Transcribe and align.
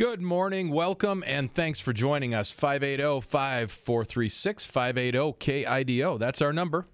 Good 0.00 0.22
morning, 0.22 0.70
welcome, 0.70 1.22
and 1.26 1.52
thanks 1.52 1.78
for 1.78 1.92
joining 1.92 2.34
us. 2.34 2.50
580 2.50 3.20
5436 3.20 4.64
580 4.64 5.18
KIDO. 5.38 6.18
That's 6.18 6.40
our 6.40 6.54
number. 6.54 6.86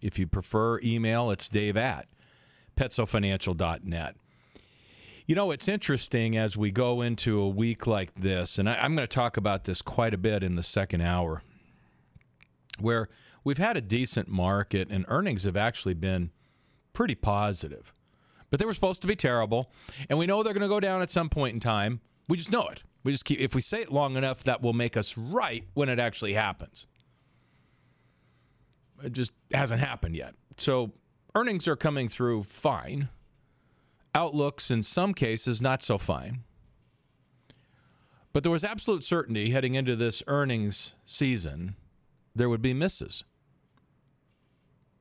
If 0.00 0.18
you 0.18 0.26
prefer 0.26 0.80
email, 0.80 1.30
it's 1.30 1.50
dave 1.50 1.76
at 1.76 2.08
petsofinancial.net. 2.78 4.16
You 5.26 5.34
know, 5.34 5.50
it's 5.50 5.68
interesting 5.68 6.34
as 6.34 6.56
we 6.56 6.70
go 6.70 7.02
into 7.02 7.38
a 7.38 7.48
week 7.50 7.86
like 7.86 8.14
this, 8.14 8.58
and 8.58 8.70
I, 8.70 8.82
am 8.82 8.96
going 8.96 9.06
to 9.06 9.14
talk 9.14 9.36
about 9.36 9.64
this 9.64 9.82
quite 9.82 10.14
a 10.14 10.18
bit 10.18 10.42
in 10.42 10.56
the 10.56 10.62
second 10.62 11.02
hour, 11.02 11.42
where 12.80 13.10
we've 13.44 13.58
had 13.58 13.76
a 13.76 13.82
decent 13.82 14.28
market 14.28 14.88
and 14.88 15.04
earnings 15.08 15.44
have 15.44 15.58
actually 15.58 15.92
been 15.92 16.30
pretty 16.94 17.16
positive. 17.16 17.92
But 18.50 18.60
they 18.60 18.66
were 18.66 18.74
supposed 18.74 19.02
to 19.02 19.08
be 19.08 19.16
terrible, 19.16 19.70
and 20.08 20.18
we 20.18 20.26
know 20.26 20.42
they're 20.42 20.52
going 20.52 20.62
to 20.62 20.68
go 20.68 20.80
down 20.80 21.02
at 21.02 21.10
some 21.10 21.28
point 21.28 21.54
in 21.54 21.60
time. 21.60 22.00
We 22.28 22.36
just 22.36 22.52
know 22.52 22.68
it. 22.68 22.82
We 23.02 23.12
just 23.12 23.24
keep 23.24 23.40
if 23.40 23.54
we 23.54 23.60
say 23.60 23.82
it 23.82 23.92
long 23.92 24.16
enough 24.16 24.44
that 24.44 24.62
will 24.62 24.72
make 24.72 24.96
us 24.96 25.16
right 25.16 25.64
when 25.74 25.88
it 25.88 25.98
actually 25.98 26.34
happens. 26.34 26.86
It 29.02 29.12
just 29.12 29.32
hasn't 29.52 29.80
happened 29.80 30.16
yet. 30.16 30.34
So 30.56 30.92
earnings 31.34 31.68
are 31.68 31.76
coming 31.76 32.08
through 32.08 32.44
fine 32.44 33.08
outlooks 34.14 34.70
in 34.70 34.82
some 34.82 35.12
cases 35.12 35.60
not 35.60 35.82
so 35.82 35.98
fine. 35.98 36.42
But 38.32 38.42
there 38.42 38.52
was 38.52 38.64
absolute 38.64 39.04
certainty 39.04 39.50
heading 39.50 39.74
into 39.74 39.94
this 39.96 40.22
earnings 40.26 40.92
season 41.04 41.76
there 42.34 42.48
would 42.48 42.62
be 42.62 42.74
misses. 42.74 43.24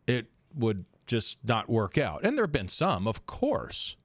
It 0.07 0.27
would 0.53 0.85
just 1.07 1.37
not 1.43 1.69
work 1.69 1.97
out. 1.97 2.23
And 2.23 2.37
there 2.37 2.43
have 2.45 2.51
been 2.51 2.67
some, 2.67 3.07
of 3.07 3.25
course. 3.25 3.95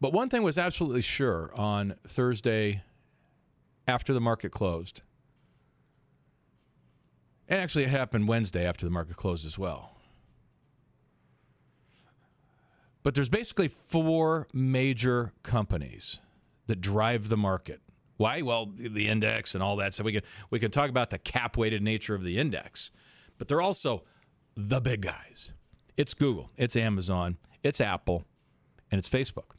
But 0.00 0.12
one 0.12 0.28
thing 0.28 0.42
was 0.42 0.58
absolutely 0.58 1.02
sure 1.02 1.50
on 1.54 1.94
Thursday 2.06 2.82
after 3.86 4.12
the 4.12 4.20
market 4.20 4.50
closed. 4.50 5.02
And 7.48 7.60
actually, 7.60 7.84
it 7.84 7.90
happened 7.90 8.28
Wednesday 8.28 8.66
after 8.66 8.86
the 8.86 8.90
market 8.90 9.16
closed 9.16 9.46
as 9.46 9.58
well. 9.58 9.96
But 13.02 13.14
there's 13.14 13.28
basically 13.28 13.68
four 13.68 14.46
major 14.52 15.32
companies 15.42 16.20
that 16.66 16.80
drive 16.80 17.28
the 17.28 17.36
market. 17.36 17.80
Why? 18.16 18.42
Well, 18.42 18.70
the 18.76 19.08
index 19.08 19.54
and 19.54 19.62
all 19.62 19.76
that. 19.76 19.94
So 19.94 20.04
we 20.04 20.12
can 20.12 20.22
we 20.50 20.60
can 20.60 20.70
talk 20.70 20.88
about 20.88 21.10
the 21.10 21.18
cap 21.18 21.56
weighted 21.56 21.82
nature 21.82 22.14
of 22.14 22.22
the 22.22 22.38
index, 22.38 22.90
but 23.38 23.48
they're 23.48 23.60
also 23.60 24.04
the 24.56 24.80
big 24.80 25.02
guys. 25.02 25.52
It's 25.96 26.14
Google, 26.14 26.50
it's 26.56 26.76
Amazon, 26.76 27.38
it's 27.62 27.80
Apple, 27.80 28.24
and 28.90 28.98
it's 28.98 29.08
Facebook. 29.08 29.56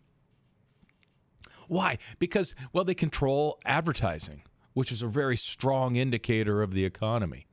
Why? 1.67 1.97
Because 2.19 2.55
well, 2.71 2.83
they 2.83 2.93
control 2.93 3.59
advertising, 3.65 4.43
which 4.73 4.91
is 4.91 5.01
a 5.01 5.07
very 5.07 5.37
strong 5.37 5.95
indicator 5.95 6.61
of 6.61 6.73
the 6.73 6.85
economy. 6.85 7.47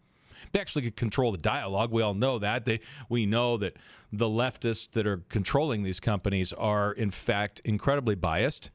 They 0.53 0.61
actually 0.61 0.91
control 0.91 1.33
the 1.33 1.39
dialogue. 1.39 1.93
We 1.93 2.03
all 2.03 2.15
know 2.15 2.39
that. 2.39 2.65
They, 2.65 2.81
we 3.09 3.27
know 3.27 3.57
that 3.59 3.77
the 4.11 4.27
leftists 4.27 4.91
that 4.93 5.07
are 5.07 5.19
controlling 5.29 5.83
these 5.83 6.01
companies 6.01 6.53
are, 6.55 6.93
in 6.93 7.11
fact, 7.11 7.61
incredibly 7.65 8.15
biased. 8.15 8.71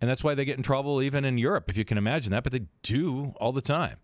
And 0.00 0.10
that's 0.10 0.24
why 0.24 0.34
they 0.34 0.44
get 0.44 0.56
in 0.56 0.62
trouble 0.62 1.00
even 1.00 1.24
in 1.24 1.38
Europe, 1.38 1.70
if 1.70 1.76
you 1.76 1.84
can 1.84 1.96
imagine 1.96 2.32
that. 2.32 2.42
But 2.42 2.52
they 2.52 2.66
do 2.82 3.34
all 3.36 3.52
the 3.52 3.62
time. 3.62 3.96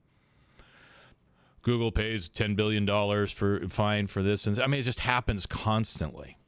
Google 1.63 1.93
pays 1.93 2.29
$10 2.29 2.57
billion 2.57 2.87
for 3.27 3.69
fine 3.69 4.07
for 4.07 4.23
this. 4.23 4.47
And 4.47 4.59
I 4.59 4.67
mean, 4.67 4.81
it 4.81 4.85
just 4.85 5.01
happens 5.01 5.47
constantly, 5.47 6.39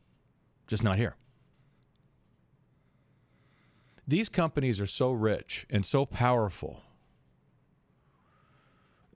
just 0.66 0.82
not 0.82 0.96
here. 0.96 1.16
These 4.08 4.28
companies 4.28 4.80
are 4.80 4.86
so 4.86 5.12
rich 5.12 5.66
and 5.70 5.86
so 5.86 6.06
powerful 6.06 6.82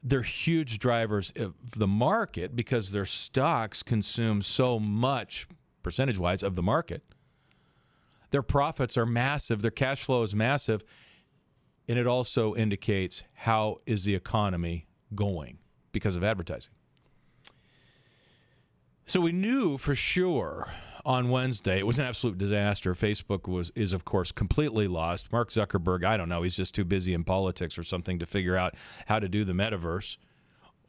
they're 0.06 0.22
huge 0.22 0.78
drivers 0.78 1.32
of 1.34 1.54
the 1.76 1.86
market 1.86 2.54
because 2.54 2.92
their 2.92 3.04
stocks 3.04 3.82
consume 3.82 4.40
so 4.40 4.78
much 4.78 5.48
percentage 5.82 6.16
wise 6.16 6.44
of 6.44 6.54
the 6.54 6.62
market. 6.62 7.02
Their 8.30 8.42
profits 8.42 8.96
are 8.96 9.04
massive, 9.04 9.62
their 9.62 9.72
cash 9.72 10.04
flow 10.04 10.22
is 10.22 10.32
massive, 10.32 10.84
and 11.88 11.98
it 11.98 12.06
also 12.06 12.54
indicates 12.54 13.24
how 13.34 13.78
is 13.84 14.04
the 14.04 14.14
economy 14.14 14.86
going 15.12 15.58
because 15.96 16.14
of 16.14 16.22
advertising. 16.22 16.68
So 19.06 19.22
we 19.22 19.32
knew 19.32 19.78
for 19.78 19.94
sure 19.94 20.68
on 21.06 21.30
Wednesday. 21.30 21.78
It 21.78 21.86
was 21.86 21.98
an 21.98 22.04
absolute 22.04 22.36
disaster. 22.36 22.92
Facebook 22.92 23.48
was 23.48 23.72
is 23.74 23.94
of 23.94 24.04
course 24.04 24.30
completely 24.30 24.88
lost. 24.88 25.32
Mark 25.32 25.50
Zuckerberg, 25.50 26.04
I 26.04 26.18
don't 26.18 26.28
know, 26.28 26.42
he's 26.42 26.56
just 26.56 26.74
too 26.74 26.84
busy 26.84 27.14
in 27.14 27.24
politics 27.24 27.78
or 27.78 27.82
something 27.82 28.18
to 28.18 28.26
figure 28.26 28.58
out 28.58 28.74
how 29.06 29.18
to 29.18 29.26
do 29.26 29.42
the 29.42 29.54
metaverse. 29.54 30.18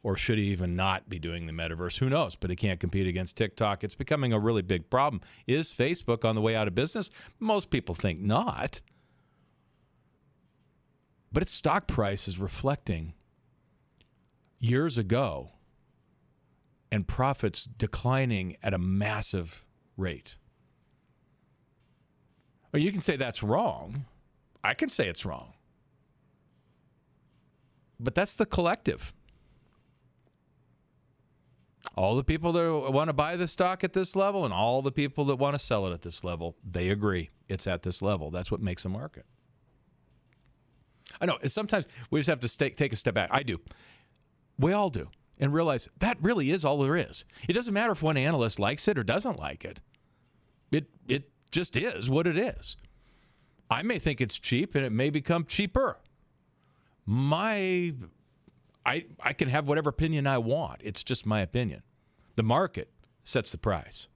Or 0.02 0.14
should 0.14 0.36
he 0.36 0.44
even 0.48 0.76
not 0.76 1.08
be 1.08 1.18
doing 1.18 1.46
the 1.46 1.52
metaverse? 1.52 2.00
Who 2.00 2.10
knows? 2.10 2.36
But 2.36 2.50
he 2.50 2.56
can't 2.56 2.78
compete 2.78 3.06
against 3.06 3.36
TikTok. 3.36 3.82
It's 3.82 3.94
becoming 3.94 4.32
a 4.32 4.38
really 4.38 4.62
big 4.62 4.90
problem. 4.90 5.22
Is 5.46 5.72
Facebook 5.72 6.22
on 6.22 6.34
the 6.34 6.40
way 6.42 6.54
out 6.54 6.68
of 6.68 6.74
business? 6.74 7.08
Most 7.40 7.70
people 7.70 7.94
think 7.94 8.20
not. 8.20 8.82
But 11.32 11.42
its 11.42 11.52
stock 11.52 11.86
price 11.86 12.28
is 12.28 12.38
reflecting 12.38 13.14
years 14.58 14.98
ago 14.98 15.52
and 16.90 17.06
profits 17.06 17.64
declining 17.64 18.56
at 18.62 18.74
a 18.74 18.78
massive 18.78 19.64
rate. 19.96 20.36
Well, 22.72 22.82
you 22.82 22.92
can 22.92 23.00
say 23.00 23.16
that's 23.16 23.42
wrong. 23.42 24.04
I 24.62 24.74
can 24.74 24.90
say 24.90 25.08
it's 25.08 25.24
wrong. 25.24 25.54
But 28.00 28.14
that's 28.14 28.34
the 28.34 28.46
collective. 28.46 29.12
All 31.96 32.16
the 32.16 32.24
people 32.24 32.52
that 32.52 32.92
want 32.92 33.08
to 33.08 33.12
buy 33.12 33.36
the 33.36 33.48
stock 33.48 33.82
at 33.82 33.92
this 33.92 34.14
level 34.14 34.44
and 34.44 34.52
all 34.52 34.82
the 34.82 34.92
people 34.92 35.24
that 35.26 35.36
want 35.36 35.54
to 35.54 35.58
sell 35.58 35.86
it 35.86 35.92
at 35.92 36.02
this 36.02 36.22
level, 36.22 36.56
they 36.68 36.90
agree 36.90 37.30
it's 37.48 37.66
at 37.66 37.82
this 37.82 38.02
level. 38.02 38.30
That's 38.30 38.50
what 38.50 38.60
makes 38.60 38.84
a 38.84 38.88
market. 38.88 39.24
I 41.20 41.26
know 41.26 41.38
sometimes 41.46 41.86
we 42.10 42.20
just 42.20 42.28
have 42.28 42.40
to 42.40 42.48
stay, 42.48 42.70
take 42.70 42.92
a 42.92 42.96
step 42.96 43.14
back. 43.14 43.30
I 43.32 43.42
do. 43.42 43.58
We 44.58 44.72
all 44.72 44.90
do. 44.90 45.10
And 45.40 45.52
realize 45.52 45.88
that 46.00 46.18
really 46.20 46.50
is 46.50 46.64
all 46.64 46.78
there 46.78 46.96
is. 46.96 47.24
It 47.48 47.52
doesn't 47.52 47.72
matter 47.72 47.92
if 47.92 48.02
one 48.02 48.16
analyst 48.16 48.58
likes 48.58 48.88
it 48.88 48.98
or 48.98 49.04
doesn't 49.04 49.38
like 49.38 49.64
it. 49.64 49.80
It 50.72 50.86
it 51.06 51.30
just 51.52 51.76
is 51.76 52.10
what 52.10 52.26
it 52.26 52.36
is. 52.36 52.76
I 53.70 53.82
may 53.82 53.98
think 54.00 54.20
it's 54.20 54.38
cheap 54.38 54.74
and 54.74 54.84
it 54.84 54.90
may 54.90 55.10
become 55.10 55.44
cheaper. 55.44 55.98
My 57.06 57.94
I 58.84 59.04
I 59.20 59.32
can 59.32 59.48
have 59.48 59.68
whatever 59.68 59.90
opinion 59.90 60.26
I 60.26 60.38
want. 60.38 60.80
It's 60.82 61.04
just 61.04 61.24
my 61.24 61.40
opinion. 61.40 61.82
The 62.34 62.42
market 62.42 62.90
sets 63.22 63.52
the 63.52 63.58
price. 63.58 64.08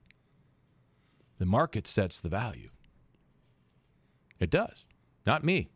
The 1.37 1.45
market 1.45 1.87
sets 1.87 2.19
the 2.19 2.29
value. 2.29 2.69
It 4.39 4.49
does. 4.49 4.83
Not 5.25 5.43
me. 5.43 5.69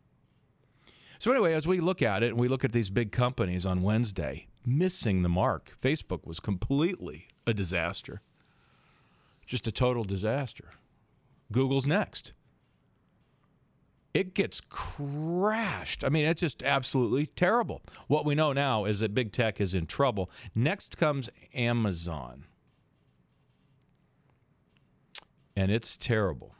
So 1.18 1.32
anyway, 1.32 1.54
as 1.54 1.66
we 1.66 1.80
look 1.80 2.02
at 2.02 2.22
it 2.22 2.28
and 2.28 2.38
we 2.38 2.48
look 2.48 2.64
at 2.64 2.72
these 2.72 2.90
big 2.90 3.12
companies 3.12 3.66
on 3.66 3.82
Wednesday 3.82 4.46
missing 4.68 5.22
the 5.22 5.28
mark, 5.28 5.76
Facebook 5.80 6.26
was 6.26 6.40
completely 6.40 7.28
a 7.46 7.54
disaster 7.54 8.20
just 9.48 9.66
a 9.66 9.72
total 9.72 10.04
disaster. 10.04 10.70
Google's 11.50 11.86
next. 11.86 12.34
It 14.12 14.34
gets 14.34 14.60
crashed. 14.68 16.04
I 16.04 16.10
mean, 16.10 16.26
it's 16.26 16.42
just 16.42 16.62
absolutely 16.62 17.26
terrible. 17.26 17.82
What 18.08 18.26
we 18.26 18.34
know 18.34 18.52
now 18.52 18.84
is 18.84 19.00
that 19.00 19.14
big 19.14 19.32
tech 19.32 19.60
is 19.60 19.74
in 19.74 19.86
trouble. 19.86 20.30
Next 20.54 20.98
comes 20.98 21.30
Amazon. 21.54 22.44
And 25.56 25.72
it's 25.72 25.96
terrible. 25.96 26.54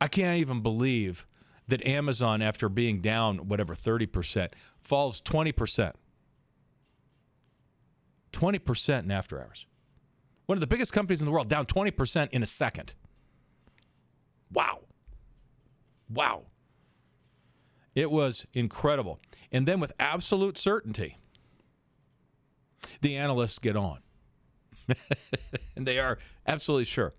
I 0.00 0.06
can't 0.06 0.38
even 0.38 0.62
believe 0.62 1.26
that 1.66 1.84
Amazon, 1.84 2.40
after 2.40 2.68
being 2.68 3.00
down, 3.00 3.48
whatever, 3.48 3.74
30%, 3.74 4.52
falls 4.78 5.20
20%. 5.20 5.92
20% 8.38 9.04
in 9.04 9.10
after 9.10 9.40
hours. 9.40 9.66
One 10.46 10.56
of 10.56 10.60
the 10.60 10.66
biggest 10.66 10.92
companies 10.92 11.20
in 11.20 11.26
the 11.26 11.32
world 11.32 11.48
down 11.48 11.66
20% 11.66 12.30
in 12.30 12.42
a 12.42 12.46
second. 12.46 12.94
Wow. 14.52 14.80
Wow. 16.08 16.44
It 17.94 18.10
was 18.10 18.46
incredible. 18.54 19.18
And 19.50 19.66
then 19.66 19.80
with 19.80 19.92
absolute 19.98 20.56
certainty, 20.56 21.18
the 23.02 23.16
analysts 23.16 23.58
get 23.58 23.76
on. 23.76 23.98
and 25.76 25.86
they 25.86 25.98
are 25.98 26.18
absolutely 26.46 26.84
sure. 26.84 27.14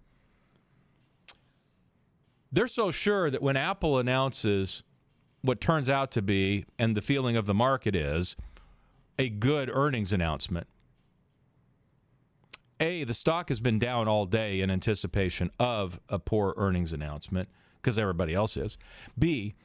They're 2.52 2.68
so 2.68 2.90
sure 2.92 3.30
that 3.30 3.42
when 3.42 3.58
Apple 3.58 4.00
announces 4.00 4.84
what 5.42 5.62
turns 5.62 5.88
out 5.88 6.12
to 6.12 6.22
be, 6.22 6.66
and 6.80 6.98
the 6.98 7.02
feeling 7.02 7.38
of 7.38 7.46
the 7.46 7.54
market 7.54 7.96
is, 7.96 8.36
a 9.20 9.30
good 9.30 9.70
earnings 9.72 10.12
announcement, 10.12 10.68
A, 12.80 13.04
the 13.04 13.14
stock 13.14 13.50
has 13.50 13.60
been 13.60 13.80
down 13.80 14.08
all 14.08 14.26
day 14.26 14.62
in 14.62 14.72
anticipation 14.72 15.52
of 15.60 16.00
a 16.08 16.20
poor 16.20 16.54
earnings 16.58 16.94
announcement 16.94 17.50
because 17.82 17.98
everybody 17.98 18.34
else 18.34 18.56
is. 18.56 18.78
B, 19.18 19.56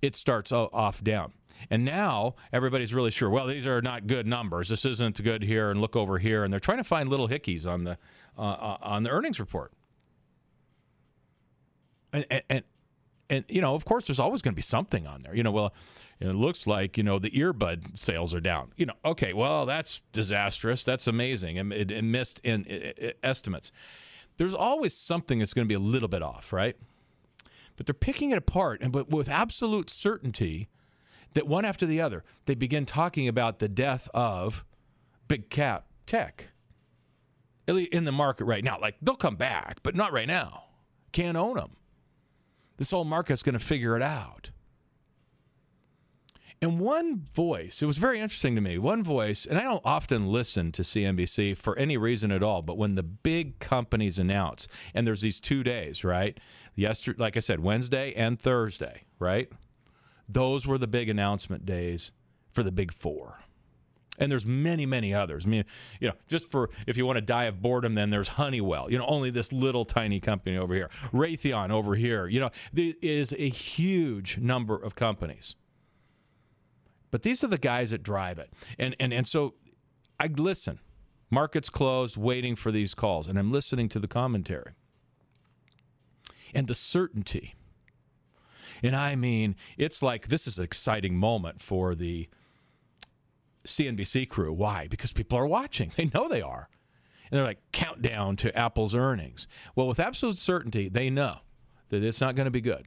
it 0.00 0.14
starts 0.14 0.52
off 0.52 1.02
down. 1.02 1.32
And 1.70 1.84
now 1.84 2.34
everybody's 2.52 2.92
really 2.92 3.10
sure, 3.10 3.30
well, 3.30 3.46
these 3.46 3.66
are 3.66 3.80
not 3.80 4.06
good 4.06 4.26
numbers. 4.26 4.68
This 4.68 4.84
isn't 4.84 5.22
good 5.22 5.42
here 5.42 5.70
and 5.70 5.80
look 5.80 5.96
over 5.96 6.18
here 6.18 6.44
and 6.44 6.52
they're 6.52 6.60
trying 6.60 6.78
to 6.78 6.84
find 6.84 7.08
little 7.08 7.28
hickeys 7.28 7.66
on 7.66 7.84
the 7.84 7.98
uh, 8.36 8.42
uh 8.42 8.76
on 8.82 9.04
the 9.04 9.10
earnings 9.10 9.38
report. 9.38 9.72
And, 12.12 12.26
and, 12.50 12.64
and 13.30 13.44
you 13.48 13.60
know, 13.60 13.74
of 13.74 13.84
course, 13.84 14.06
there's 14.06 14.20
always 14.20 14.42
going 14.42 14.52
to 14.52 14.56
be 14.56 14.62
something 14.62 15.06
on 15.06 15.20
there. 15.20 15.34
You 15.34 15.42
know, 15.42 15.50
well, 15.50 15.74
it 16.20 16.34
looks 16.34 16.66
like 16.66 16.96
you 16.96 17.02
know 17.02 17.18
the 17.18 17.30
earbud 17.30 17.98
sales 17.98 18.34
are 18.34 18.40
down. 18.40 18.72
You 18.76 18.86
know, 18.86 18.94
okay, 19.04 19.32
well, 19.32 19.66
that's 19.66 20.02
disastrous. 20.12 20.84
That's 20.84 21.06
amazing, 21.06 21.58
and 21.58 21.72
it, 21.72 21.90
it 21.90 22.02
missed 22.02 22.40
in 22.40 22.64
it, 22.66 22.98
it, 22.98 23.18
estimates. 23.22 23.72
There's 24.36 24.54
always 24.54 24.94
something 24.94 25.38
that's 25.38 25.54
going 25.54 25.66
to 25.66 25.68
be 25.68 25.74
a 25.74 25.78
little 25.78 26.08
bit 26.08 26.22
off, 26.22 26.52
right? 26.52 26.76
But 27.76 27.86
they're 27.86 27.94
picking 27.94 28.30
it 28.30 28.38
apart, 28.38 28.80
and 28.80 28.92
but 28.92 29.10
with 29.10 29.28
absolute 29.28 29.90
certainty 29.90 30.68
that 31.34 31.46
one 31.46 31.64
after 31.64 31.86
the 31.86 32.00
other, 32.00 32.24
they 32.46 32.54
begin 32.54 32.86
talking 32.86 33.28
about 33.28 33.58
the 33.58 33.68
death 33.68 34.08
of 34.14 34.64
big 35.28 35.50
cap 35.50 35.86
tech 36.06 36.48
in 37.66 38.04
the 38.04 38.12
market 38.12 38.44
right 38.44 38.62
now. 38.64 38.78
Like 38.80 38.96
they'll 39.02 39.16
come 39.16 39.36
back, 39.36 39.82
but 39.82 39.94
not 39.94 40.12
right 40.12 40.28
now. 40.28 40.64
Can't 41.12 41.36
own 41.36 41.56
them. 41.56 41.76
This 42.84 42.90
whole 42.90 43.06
market's 43.06 43.42
going 43.42 43.54
to 43.54 43.58
figure 43.58 43.96
it 43.96 44.02
out. 44.02 44.50
And 46.60 46.78
one 46.78 47.16
voice, 47.16 47.80
it 47.80 47.86
was 47.86 47.96
very 47.96 48.20
interesting 48.20 48.54
to 48.56 48.60
me. 48.60 48.76
One 48.76 49.02
voice, 49.02 49.46
and 49.46 49.58
I 49.58 49.62
don't 49.62 49.80
often 49.86 50.26
listen 50.26 50.70
to 50.72 50.82
CNBC 50.82 51.56
for 51.56 51.78
any 51.78 51.96
reason 51.96 52.30
at 52.30 52.42
all, 52.42 52.60
but 52.60 52.76
when 52.76 52.94
the 52.94 53.02
big 53.02 53.58
companies 53.58 54.18
announce, 54.18 54.68
and 54.92 55.06
there's 55.06 55.22
these 55.22 55.40
two 55.40 55.62
days, 55.62 56.04
right? 56.04 56.38
Yesterday, 56.74 57.16
like 57.18 57.38
I 57.38 57.40
said, 57.40 57.60
Wednesday 57.60 58.12
and 58.12 58.38
Thursday, 58.38 59.04
right? 59.18 59.50
Those 60.28 60.66
were 60.66 60.76
the 60.76 60.86
big 60.86 61.08
announcement 61.08 61.64
days 61.64 62.12
for 62.52 62.62
the 62.62 62.70
big 62.70 62.92
four 62.92 63.43
and 64.18 64.30
there's 64.30 64.46
many 64.46 64.86
many 64.86 65.12
others. 65.12 65.46
I 65.46 65.48
mean 65.48 65.64
you 66.00 66.08
know 66.08 66.14
just 66.28 66.50
for 66.50 66.70
if 66.86 66.96
you 66.96 67.06
want 67.06 67.16
to 67.16 67.22
die 67.22 67.44
of 67.44 67.60
boredom 67.60 67.94
then 67.94 68.10
there's 68.10 68.28
honeywell 68.28 68.90
you 68.90 68.98
know 68.98 69.06
only 69.06 69.30
this 69.30 69.52
little 69.52 69.84
tiny 69.84 70.20
company 70.20 70.56
over 70.56 70.74
here. 70.74 70.90
Raytheon 71.12 71.70
over 71.70 71.94
here 71.94 72.26
you 72.26 72.40
know 72.40 72.50
there 72.72 72.94
is 73.02 73.32
a 73.32 73.48
huge 73.48 74.38
number 74.38 74.76
of 74.76 74.94
companies. 74.94 75.54
But 77.10 77.22
these 77.22 77.44
are 77.44 77.48
the 77.48 77.58
guys 77.58 77.90
that 77.90 78.02
drive 78.02 78.38
it. 78.38 78.52
And 78.78 78.96
and 78.98 79.12
and 79.12 79.26
so 79.26 79.54
i 80.20 80.26
listen. 80.26 80.80
Markets 81.30 81.68
closed 81.70 82.16
waiting 82.16 82.54
for 82.54 82.70
these 82.70 82.94
calls 82.94 83.26
and 83.26 83.38
i'm 83.38 83.50
listening 83.50 83.88
to 83.90 83.98
the 83.98 84.08
commentary. 84.08 84.72
And 86.54 86.68
the 86.68 86.74
certainty. 86.74 87.54
And 88.82 88.94
i 88.94 89.16
mean 89.16 89.56
it's 89.76 90.02
like 90.02 90.28
this 90.28 90.46
is 90.46 90.58
an 90.58 90.64
exciting 90.64 91.16
moment 91.16 91.60
for 91.60 91.94
the 91.94 92.28
CNBC 93.66 94.28
crew. 94.28 94.52
Why? 94.52 94.86
Because 94.88 95.12
people 95.12 95.38
are 95.38 95.46
watching. 95.46 95.92
They 95.96 96.10
know 96.12 96.28
they 96.28 96.42
are. 96.42 96.68
And 97.30 97.38
they're 97.38 97.46
like, 97.46 97.60
countdown 97.72 98.36
to 98.36 98.56
Apple's 98.56 98.94
earnings. 98.94 99.48
Well, 99.74 99.86
with 99.86 99.98
absolute 99.98 100.36
certainty, 100.36 100.88
they 100.88 101.10
know 101.10 101.38
that 101.88 102.02
it's 102.02 102.20
not 102.20 102.36
going 102.36 102.44
to 102.44 102.50
be 102.50 102.60
good. 102.60 102.86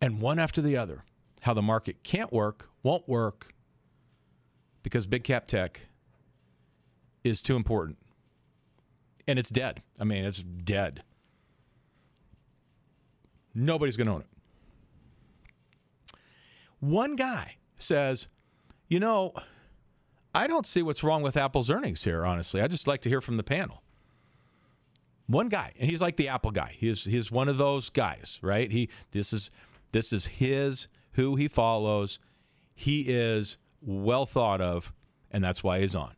And 0.00 0.20
one 0.20 0.38
after 0.38 0.60
the 0.60 0.76
other, 0.76 1.04
how 1.42 1.54
the 1.54 1.62
market 1.62 2.02
can't 2.02 2.32
work, 2.32 2.68
won't 2.82 3.08
work, 3.08 3.54
because 4.82 5.06
big 5.06 5.24
cap 5.24 5.46
tech 5.46 5.82
is 7.22 7.42
too 7.42 7.56
important. 7.56 7.98
And 9.26 9.38
it's 9.38 9.50
dead. 9.50 9.82
I 10.00 10.04
mean, 10.04 10.24
it's 10.24 10.42
dead. 10.42 11.02
Nobody's 13.54 13.96
going 13.96 14.06
to 14.06 14.12
own 14.14 14.20
it. 14.22 14.26
One 16.80 17.14
guy 17.14 17.56
says, 17.76 18.28
you 18.90 19.00
know, 19.00 19.32
I 20.34 20.46
don't 20.46 20.66
see 20.66 20.82
what's 20.82 21.02
wrong 21.02 21.22
with 21.22 21.36
Apple's 21.36 21.70
earnings 21.70 22.04
here, 22.04 22.26
honestly. 22.26 22.60
I 22.60 22.66
just 22.66 22.86
like 22.86 23.00
to 23.02 23.08
hear 23.08 23.22
from 23.22 23.38
the 23.38 23.42
panel. 23.42 23.82
One 25.26 25.48
guy, 25.48 25.72
and 25.78 25.88
he's 25.88 26.02
like 26.02 26.16
the 26.16 26.28
Apple 26.28 26.50
guy. 26.50 26.74
He's 26.76 27.04
he's 27.04 27.30
one 27.30 27.48
of 27.48 27.56
those 27.56 27.88
guys, 27.88 28.40
right? 28.42 28.70
He 28.70 28.90
this 29.12 29.32
is 29.32 29.50
this 29.92 30.12
is 30.12 30.26
his 30.26 30.88
who 31.12 31.36
he 31.36 31.46
follows. 31.46 32.18
He 32.74 33.02
is 33.02 33.56
well 33.80 34.26
thought 34.26 34.60
of, 34.60 34.92
and 35.30 35.42
that's 35.42 35.62
why 35.62 35.80
he's 35.80 35.94
on. 35.94 36.14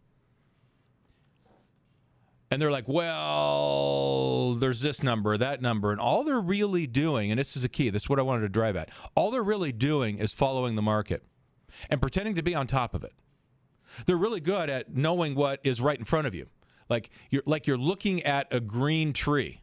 And 2.51 2.61
they're 2.61 2.71
like, 2.71 2.89
well, 2.89 4.55
there's 4.55 4.81
this 4.81 5.03
number, 5.03 5.37
that 5.37 5.61
number, 5.61 5.91
and 5.91 6.01
all 6.01 6.25
they're 6.25 6.41
really 6.41 6.87
doing, 6.87 7.31
and 7.31 7.39
this 7.39 7.57
is 7.57 7.65
a 7.65 7.69
key, 7.69 7.89
this 7.91 8.03
is 8.03 8.09
what 8.11 8.19
I 8.19 8.23
wanted 8.23 8.43
to 8.43 8.51
drive 8.51 8.77
at. 8.77 8.91
All 9.15 9.31
they're 9.31 9.43
really 9.43 9.73
doing 9.73 10.19
is 10.19 10.35
following 10.35 10.75
the 10.75 10.83
market 10.83 11.23
and 11.91 12.01
pretending 12.01 12.35
to 12.35 12.43
be 12.43 12.55
on 12.55 12.67
top 12.67 12.95
of 12.95 13.05
it. 13.05 13.13
They're 14.07 14.17
really 14.17 14.41
good 14.41 14.71
at 14.71 14.95
knowing 14.95 15.35
what 15.35 15.61
is 15.65 15.81
right 15.81 15.99
in 15.99 16.05
front 16.05 16.27
of 16.27 16.35
you. 16.35 16.47
Like 16.89 17.11
you're 17.31 17.43
like 17.47 17.67
you're 17.67 17.79
looking 17.79 18.23
at 18.23 18.53
a 18.53 18.61
green 18.61 19.13
tree. 19.13 19.63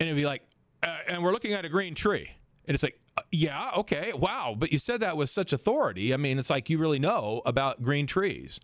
And 0.00 0.08
it'd 0.08 0.16
be 0.16 0.26
like 0.26 0.42
uh, 0.82 0.98
and 1.08 1.22
we're 1.22 1.32
looking 1.32 1.52
at 1.52 1.64
a 1.64 1.68
green 1.68 1.94
tree. 1.94 2.30
And 2.66 2.74
it's 2.74 2.82
like 2.82 2.98
uh, 3.16 3.22
yeah, 3.30 3.70
okay. 3.76 4.12
Wow, 4.14 4.54
but 4.58 4.72
you 4.72 4.78
said 4.78 5.00
that 5.00 5.16
with 5.16 5.30
such 5.30 5.52
authority. 5.52 6.12
I 6.12 6.16
mean, 6.16 6.38
it's 6.38 6.50
like 6.50 6.68
you 6.68 6.78
really 6.78 6.98
know 6.98 7.42
about 7.46 7.82
green 7.82 8.06
trees. 8.06 8.60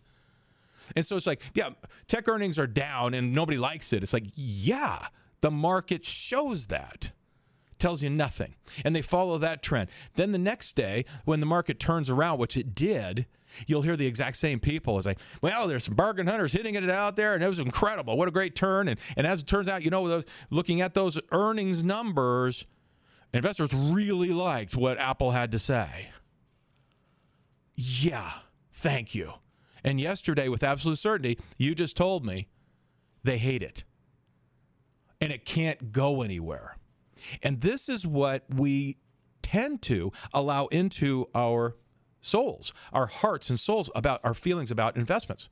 And 0.95 1.05
so 1.05 1.15
it's 1.15 1.27
like, 1.27 1.41
yeah, 1.53 1.69
tech 2.07 2.27
earnings 2.27 2.59
are 2.59 2.67
down 2.67 3.13
and 3.13 3.33
nobody 3.33 3.57
likes 3.57 3.93
it. 3.93 4.03
It's 4.03 4.13
like, 4.13 4.25
yeah, 4.35 5.07
the 5.41 5.51
market 5.51 6.05
shows 6.05 6.67
that 6.67 7.11
tells 7.81 8.01
you 8.01 8.09
nothing. 8.09 8.55
And 8.85 8.95
they 8.95 9.01
follow 9.01 9.37
that 9.39 9.61
trend. 9.61 9.89
Then 10.15 10.31
the 10.31 10.37
next 10.37 10.75
day, 10.75 11.03
when 11.25 11.39
the 11.39 11.45
market 11.45 11.79
turns 11.79 12.09
around, 12.09 12.39
which 12.39 12.55
it 12.55 12.73
did, 12.73 13.25
you'll 13.67 13.81
hear 13.81 13.97
the 13.97 14.07
exact 14.07 14.37
same 14.37 14.59
people 14.59 14.97
as 14.97 15.05
like, 15.05 15.19
well, 15.41 15.67
there's 15.67 15.83
some 15.85 15.95
bargain 15.95 16.27
hunters 16.27 16.53
hitting 16.53 16.75
it 16.75 16.89
out 16.89 17.15
there, 17.15 17.33
and 17.33 17.43
it 17.43 17.49
was 17.49 17.59
incredible. 17.59 18.17
What 18.17 18.27
a 18.27 18.31
great 18.31 18.55
turn. 18.55 18.87
And, 18.87 18.99
and 19.17 19.27
as 19.27 19.41
it 19.41 19.47
turns 19.47 19.67
out, 19.67 19.81
you 19.81 19.89
know, 19.89 20.23
looking 20.49 20.79
at 20.79 20.93
those 20.93 21.19
earnings 21.31 21.83
numbers, 21.83 22.65
investors 23.33 23.73
really 23.73 24.29
liked 24.29 24.75
what 24.75 24.97
Apple 24.97 25.31
had 25.31 25.51
to 25.51 25.59
say. 25.59 26.09
Yeah, 27.75 28.31
thank 28.71 29.15
you. 29.15 29.33
And 29.83 29.99
yesterday, 29.99 30.47
with 30.47 30.63
absolute 30.63 30.99
certainty, 30.99 31.39
you 31.57 31.73
just 31.73 31.97
told 31.97 32.23
me 32.23 32.47
they 33.23 33.39
hate 33.39 33.63
it. 33.63 33.83
And 35.19 35.31
it 35.31 35.45
can't 35.45 35.91
go 35.91 36.21
anywhere. 36.21 36.77
And 37.41 37.61
this 37.61 37.89
is 37.89 38.05
what 38.05 38.43
we 38.49 38.97
tend 39.41 39.81
to 39.83 40.11
allow 40.33 40.67
into 40.67 41.27
our 41.35 41.75
souls, 42.21 42.73
our 42.93 43.07
hearts 43.07 43.49
and 43.49 43.59
souls 43.59 43.89
about 43.95 44.21
our 44.23 44.33
feelings 44.33 44.71
about 44.71 44.95
investments. 44.95 45.49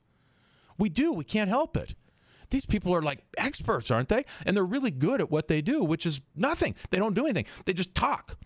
We 0.78 0.88
do, 0.88 1.12
we 1.12 1.24
can't 1.24 1.50
help 1.50 1.76
it. 1.76 1.94
These 2.50 2.66
people 2.66 2.94
are 2.94 3.02
like 3.02 3.20
experts, 3.36 3.90
aren't 3.90 4.08
they? 4.08 4.24
And 4.44 4.56
they're 4.56 4.64
really 4.64 4.90
good 4.90 5.20
at 5.20 5.30
what 5.30 5.48
they 5.48 5.60
do, 5.60 5.84
which 5.84 6.04
is 6.04 6.20
nothing. 6.34 6.74
They 6.90 6.98
don't 6.98 7.14
do 7.14 7.24
anything. 7.24 7.46
They 7.64 7.72
just 7.72 7.94
talk. 7.94 8.38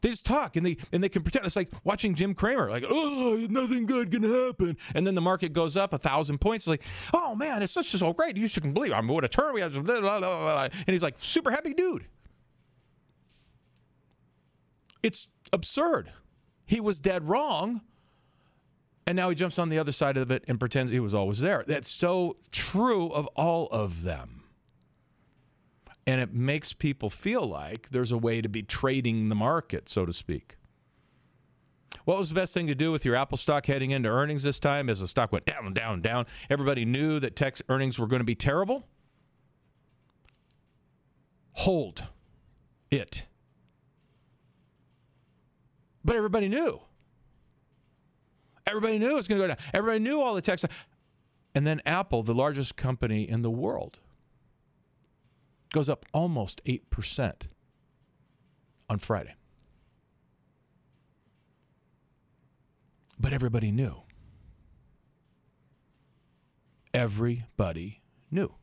They 0.00 0.10
just 0.10 0.24
talk 0.24 0.56
and 0.56 0.64
they 0.64 0.78
and 0.92 1.04
they 1.04 1.10
can 1.10 1.22
pretend 1.22 1.44
it's 1.44 1.56
like 1.56 1.70
watching 1.84 2.14
Jim 2.14 2.34
Cramer, 2.34 2.70
like, 2.70 2.84
oh, 2.88 3.46
nothing 3.50 3.84
good 3.84 4.10
can 4.10 4.22
happen. 4.22 4.76
And 4.94 5.06
then 5.06 5.14
the 5.14 5.20
market 5.20 5.52
goes 5.52 5.76
up 5.76 5.92
a 5.92 5.98
thousand 5.98 6.40
points. 6.40 6.62
It's 6.62 6.68
like, 6.68 6.82
oh 7.12 7.34
man, 7.34 7.62
it's 7.62 7.72
such 7.72 7.88
so 7.88 8.12
great. 8.12 8.36
You 8.36 8.48
shouldn't 8.48 8.72
believe. 8.72 8.92
I 8.92 9.00
mean, 9.00 9.12
what 9.12 9.24
a 9.24 9.28
turn 9.28 9.52
we 9.52 9.60
have. 9.60 9.76
And 9.76 10.72
he's 10.86 11.02
like, 11.02 11.18
super 11.18 11.50
happy 11.50 11.74
dude. 11.74 12.06
It's 15.02 15.28
absurd. 15.52 16.12
He 16.66 16.80
was 16.80 17.00
dead 17.00 17.28
wrong. 17.28 17.82
And 19.06 19.16
now 19.16 19.28
he 19.28 19.34
jumps 19.34 19.58
on 19.58 19.70
the 19.70 19.78
other 19.78 19.92
side 19.92 20.16
of 20.16 20.30
it 20.30 20.44
and 20.46 20.60
pretends 20.60 20.92
he 20.92 21.00
was 21.00 21.14
always 21.14 21.40
there. 21.40 21.64
That's 21.66 21.90
so 21.90 22.36
true 22.52 23.08
of 23.08 23.26
all 23.28 23.66
of 23.68 24.02
them. 24.02 24.44
And 26.06 26.20
it 26.20 26.32
makes 26.32 26.72
people 26.72 27.10
feel 27.10 27.46
like 27.46 27.90
there's 27.90 28.12
a 28.12 28.18
way 28.18 28.40
to 28.40 28.48
be 28.48 28.62
trading 28.62 29.28
the 29.28 29.34
market, 29.34 29.88
so 29.88 30.06
to 30.06 30.12
speak. 30.12 30.56
What 32.04 32.18
was 32.18 32.28
the 32.28 32.34
best 32.34 32.54
thing 32.54 32.66
to 32.68 32.74
do 32.74 32.92
with 32.92 33.04
your 33.04 33.16
Apple 33.16 33.36
stock 33.36 33.66
heading 33.66 33.90
into 33.90 34.08
earnings 34.08 34.42
this 34.42 34.58
time 34.58 34.88
as 34.88 35.00
the 35.00 35.08
stock 35.08 35.32
went 35.32 35.44
down, 35.44 35.72
down, 35.72 36.00
down? 36.00 36.26
Everybody 36.48 36.84
knew 36.84 37.20
that 37.20 37.36
tech 37.36 37.56
earnings 37.68 37.98
were 37.98 38.06
going 38.06 38.20
to 38.20 38.24
be 38.24 38.34
terrible. 38.34 38.86
Hold 41.52 42.04
it. 42.90 43.26
But 46.04 46.16
everybody 46.16 46.48
knew. 46.48 46.80
Everybody 48.66 48.98
knew 48.98 49.10
it 49.10 49.14
was 49.14 49.28
going 49.28 49.40
to 49.40 49.46
go 49.46 49.54
down. 49.54 49.64
Everybody 49.74 49.98
knew 50.00 50.20
all 50.20 50.34
the 50.34 50.40
tech 50.40 50.58
stuff. 50.58 50.86
And 51.54 51.66
then 51.66 51.80
Apple, 51.84 52.22
the 52.22 52.34
largest 52.34 52.76
company 52.76 53.28
in 53.28 53.42
the 53.42 53.50
world, 53.50 53.98
goes 55.72 55.88
up 55.88 56.06
almost 56.12 56.64
8% 56.64 57.42
on 58.88 58.98
Friday. 58.98 59.34
But 63.18 63.32
everybody 63.32 63.70
knew. 63.70 64.02
Everybody 66.94 68.02
knew. 68.30 68.54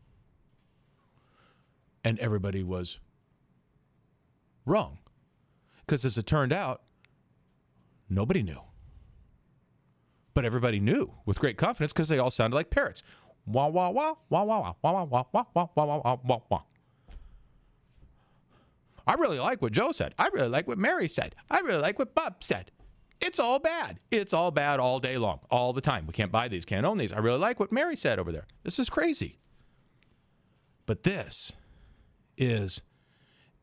And 2.04 2.18
everybody 2.20 2.64
was 2.64 3.00
wrong. 4.66 5.00
Because 5.82 6.06
as 6.06 6.18
it 6.18 6.26
turned 6.26 6.52
out, 6.52 6.82
nobody 8.10 8.44
knew. 8.44 8.62
But 10.34 10.46
everybody 10.46 10.80
knew 10.80 11.14
with 11.26 11.40
great 11.40 11.58
confidence 11.58 11.94
because 11.94 12.10
they 12.10 12.20
all 12.20 12.30
sounded 12.30 12.56
like 12.56 12.70
parrots. 12.70 13.02
Wah, 13.46 13.68
wah, 13.68 13.90
wah, 13.90 14.14
wah, 14.30 14.44
wah, 14.44 14.60
wah, 14.60 14.74
wah, 14.82 15.06
wah, 15.12 15.26
wah, 15.32 15.46
wah, 15.54 15.68
wah, 15.76 15.86
wah, 15.86 16.02
wah, 16.04 16.18
wah, 16.24 16.40
wah. 16.50 16.62
I 19.08 19.14
really 19.14 19.40
like 19.40 19.62
what 19.62 19.72
Joe 19.72 19.92
said. 19.94 20.14
I 20.20 20.28
really 20.28 20.50
like 20.50 20.68
what 20.68 20.78
Mary 20.78 21.08
said. 21.08 21.34
I 21.50 21.62
really 21.62 21.82
like 21.82 21.98
what 21.98 22.14
Bob 22.14 22.44
said. 22.44 22.72
It's 23.20 23.40
all 23.40 23.58
bad. 23.58 24.00
It's 24.12 24.34
all 24.34 24.52
bad 24.52 24.80
all 24.80 25.00
day 25.00 25.18
long, 25.18 25.40
all 25.50 25.74
the 25.74 25.82
time. 25.82 26.06
We 26.06 26.14
can't 26.14 26.32
buy 26.32 26.48
these, 26.50 26.66
can't 26.66 26.86
own 26.86 26.98
these. 26.98 27.14
I 27.14 27.18
really 27.20 27.40
like 27.40 27.60
what 27.60 27.72
Mary 27.72 27.96
said 27.96 28.20
over 28.20 28.32
there. 28.32 28.46
This 28.64 28.80
is 28.80 28.90
crazy. 28.90 29.40
But 30.86 31.04
this 31.04 31.52
is 32.38 32.82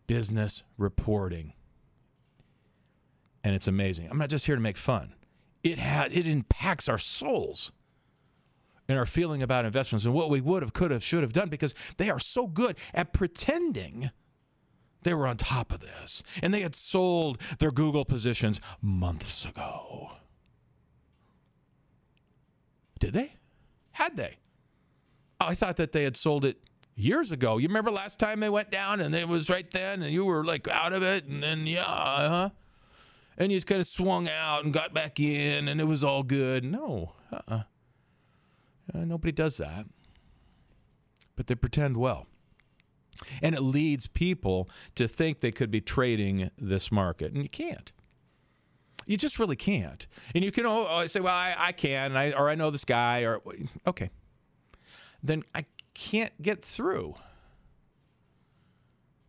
business 0.06 0.62
reporting. 0.76 1.53
And 3.44 3.54
it's 3.54 3.68
amazing. 3.68 4.08
I'm 4.10 4.18
not 4.18 4.30
just 4.30 4.46
here 4.46 4.56
to 4.56 4.60
make 4.60 4.78
fun. 4.78 5.14
It 5.62 5.78
has 5.78 6.12
it 6.12 6.26
impacts 6.26 6.88
our 6.88 6.98
souls 6.98 7.70
and 8.88 8.98
our 8.98 9.06
feeling 9.06 9.42
about 9.42 9.64
investments 9.64 10.04
and 10.04 10.14
what 10.14 10.30
we 10.30 10.40
would 10.40 10.62
have, 10.62 10.72
could 10.72 10.90
have, 10.90 11.04
should 11.04 11.22
have 11.22 11.32
done 11.32 11.48
because 11.48 11.74
they 11.98 12.10
are 12.10 12.18
so 12.18 12.46
good 12.46 12.76
at 12.92 13.12
pretending 13.12 14.10
they 15.02 15.14
were 15.14 15.26
on 15.26 15.36
top 15.36 15.72
of 15.72 15.80
this. 15.80 16.22
And 16.42 16.52
they 16.52 16.62
had 16.62 16.74
sold 16.74 17.38
their 17.58 17.70
Google 17.70 18.04
positions 18.04 18.60
months 18.80 19.44
ago. 19.44 20.12
Did 22.98 23.12
they? 23.12 23.34
Had 23.92 24.16
they? 24.16 24.38
I 25.38 25.54
thought 25.54 25.76
that 25.76 25.92
they 25.92 26.04
had 26.04 26.16
sold 26.16 26.44
it 26.44 26.58
years 26.94 27.30
ago. 27.30 27.58
You 27.58 27.68
remember 27.68 27.90
last 27.90 28.18
time 28.18 28.40
they 28.40 28.48
went 28.48 28.70
down 28.70 29.00
and 29.00 29.14
it 29.14 29.28
was 29.28 29.50
right 29.50 29.70
then 29.70 30.02
and 30.02 30.12
you 30.12 30.24
were 30.24 30.44
like 30.44 30.66
out 30.68 30.92
of 30.92 31.02
it 31.02 31.26
and 31.26 31.42
then 31.42 31.66
yeah, 31.66 31.84
huh? 31.84 32.50
And 33.36 33.50
you 33.50 33.56
just 33.56 33.66
kind 33.66 33.80
of 33.80 33.86
swung 33.86 34.28
out 34.28 34.64
and 34.64 34.72
got 34.72 34.94
back 34.94 35.18
in 35.18 35.68
and 35.68 35.80
it 35.80 35.84
was 35.84 36.04
all 36.04 36.22
good. 36.22 36.64
No. 36.64 37.12
Uh-uh. 37.32 37.62
Uh, 38.94 39.04
nobody 39.04 39.32
does 39.32 39.56
that. 39.56 39.86
But 41.36 41.48
they 41.48 41.54
pretend 41.54 41.96
well. 41.96 42.26
And 43.42 43.54
it 43.54 43.62
leads 43.62 44.06
people 44.06 44.68
to 44.94 45.08
think 45.08 45.40
they 45.40 45.52
could 45.52 45.70
be 45.70 45.80
trading 45.80 46.50
this 46.58 46.92
market. 46.92 47.32
And 47.32 47.42
you 47.42 47.48
can't. 47.48 47.92
You 49.06 49.16
just 49.16 49.38
really 49.38 49.56
can't. 49.56 50.06
And 50.34 50.44
you 50.44 50.50
can 50.50 50.66
always 50.66 51.12
say, 51.12 51.20
well, 51.20 51.34
I, 51.34 51.54
I 51.58 51.72
can, 51.72 52.16
I, 52.16 52.32
or 52.32 52.48
I 52.48 52.54
know 52.54 52.70
this 52.70 52.84
guy, 52.84 53.22
or 53.22 53.40
okay. 53.86 54.10
Then 55.22 55.42
I 55.54 55.66
can't 55.94 56.40
get 56.40 56.64
through. 56.64 57.14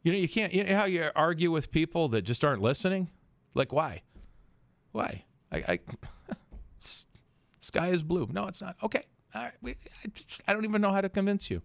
You 0.04 0.12
know, 0.12 0.18
you 0.18 0.30
can't, 0.30 0.54
you 0.54 0.64
know 0.64 0.76
how 0.76 0.86
you 0.86 1.10
argue 1.16 1.52
with 1.52 1.72
people 1.72 2.08
that 2.10 2.22
just 2.22 2.46
aren't 2.46 2.62
listening? 2.62 3.10
Like, 3.56 3.74
why? 3.74 4.04
Why? 4.92 5.24
I, 5.52 5.58
I 5.58 5.80
sky 7.62 7.88
is 7.88 8.04
blue. 8.04 8.28
No, 8.32 8.48
it's 8.48 8.62
not. 8.62 8.76
Okay. 8.84 9.06
All 9.34 9.44
right. 9.44 9.54
We, 9.62 9.72
I, 10.04 10.12
I 10.48 10.54
don't 10.54 10.66
even 10.66 10.82
know 10.82 10.92
how 10.92 11.02
to 11.02 11.10
convince 11.10 11.50
you. 11.50 11.62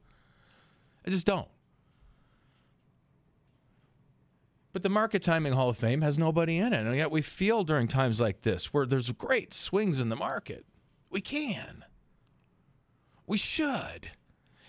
I 1.07 1.11
just 1.11 1.27
don't. 1.27 1.49
But 4.73 4.83
the 4.83 4.89
Market 4.89 5.23
Timing 5.23 5.53
Hall 5.53 5.69
of 5.69 5.77
Fame 5.77 6.01
has 6.03 6.17
nobody 6.19 6.57
in 6.57 6.73
it. 6.73 6.87
And 6.87 6.97
yet 6.97 7.11
we 7.11 7.23
feel 7.23 7.65
during 7.65 7.89
times 7.89 8.21
like 8.21 8.43
this 8.43 8.73
where 8.73 8.87
there's 8.87 9.11
great 9.13 9.53
swings 9.53 10.01
in 10.01 10.09
the 10.09 10.17
market. 10.17 10.65
We 11.11 11.21
can. 11.21 11.85
We 13.27 13.37
should. 13.37 14.13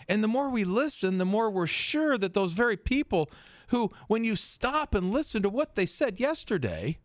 And 0.08 0.24
the 0.24 0.28
more 0.28 0.50
we 0.50 0.64
listen, 0.64 1.20
the 1.20 1.26
more 1.26 1.52
we're 1.52 1.68
sure 1.68 2.18
that 2.18 2.34
those 2.34 2.54
very 2.54 2.78
people 2.78 3.30
who, 3.68 3.92
when 4.08 4.24
you 4.24 4.36
stop 4.36 4.96
and 4.96 5.12
listen 5.12 5.44
to 5.44 5.50
what 5.50 5.76
they 5.76 5.86
said 5.86 6.20
yesterday, 6.20 6.98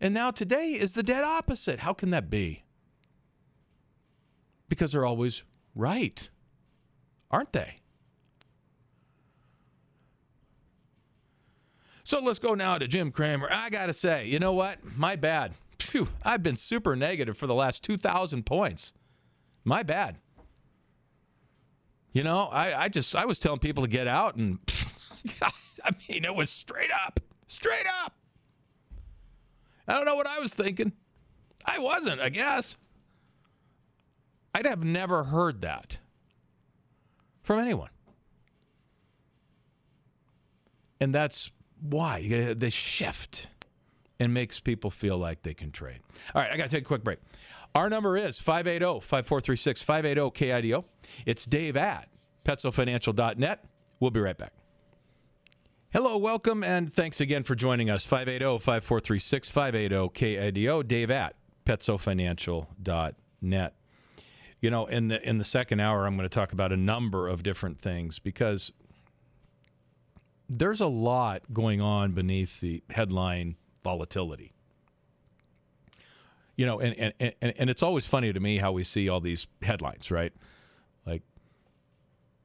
and 0.00 0.14
now 0.14 0.30
today 0.30 0.72
is 0.72 0.92
the 0.92 1.02
dead 1.02 1.24
opposite. 1.24 1.80
How 1.80 1.92
can 1.92 2.10
that 2.10 2.30
be? 2.30 2.64
Because 4.68 4.92
they're 4.92 5.06
always 5.06 5.42
right, 5.74 6.28
aren't 7.30 7.52
they? 7.52 7.80
So 12.04 12.20
let's 12.20 12.38
go 12.38 12.54
now 12.54 12.78
to 12.78 12.88
Jim 12.88 13.10
Cramer. 13.10 13.48
I 13.50 13.68
got 13.68 13.86
to 13.86 13.92
say, 13.92 14.26
you 14.26 14.38
know 14.38 14.52
what? 14.52 14.78
My 14.96 15.14
bad. 15.14 15.52
Phew, 15.78 16.08
I've 16.24 16.42
been 16.42 16.56
super 16.56 16.96
negative 16.96 17.36
for 17.36 17.46
the 17.46 17.54
last 17.54 17.84
2,000 17.84 18.46
points. 18.46 18.92
My 19.64 19.82
bad. 19.82 20.16
You 22.12 22.22
know, 22.22 22.44
I, 22.44 22.84
I 22.84 22.88
just, 22.88 23.14
I 23.14 23.26
was 23.26 23.38
telling 23.38 23.58
people 23.58 23.84
to 23.84 23.90
get 23.90 24.06
out, 24.06 24.36
and 24.36 24.58
I 25.42 25.90
mean, 26.08 26.24
it 26.24 26.34
was 26.34 26.50
straight 26.50 26.90
up, 27.06 27.20
straight 27.46 27.86
up. 28.04 28.17
I 29.88 29.94
don't 29.94 30.04
know 30.04 30.16
what 30.16 30.26
I 30.26 30.38
was 30.38 30.54
thinking. 30.54 30.92
I 31.64 31.78
wasn't, 31.78 32.20
I 32.20 32.28
guess. 32.28 32.76
I'd 34.54 34.66
have 34.66 34.84
never 34.84 35.24
heard 35.24 35.62
that 35.62 35.98
from 37.42 37.58
anyone. 37.58 37.90
And 41.00 41.14
that's 41.14 41.50
why? 41.80 42.20
Uh, 42.50 42.54
the 42.56 42.70
shift 42.70 43.48
and 44.20 44.34
makes 44.34 44.60
people 44.60 44.90
feel 44.90 45.16
like 45.16 45.42
they 45.42 45.54
can 45.54 45.70
trade. 45.70 46.00
All 46.34 46.42
right, 46.42 46.52
I 46.52 46.56
got 46.56 46.64
to 46.64 46.76
take 46.76 46.84
a 46.84 46.86
quick 46.86 47.04
break. 47.04 47.18
Our 47.74 47.88
number 47.88 48.16
is 48.16 48.40
580 48.40 49.00
5436 49.00 49.82
580 49.82 50.30
KIDO. 50.30 50.84
It's 51.24 51.44
Dave 51.44 51.76
at 51.76 52.08
PetsoFinancial.net. 52.44 53.64
We'll 54.00 54.10
be 54.10 54.20
right 54.20 54.36
back. 54.36 54.52
Hello, 55.90 56.18
welcome, 56.18 56.62
and 56.62 56.92
thanks 56.92 57.18
again 57.18 57.44
for 57.44 57.54
joining 57.54 57.88
us. 57.88 58.04
580 58.04 58.58
5436 58.58 59.48
580 59.48 60.10
KIDO. 60.10 60.86
Dave 60.86 61.10
at 61.10 61.34
PetsoFinancial.net. 61.64 63.74
You 64.60 64.70
know, 64.70 64.84
in 64.84 65.08
the 65.08 65.26
in 65.26 65.38
the 65.38 65.46
second 65.46 65.80
hour, 65.80 66.04
I'm 66.04 66.18
going 66.18 66.28
to 66.28 66.34
talk 66.34 66.52
about 66.52 66.72
a 66.72 66.76
number 66.76 67.26
of 67.26 67.42
different 67.42 67.80
things 67.80 68.18
because 68.18 68.70
there's 70.46 70.82
a 70.82 70.88
lot 70.88 71.54
going 71.54 71.80
on 71.80 72.12
beneath 72.12 72.60
the 72.60 72.82
headline 72.90 73.56
volatility. 73.82 74.52
You 76.54 76.66
know, 76.66 76.80
and, 76.80 76.94
and, 76.98 77.14
and, 77.40 77.54
and 77.56 77.70
it's 77.70 77.82
always 77.82 78.04
funny 78.04 78.30
to 78.34 78.40
me 78.40 78.58
how 78.58 78.72
we 78.72 78.84
see 78.84 79.08
all 79.08 79.20
these 79.20 79.46
headlines, 79.62 80.10
right? 80.10 80.34
Like 81.06 81.22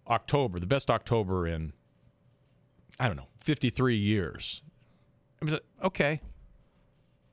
October, 0.08 0.62
the 0.62 0.66
best 0.66 0.90
October 0.90 1.46
in, 1.46 1.74
I 3.00 3.08
don't 3.08 3.18
know, 3.18 3.28
53 3.44 3.96
years. 3.96 4.62
I 5.42 5.46
mean, 5.46 5.60
okay, 5.84 6.22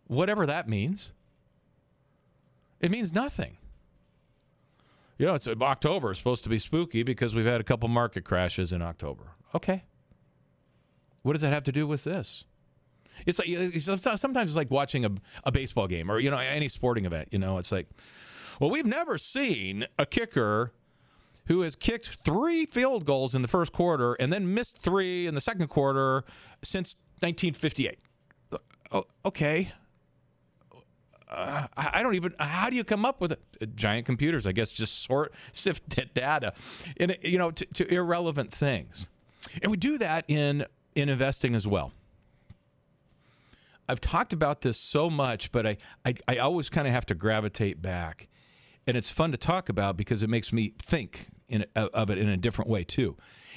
whatever 0.07 0.47
that 0.47 0.69
means. 0.69 1.13
It 2.81 2.91
means 2.91 3.15
nothing. 3.15 3.59
You 5.19 5.27
know, 5.27 5.35
it's 5.35 5.47
October 5.47 6.15
supposed 6.15 6.45
to 6.45 6.51
be 6.51 6.59
spooky 6.59 7.03
because 7.03 7.35
we've 7.35 7.45
had 7.45 7.61
a 7.61 7.65
couple 7.65 7.89
market 7.89 8.25
crashes 8.25 8.73
in 8.73 8.81
October. 8.81 9.33
Okay. 9.55 9.85
What 11.23 11.33
does 11.33 11.43
that 11.43 11.53
have 11.53 11.65
to 11.65 11.73
do 11.73 11.87
with 11.87 12.05
this? 12.05 12.45
It's 13.27 13.39
like 13.39 13.79
sometimes 14.17 14.51
it's 14.51 14.57
like 14.57 14.71
watching 14.71 15.05
a, 15.05 15.11
a 15.45 15.53
baseball 15.53 15.87
game 15.87 16.11
or 16.11 16.19
you 16.19 16.31
know 16.31 16.39
any 16.39 16.69
sporting 16.69 17.05
event. 17.05 17.29
You 17.33 17.39
know, 17.39 17.59
it's 17.59 17.71
like, 17.71 17.89
well, 18.59 18.71
we've 18.71 18.87
never 18.87 19.19
seen 19.19 19.87
a 19.99 20.07
kicker 20.07 20.73
who 21.51 21.63
has 21.63 21.75
kicked 21.75 22.07
three 22.07 22.65
field 22.65 23.05
goals 23.05 23.35
in 23.35 23.43
the 23.43 23.49
first 23.49 23.73
quarter 23.73 24.15
and 24.15 24.33
then 24.33 24.55
missed 24.55 24.79
three 24.79 25.27
in 25.27 25.35
the 25.35 25.41
second 25.41 25.67
quarter 25.67 26.23
since 26.63 26.95
1958. 27.19 27.99
Okay. 29.25 29.73
Uh, 31.29 31.67
I 31.77 32.03
don't 32.05 32.15
even. 32.15 32.35
How 32.39 32.71
do 32.71 32.77
you 32.77 32.85
come 32.85 33.05
up 33.05 33.21
with 33.21 33.33
it? 33.33 33.75
Giant 33.75 34.07
computers, 34.07 34.47
I 34.47 34.53
guess, 34.53 34.71
just 34.71 35.03
sort 35.03 35.35
sift 35.53 35.89
data, 36.15 36.55
in 36.97 37.17
you 37.21 37.39
know, 37.39 37.51
to, 37.51 37.65
to 37.67 37.93
irrelevant 37.93 38.53
things, 38.53 39.09
and 39.61 39.73
we 39.73 39.77
do 39.77 39.99
that 39.99 40.25
in 40.29 40.65
in 40.95 41.09
investing 41.09 41.57
as 41.57 41.67
well. 41.67 41.93
I've 43.89 44.01
talked 44.01 44.33
about 44.33 44.61
this 44.61 44.79
so 44.79 45.11
much, 45.11 45.51
but 45.51 45.67
I, 45.67 45.77
I, 46.05 46.15
I 46.29 46.37
always 46.39 46.69
kind 46.69 46.87
of 46.87 46.95
have 46.95 47.07
to 47.07 47.15
gravitate 47.15 47.83
back. 47.83 48.29
And 48.87 48.97
it's 48.97 49.11
fun 49.11 49.31
to 49.33 49.37
talk 49.37 49.69
about 49.69 49.97
because 49.97 50.23
it 50.23 50.31
makes 50.31 50.53
me 50.53 50.75
think 50.81 51.29
in, 51.51 51.67
of 51.75 52.11
it 52.11 52.19
in 52.19 52.29
a 52.29 52.37
different 52.37 52.71
way, 52.71 52.85
too. 52.85 53.17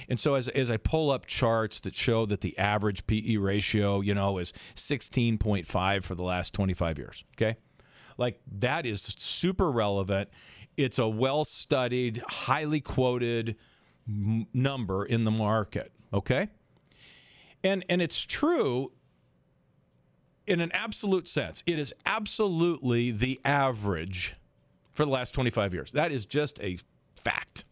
And 0.09 0.19
so 0.19 0.35
as, 0.35 0.47
as 0.49 0.69
I 0.69 0.77
pull 0.77 1.11
up 1.11 1.25
charts 1.25 1.79
that 1.81 1.95
show 1.95 2.25
that 2.25 2.41
the 2.41 2.57
average 2.57 3.07
PE 3.07 3.37
ratio, 3.37 4.01
you 4.01 4.13
know, 4.13 4.37
is 4.37 4.53
16.5 4.75 6.03
for 6.03 6.15
the 6.15 6.23
last 6.23 6.53
25 6.53 6.97
years, 6.97 7.23
okay? 7.35 7.57
Like 8.17 8.41
that 8.59 8.85
is 8.85 9.01
super 9.01 9.71
relevant. 9.71 10.29
It's 10.77 10.99
a 10.99 11.07
well 11.07 11.45
studied, 11.45 12.23
highly 12.27 12.81
quoted 12.81 13.55
m- 14.07 14.47
number 14.53 15.05
in 15.05 15.23
the 15.23 15.31
market, 15.31 15.91
okay? 16.13 16.49
And 17.63 17.85
and 17.87 18.01
it's 18.01 18.19
true 18.19 18.91
in 20.45 20.59
an 20.59 20.71
absolute 20.73 21.27
sense. 21.27 21.63
It 21.65 21.79
is 21.79 21.93
absolutely 22.05 23.11
the 23.11 23.39
average 23.45 24.35
for 24.91 25.05
the 25.05 25.11
last 25.11 25.33
25 25.33 25.73
years. 25.73 25.91
That 25.91 26.11
is 26.11 26.25
just 26.25 26.59
a 26.61 26.77
fact. 27.15 27.63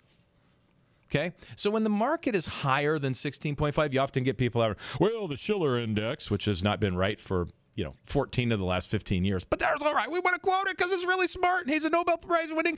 Okay. 1.13 1.34
So 1.58 1.70
when 1.70 1.84
the 1.84 1.89
market 1.89 2.36
is 2.36 2.46
higher 2.46 2.98
than 2.98 3.12
16.5, 3.12 3.94
you 3.94 4.00
often 4.00 4.24
get 4.24 4.38
people 4.38 4.62
out, 4.62 4.77
well, 5.00 5.27
the 5.27 5.36
Shiller 5.36 5.77
index, 5.77 6.32
which 6.32 6.46
has 6.46 6.63
not 6.63 6.80
been 6.80 6.96
right 6.96 7.20
for, 7.20 7.50
you 7.75 7.84
know, 7.84 7.96
14 8.06 8.51
of 8.53 8.60
the 8.60 8.65
last 8.65 8.89
15 8.89 9.25
years. 9.25 9.44
But 9.44 9.60
that's 9.60 9.82
all 9.84 9.94
right. 9.94 10.10
We 10.10 10.20
want 10.20 10.36
to 10.36 10.39
quote 10.39 10.68
it 10.68 10.77
because 10.77 10.94
it's 10.94 11.06
really 11.06 11.27
smart 11.27 11.65
and 11.65 11.74
he's 11.74 11.84
a 11.84 11.89
Nobel 11.89 12.18
Prize 12.18 12.53
winning 12.53 12.77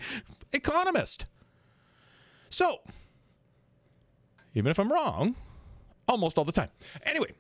economist. 0.52 1.28
So, 2.50 2.80
even 4.56 4.72
if 4.72 4.80
I'm 4.80 4.92
wrong, 4.92 5.36
almost 6.08 6.40
all 6.40 6.46
the 6.46 6.52
time. 6.52 6.70
Anyway, 7.04 7.34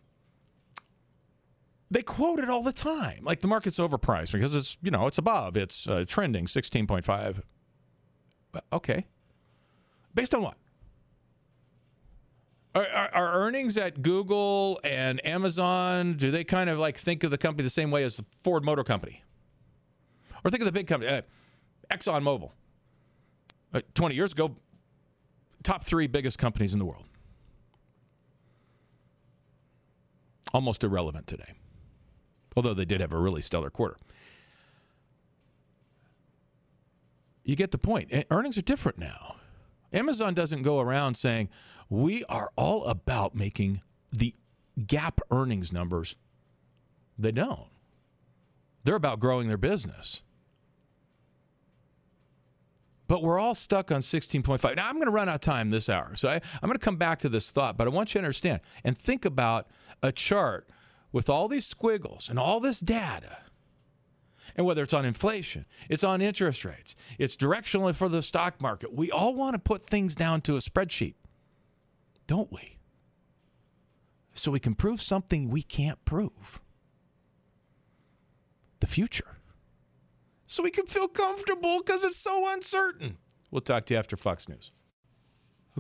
they 1.90 2.04
quote 2.04 2.40
it 2.40 2.50
all 2.52 2.62
the 2.62 2.74
time. 2.74 3.22
Like 3.24 3.40
the 3.40 3.48
market's 3.48 3.80
overpriced 3.80 4.32
because 4.32 4.54
it's, 4.54 4.78
you 4.84 4.92
know, 4.92 5.08
it's 5.08 5.18
above, 5.18 5.58
it's 5.58 5.88
uh, 5.88 6.06
trending 6.08 6.46
16.5. 6.46 7.42
Okay. 8.72 9.06
Based 10.14 10.36
on 10.36 10.44
what? 10.44 10.58
Are, 12.76 12.88
are, 12.88 13.10
are, 13.14 13.34
earnings 13.34 13.78
at 13.78 14.02
Google 14.02 14.80
and 14.84 15.24
Amazon, 15.26 16.18
do 16.18 16.32
they 16.32 16.44
kind 16.44 16.72
of 16.72 16.80
like 16.80 16.98
think 16.98 17.24
of 17.24 17.30
the 17.30 17.38
company 17.38 17.64
the 17.64 17.70
same 17.70 17.92
way 17.92 18.04
as 18.04 18.18
the 18.18 18.26
Ford 18.44 18.66
Motor 18.66 18.84
Company? 18.84 19.24
Or 20.44 20.50
think 20.50 20.62
of 20.62 20.66
the 20.66 20.72
big 20.72 20.88
company, 20.88 21.12
uh, 21.12 21.22
ExxonMobil. 21.92 22.50
Uh, 23.74 23.82
20 23.94 24.16
years 24.16 24.32
ago, 24.32 24.56
top 25.64 25.84
three 25.84 26.08
biggest 26.08 26.40
companies 26.40 26.74
in 26.74 26.80
the 26.80 26.86
world. 26.86 27.06
Almost 30.52 30.84
irrelevant 30.84 31.28
today, 31.28 31.54
although 32.56 32.74
they 32.74 32.86
did 32.86 33.02
have 33.02 33.12
a 33.12 33.18
really 33.18 33.42
stellar 33.42 33.70
quarter. 33.70 33.98
You 37.44 37.56
get 37.56 37.72
the 37.72 37.78
point. 37.78 38.12
Earnings 38.32 38.58
are 38.58 38.62
different 38.62 38.98
now. 38.98 39.36
Amazon 39.92 40.34
doesn't 40.34 40.64
go 40.64 40.80
around 40.80 41.16
saying, 41.16 41.50
we 41.90 42.24
are 42.26 42.52
all 42.56 42.86
about 42.86 43.36
making 43.36 43.82
the 44.12 44.34
GAAP 44.80 45.20
earnings 45.32 45.72
numbers. 45.72 46.16
They 47.18 47.32
don't. 47.32 47.68
They're 48.84 48.96
about 48.96 49.20
growing 49.20 49.48
their 49.48 49.58
business 49.58 50.22
but 53.14 53.22
we're 53.22 53.40
all 53.40 53.54
stuck 53.54 53.92
on 53.92 54.02
16.5. 54.02 54.76
Now, 54.76 54.88
I'm 54.88 54.96
going 54.96 55.06
to 55.06 55.12
run 55.12 55.30
out 55.30 55.36
of 55.36 55.42
time 55.42 55.70
this 55.70 55.88
hour. 55.88 56.16
So 56.16 56.30
I, 56.30 56.36
am 56.36 56.42
going 56.64 56.74
to 56.74 56.80
come 56.80 56.98
back 56.98 57.20
to 57.20 57.30
this 57.30 57.52
thought, 57.52 57.78
but 57.78 57.86
I 57.86 57.92
want 57.92 58.14
you 58.16 58.20
to 58.20 58.26
understand 58.26 58.62
and 58.84 58.98
think 58.98 59.24
about 59.24 59.68
a 60.02 60.12
chart 60.12 60.68
with 61.12 61.30
all 61.30 61.48
these 61.48 61.66
squiggles 61.66 62.28
and 62.28 62.40
all 62.40 62.60
this 62.60 62.80
data. 62.80 63.38
And 64.56 64.66
whether 64.66 64.82
it's 64.82 64.94
on 64.94 65.06
inflation, 65.06 65.66
it's 65.90 66.04
on 66.04 66.22
interest 66.22 66.66
rates, 66.66 66.96
it's 67.20 67.36
directionally 67.36 67.96
for 67.96 68.10
the 68.10 68.24
stock 68.24 68.60
market. 68.60 68.94
We 68.94 69.12
all 69.12 69.36
want 69.36 69.54
to 69.54 69.60
put 69.60 69.86
things 69.86 70.16
down 70.16 70.42
to 70.42 70.56
a 70.56 70.60
spreadsheet, 70.60 71.14
don't 72.28 72.52
we? 72.52 72.78
So 74.34 74.52
we 74.52 74.60
can 74.60 74.76
prove 74.76 75.02
something 75.02 75.50
we 75.50 75.62
can't 75.62 76.04
prove 76.06 76.60
the 78.80 78.88
future 78.88 79.38
so 80.54 80.62
we 80.62 80.72
can 80.72 80.86
feel 80.86 81.08
comfortable 81.08 81.80
because 81.80 82.04
it's 82.04 82.18
so 82.18 82.52
uncertain. 82.52 83.18
We'll 83.50 83.62
talk 83.62 83.86
to 83.88 83.94
you 83.96 84.00
after 84.00 84.16
Fox 84.16 84.48
News. 84.48 84.72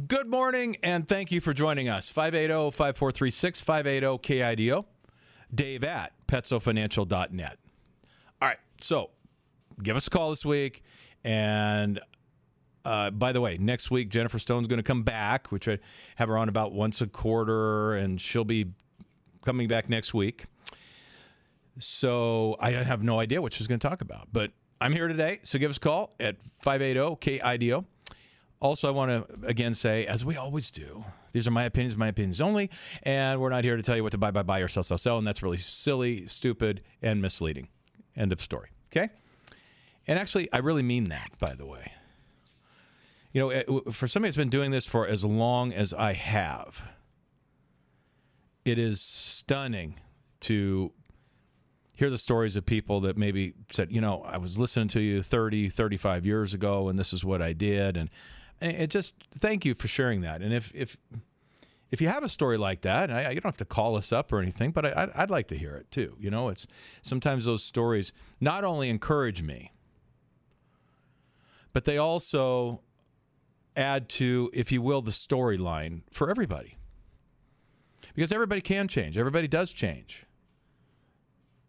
Good 0.08 0.28
morning, 0.28 0.78
and 0.82 1.08
thank 1.08 1.32
you 1.32 1.40
for 1.40 1.54
joining 1.54 1.88
us. 1.88 2.10
580 2.10 2.72
5436 2.72 3.60
580 3.60 4.18
KIDO. 4.18 4.86
Dave 5.54 5.84
at 5.84 6.14
petsofinancial.net. 6.28 7.60
All 8.42 8.48
right, 8.48 8.58
so 8.82 9.12
give 9.84 9.96
us 9.96 10.08
a 10.08 10.10
call 10.10 10.32
this 10.32 10.44
week. 10.44 10.82
And 11.24 12.00
uh, 12.86 13.12
by 13.12 13.32
the 13.32 13.42
way, 13.42 13.58
next 13.58 13.92
week, 13.92 14.10
Jennifer 14.10 14.40
Stone's 14.40 14.68
going 14.68 14.78
to 14.78 14.84
come 14.84 15.04
back. 15.04 15.52
We 15.52 15.60
try 15.60 15.78
to 15.78 15.82
have 16.18 16.28
her 16.28 16.38
on 16.38 16.50
about 16.50 16.74
once 16.74 17.02
a 17.02 17.08
quarter, 17.08 17.94
and 17.94 18.20
she'll 18.20 18.44
be 18.44 18.68
coming 19.44 19.68
back 19.68 19.90
next 19.90 20.14
week. 20.14 20.46
So 21.80 22.56
I 22.60 22.72
have 22.72 23.04
no 23.04 23.20
idea 23.20 23.42
what 23.42 23.54
she's 23.54 23.68
going 23.68 23.80
to 23.80 23.88
talk 23.88 24.02
about, 24.02 24.28
but 24.32 24.52
I'm 24.80 24.94
here 24.94 25.08
today, 25.08 25.40
so 25.44 25.58
give 25.58 25.70
us 25.70 25.78
a 25.78 25.80
call 25.80 26.14
at 26.20 26.36
580 26.62 27.40
KIDO. 27.40 27.86
Also, 28.60 28.88
I 28.88 28.92
want 28.92 29.12
to 29.12 29.48
again 29.48 29.74
say, 29.74 30.06
as 30.06 30.24
we 30.24 30.38
always 30.38 30.72
do, 30.72 31.04
these 31.32 31.48
are 31.48 31.52
my 31.52 31.64
opinions, 31.64 31.98
my 31.98 32.08
opinions 32.08 32.40
only, 32.40 32.70
and 33.02 33.42
we're 33.42 33.50
not 33.50 33.64
here 33.64 33.76
to 33.76 33.82
tell 33.82 33.96
you 33.96 34.04
what 34.04 34.12
to 34.12 34.18
buy, 34.18 34.32
buy, 34.32 34.44
buy, 34.44 34.60
or 34.60 34.68
sell, 34.68 34.84
sell, 34.84 34.98
sell, 34.98 35.18
and 35.18 35.26
that's 35.26 35.42
really 35.42 35.58
silly, 35.58 36.28
stupid, 36.28 36.82
and 37.02 37.22
misleading. 37.22 37.70
End 38.16 38.32
of 38.32 38.40
story. 38.40 38.70
Okay? 38.92 39.10
And 40.06 40.20
actually, 40.20 40.52
I 40.54 40.58
really 40.60 40.84
mean 40.84 41.06
that, 41.06 41.32
by 41.40 41.56
the 41.56 41.66
way. 41.66 41.94
You 43.34 43.42
know, 43.42 43.82
for 43.92 44.08
somebody 44.08 44.30
that's 44.30 44.38
been 44.38 44.50
doing 44.50 44.72
this 44.72 44.86
for 44.86 45.08
as 45.08 45.26
long 45.26 45.74
as 45.74 45.94
I 45.94 46.14
have, 46.14 46.86
it 48.64 48.78
is 48.78 49.02
stunning 49.02 50.00
to 50.42 50.94
hear 51.96 52.10
the 52.10 52.18
stories 52.18 52.56
of 52.56 52.66
people 52.66 53.02
that 53.02 53.18
maybe 53.18 53.54
said, 53.72 53.92
you 53.92 54.02
know, 54.02 54.22
I 54.24 54.38
was 54.38 54.60
listening 54.60 54.88
to 54.90 55.00
you 55.00 55.24
30, 55.24 55.70
35 55.70 56.26
years 56.26 56.54
ago, 56.54 56.90
and 56.90 56.98
this 56.98 57.12
is 57.12 57.26
what 57.26 57.42
I 57.42 57.54
did. 57.54 57.98
And, 57.98 58.10
it 58.62 58.88
just 58.88 59.16
thank 59.34 59.66
you 59.66 59.76
for 59.76 59.90
sharing 59.90 60.22
that. 60.22 60.42
And 60.42 60.54
if, 60.54 60.72
if, 60.74 60.96
if 61.92 62.00
you 62.00 62.08
have 62.08 62.24
a 62.24 62.30
story 62.30 62.58
like 62.58 62.82
that, 62.82 63.12
I, 63.12 63.32
you 63.32 63.42
don't 63.42 63.50
have 63.50 63.58
to 63.58 63.66
call 63.66 63.98
us 63.98 64.14
up 64.14 64.32
or 64.32 64.40
anything, 64.40 64.72
but 64.72 64.86
I, 64.86 65.10
I'd 65.14 65.30
like 65.30 65.48
to 65.50 65.58
hear 65.58 65.76
it 65.76 65.92
too. 65.92 66.16
You 66.18 66.32
know, 66.32 66.48
it's 66.48 66.66
sometimes 67.02 67.44
those 67.44 67.62
stories 67.62 68.14
not 68.40 68.64
only 68.64 68.90
encourage 68.90 69.42
me, 69.42 69.74
but 71.74 71.84
they 71.84 71.98
also 71.98 72.82
add 73.76 74.10
to, 74.10 74.50
if 74.54 74.72
you 74.72 74.82
will, 74.82 75.02
the 75.02 75.12
storyline 75.12 76.02
for 76.12 76.30
everybody. 76.30 76.78
Because 78.14 78.32
everybody 78.32 78.62
can 78.62 78.88
change, 78.88 79.18
everybody 79.18 79.48
does 79.48 79.72
change 79.72 80.26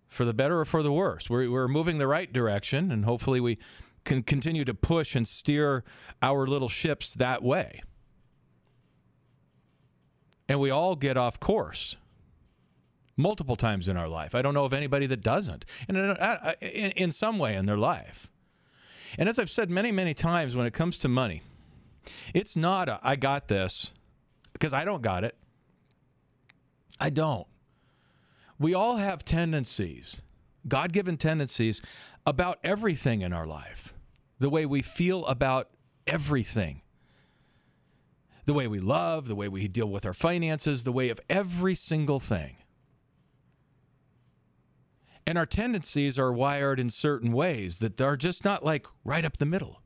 for 0.08 0.24
the 0.24 0.34
better 0.34 0.60
or 0.60 0.64
for 0.64 0.82
the 0.82 0.92
worse. 0.92 1.28
We're, 1.28 1.50
we're 1.50 1.68
moving 1.68 1.98
the 1.98 2.06
right 2.06 2.32
direction, 2.32 2.92
and 2.92 3.04
hopefully 3.04 3.40
we 3.40 3.58
can 4.04 4.22
continue 4.22 4.64
to 4.64 4.74
push 4.74 5.16
and 5.16 5.26
steer 5.26 5.82
our 6.22 6.46
little 6.46 6.68
ships 6.68 7.14
that 7.14 7.42
way. 7.42 7.82
And 10.48 10.60
we 10.60 10.70
all 10.70 10.94
get 10.94 11.16
off 11.16 11.40
course 11.40 11.96
multiple 13.16 13.56
times 13.56 13.88
in 13.88 13.96
our 13.96 14.08
life. 14.08 14.34
I 14.34 14.42
don't 14.42 14.54
know 14.54 14.64
of 14.64 14.72
anybody 14.72 15.06
that 15.06 15.22
doesn't, 15.22 15.64
and 15.88 15.96
uh, 15.96 16.14
uh, 16.18 16.52
in, 16.60 16.90
in 16.92 17.10
some 17.10 17.38
way 17.38 17.56
in 17.56 17.66
their 17.66 17.78
life. 17.78 18.30
And 19.16 19.28
as 19.28 19.38
I've 19.38 19.50
said 19.50 19.70
many, 19.70 19.92
many 19.92 20.14
times, 20.14 20.54
when 20.56 20.66
it 20.66 20.74
comes 20.74 20.98
to 20.98 21.08
money, 21.08 21.42
it's 22.34 22.56
not 22.56 22.88
a, 22.88 23.00
I 23.02 23.16
got 23.16 23.48
this 23.48 23.90
because 24.52 24.72
I 24.72 24.84
don't 24.84 25.02
got 25.02 25.24
it. 25.24 25.36
I 27.00 27.10
don't 27.10 27.46
we 28.58 28.74
all 28.74 28.96
have 28.96 29.24
tendencies, 29.24 30.22
God 30.66 30.92
given 30.92 31.16
tendencies 31.16 31.80
about 32.26 32.58
everything 32.62 33.22
in 33.22 33.32
our 33.32 33.46
life, 33.46 33.92
the 34.38 34.50
way 34.50 34.64
we 34.64 34.82
feel 34.82 35.26
about 35.26 35.70
everything, 36.06 36.82
the 38.46 38.54
way 38.54 38.66
we 38.66 38.80
love, 38.80 39.26
the 39.26 39.34
way 39.34 39.48
we 39.48 39.68
deal 39.68 39.88
with 39.88 40.06
our 40.06 40.14
finances, 40.14 40.84
the 40.84 40.92
way 40.92 41.08
of 41.08 41.20
every 41.28 41.74
single 41.74 42.20
thing. 42.20 42.56
And 45.26 45.38
our 45.38 45.46
tendencies 45.46 46.18
are 46.18 46.32
wired 46.32 46.78
in 46.78 46.90
certain 46.90 47.32
ways 47.32 47.78
that 47.78 48.00
are 48.00 48.16
just 48.16 48.44
not 48.44 48.64
like 48.64 48.86
right 49.04 49.24
up 49.24 49.38
the 49.38 49.46
middle. 49.46 49.80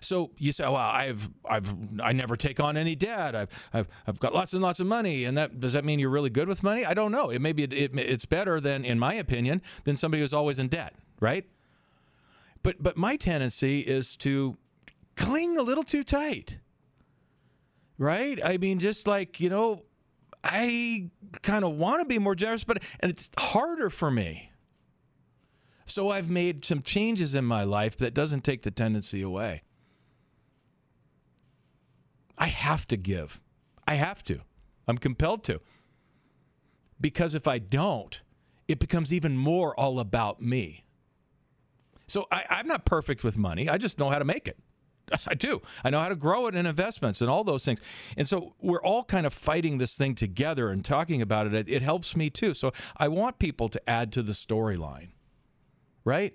So 0.00 0.30
you 0.36 0.52
say, 0.52 0.64
well, 0.64 0.76
I've, 0.76 1.30
I've, 1.48 1.74
I 2.00 2.12
never 2.12 2.36
take 2.36 2.60
on 2.60 2.76
any 2.76 2.94
debt. 2.94 3.34
I've, 3.34 3.48
I've, 3.72 3.88
I've 4.06 4.20
got 4.20 4.34
lots 4.34 4.52
and 4.52 4.62
lots 4.62 4.80
of 4.80 4.86
money. 4.86 5.24
And 5.24 5.36
that, 5.36 5.58
does 5.60 5.72
that 5.72 5.84
mean 5.84 5.98
you're 5.98 6.10
really 6.10 6.30
good 6.30 6.48
with 6.48 6.62
money? 6.62 6.84
I 6.84 6.94
don't 6.94 7.12
know. 7.12 7.30
It 7.30 7.40
maybe 7.40 7.62
it, 7.62 7.72
it, 7.72 7.98
it's 7.98 8.24
better 8.24 8.60
than, 8.60 8.84
in 8.84 8.98
my 8.98 9.14
opinion, 9.14 9.62
than 9.84 9.96
somebody 9.96 10.22
who's 10.22 10.32
always 10.32 10.58
in 10.58 10.68
debt, 10.68 10.94
right? 11.20 11.46
But, 12.62 12.82
but 12.82 12.96
my 12.96 13.16
tendency 13.16 13.80
is 13.80 14.16
to 14.18 14.56
cling 15.16 15.56
a 15.56 15.62
little 15.62 15.84
too 15.84 16.04
tight, 16.04 16.58
right? 17.98 18.38
I 18.44 18.58
mean, 18.58 18.78
just 18.78 19.06
like, 19.06 19.40
you 19.40 19.48
know, 19.48 19.84
I 20.44 21.10
kind 21.42 21.64
of 21.64 21.72
want 21.72 22.00
to 22.00 22.06
be 22.06 22.18
more 22.18 22.34
generous, 22.34 22.64
but, 22.64 22.82
and 23.00 23.10
it's 23.10 23.30
harder 23.38 23.90
for 23.90 24.10
me. 24.10 24.52
So 25.86 26.10
I've 26.10 26.28
made 26.28 26.64
some 26.64 26.82
changes 26.82 27.34
in 27.34 27.44
my 27.44 27.62
life 27.62 27.96
that 27.98 28.12
doesn't 28.12 28.42
take 28.42 28.62
the 28.62 28.70
tendency 28.70 29.22
away. 29.22 29.62
I 32.38 32.48
have 32.48 32.86
to 32.86 32.96
give. 32.96 33.40
I 33.86 33.94
have 33.94 34.22
to. 34.24 34.40
I'm 34.86 34.98
compelled 34.98 35.44
to. 35.44 35.60
Because 37.00 37.34
if 37.34 37.46
I 37.46 37.58
don't, 37.58 38.20
it 38.68 38.78
becomes 38.78 39.12
even 39.12 39.36
more 39.36 39.78
all 39.78 40.00
about 40.00 40.40
me. 40.40 40.84
So 42.08 42.26
I, 42.30 42.44
am 42.50 42.68
not 42.68 42.84
perfect 42.84 43.24
with 43.24 43.36
money. 43.36 43.68
I 43.68 43.78
just 43.78 43.98
know 43.98 44.10
how 44.10 44.18
to 44.18 44.24
make 44.24 44.46
it. 44.48 44.58
I 45.26 45.34
do. 45.34 45.62
I 45.84 45.90
know 45.90 46.00
how 46.00 46.08
to 46.08 46.16
grow 46.16 46.46
it 46.46 46.54
in 46.54 46.66
investments 46.66 47.20
and 47.20 47.30
all 47.30 47.44
those 47.44 47.64
things. 47.64 47.80
And 48.16 48.28
so 48.28 48.54
we're 48.60 48.82
all 48.82 49.04
kind 49.04 49.26
of 49.26 49.34
fighting 49.34 49.78
this 49.78 49.94
thing 49.94 50.14
together 50.14 50.68
and 50.68 50.84
talking 50.84 51.20
about. 51.20 51.52
It, 51.52 51.68
it 51.68 51.82
helps 51.82 52.16
me 52.16 52.30
too. 52.30 52.54
So 52.54 52.72
I 52.96 53.08
want 53.08 53.38
people 53.38 53.68
to 53.68 53.90
add 53.90 54.12
to 54.12 54.22
the 54.22 54.32
storyline, 54.32 55.08
right? 56.04 56.34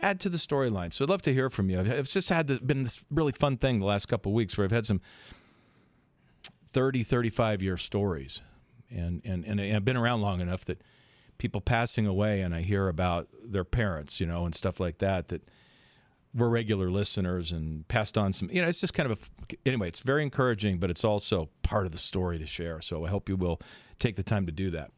Add 0.00 0.20
to 0.20 0.28
the 0.28 0.38
storyline. 0.38 0.92
So 0.92 1.04
I'd 1.04 1.10
love 1.10 1.22
to 1.22 1.34
hear 1.34 1.50
from 1.50 1.70
you. 1.70 1.80
I've 1.80 2.08
just 2.08 2.28
had 2.28 2.46
this, 2.46 2.58
been 2.58 2.84
this 2.84 3.04
really 3.10 3.32
fun 3.32 3.56
thing 3.56 3.80
the 3.80 3.86
last 3.86 4.06
couple 4.06 4.32
weeks 4.32 4.56
where 4.56 4.64
I've 4.64 4.70
had 4.70 4.86
some 4.86 5.00
30, 6.72 7.02
35 7.02 7.62
year 7.62 7.76
stories. 7.76 8.40
And, 8.90 9.20
and, 9.24 9.44
and 9.44 9.60
I've 9.60 9.84
been 9.84 9.96
around 9.96 10.22
long 10.22 10.40
enough 10.40 10.64
that 10.66 10.82
people 11.36 11.60
passing 11.60 12.06
away 12.06 12.40
and 12.40 12.54
I 12.54 12.62
hear 12.62 12.88
about 12.88 13.28
their 13.42 13.64
parents, 13.64 14.20
you 14.20 14.26
know, 14.26 14.44
and 14.44 14.54
stuff 14.54 14.80
like 14.80 14.98
that, 14.98 15.28
that 15.28 15.42
were 16.34 16.48
regular 16.48 16.90
listeners 16.90 17.52
and 17.52 17.86
passed 17.88 18.18
on 18.18 18.32
some, 18.32 18.50
you 18.50 18.62
know, 18.62 18.68
it's 18.68 18.80
just 18.80 18.94
kind 18.94 19.10
of 19.10 19.30
a, 19.50 19.56
anyway, 19.66 19.88
it's 19.88 20.00
very 20.00 20.22
encouraging, 20.22 20.78
but 20.78 20.90
it's 20.90 21.04
also 21.04 21.48
part 21.62 21.86
of 21.86 21.92
the 21.92 21.98
story 21.98 22.38
to 22.38 22.46
share. 22.46 22.80
So 22.80 23.04
I 23.04 23.08
hope 23.08 23.28
you 23.28 23.36
will 23.36 23.60
take 23.98 24.16
the 24.16 24.22
time 24.22 24.46
to 24.46 24.52
do 24.52 24.70
that. 24.70 24.90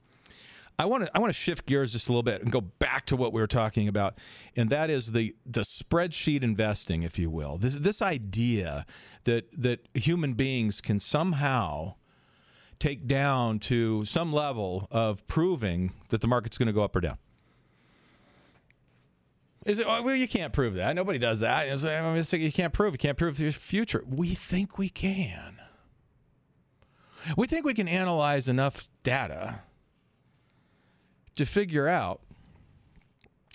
I 0.81 0.87
want 0.87 1.05
to 1.05 1.11
I 1.15 1.19
want 1.19 1.31
to 1.31 1.39
shift 1.39 1.67
gears 1.67 1.93
just 1.93 2.09
a 2.09 2.11
little 2.11 2.23
bit 2.23 2.41
and 2.41 2.51
go 2.51 2.63
back 2.63 3.05
to 3.07 3.17
what 3.17 3.35
we 3.35 3.41
were 3.43 3.47
talking 3.47 3.87
about, 3.87 4.15
and 4.57 4.71
that 4.71 4.89
is 4.89 5.13
the 5.13 5.37
the 5.45 5.61
spreadsheet 5.61 6.43
investing, 6.43 7.03
if 7.03 7.19
you 7.19 7.29
will. 7.29 7.59
This 7.59 7.75
this 7.75 8.01
idea 8.01 8.87
that 9.25 9.45
that 9.53 9.87
human 9.93 10.33
beings 10.33 10.81
can 10.81 10.99
somehow 10.99 11.97
take 12.79 13.07
down 13.07 13.59
to 13.59 14.07
some 14.07 14.33
level 14.33 14.89
of 14.91 15.27
proving 15.27 15.93
that 16.09 16.23
the 16.23 16.27
market's 16.29 16.57
going 16.57 16.69
to 16.69 16.73
go 16.73 16.83
up 16.83 16.97
or 16.97 17.03
down. 17.03 17.19
Is 19.67 19.81
it? 19.81 19.87
Well, 19.87 20.15
you 20.15 20.29
can't 20.29 20.55
prove 20.55 20.77
that. 20.77 20.97
Nobody 20.97 21.19
does 21.19 21.41
that. 21.41 21.85
I 21.85 22.37
you 22.39 22.53
can't 22.53 22.73
prove. 22.73 22.95
You 22.95 22.99
can't 22.99 23.19
prove 23.19 23.37
the 23.37 23.51
future. 23.51 24.03
We 24.09 24.29
think 24.29 24.79
we 24.79 24.89
can. 24.89 25.59
We 27.37 27.47
think 27.47 27.67
we 27.67 27.75
can 27.75 27.87
analyze 27.87 28.49
enough 28.49 28.89
data 29.03 29.61
to 31.41 31.47
figure 31.47 31.89
out 31.89 32.21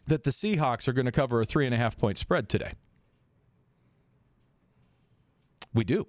that 0.07 0.23
the 0.23 0.31
Seahawks 0.31 0.87
are 0.87 0.93
going 0.93 1.05
to 1.05 1.11
cover 1.11 1.39
a 1.39 1.45
three 1.45 1.67
and 1.67 1.75
a 1.75 1.77
half 1.77 1.95
point 1.95 2.17
spread 2.17 2.49
today. 2.49 2.71
We 5.71 5.83
do. 5.83 6.07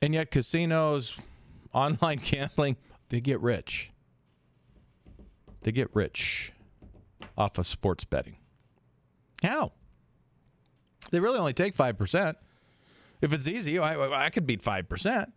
And 0.00 0.14
yet, 0.14 0.30
casinos, 0.30 1.18
online 1.74 2.20
gambling, 2.24 2.78
they 3.10 3.20
get 3.20 3.38
rich. 3.40 3.90
They 5.60 5.72
get 5.72 5.94
rich 5.94 6.54
off 7.36 7.58
of 7.58 7.66
sports 7.66 8.04
betting. 8.04 8.38
How? 9.42 9.72
They 11.10 11.20
really 11.20 11.38
only 11.38 11.52
take 11.52 11.76
5%. 11.76 12.34
If 13.20 13.34
it's 13.34 13.46
easy, 13.46 13.78
I, 13.78 14.24
I 14.24 14.30
could 14.30 14.46
beat 14.46 14.62
5%. 14.62 15.30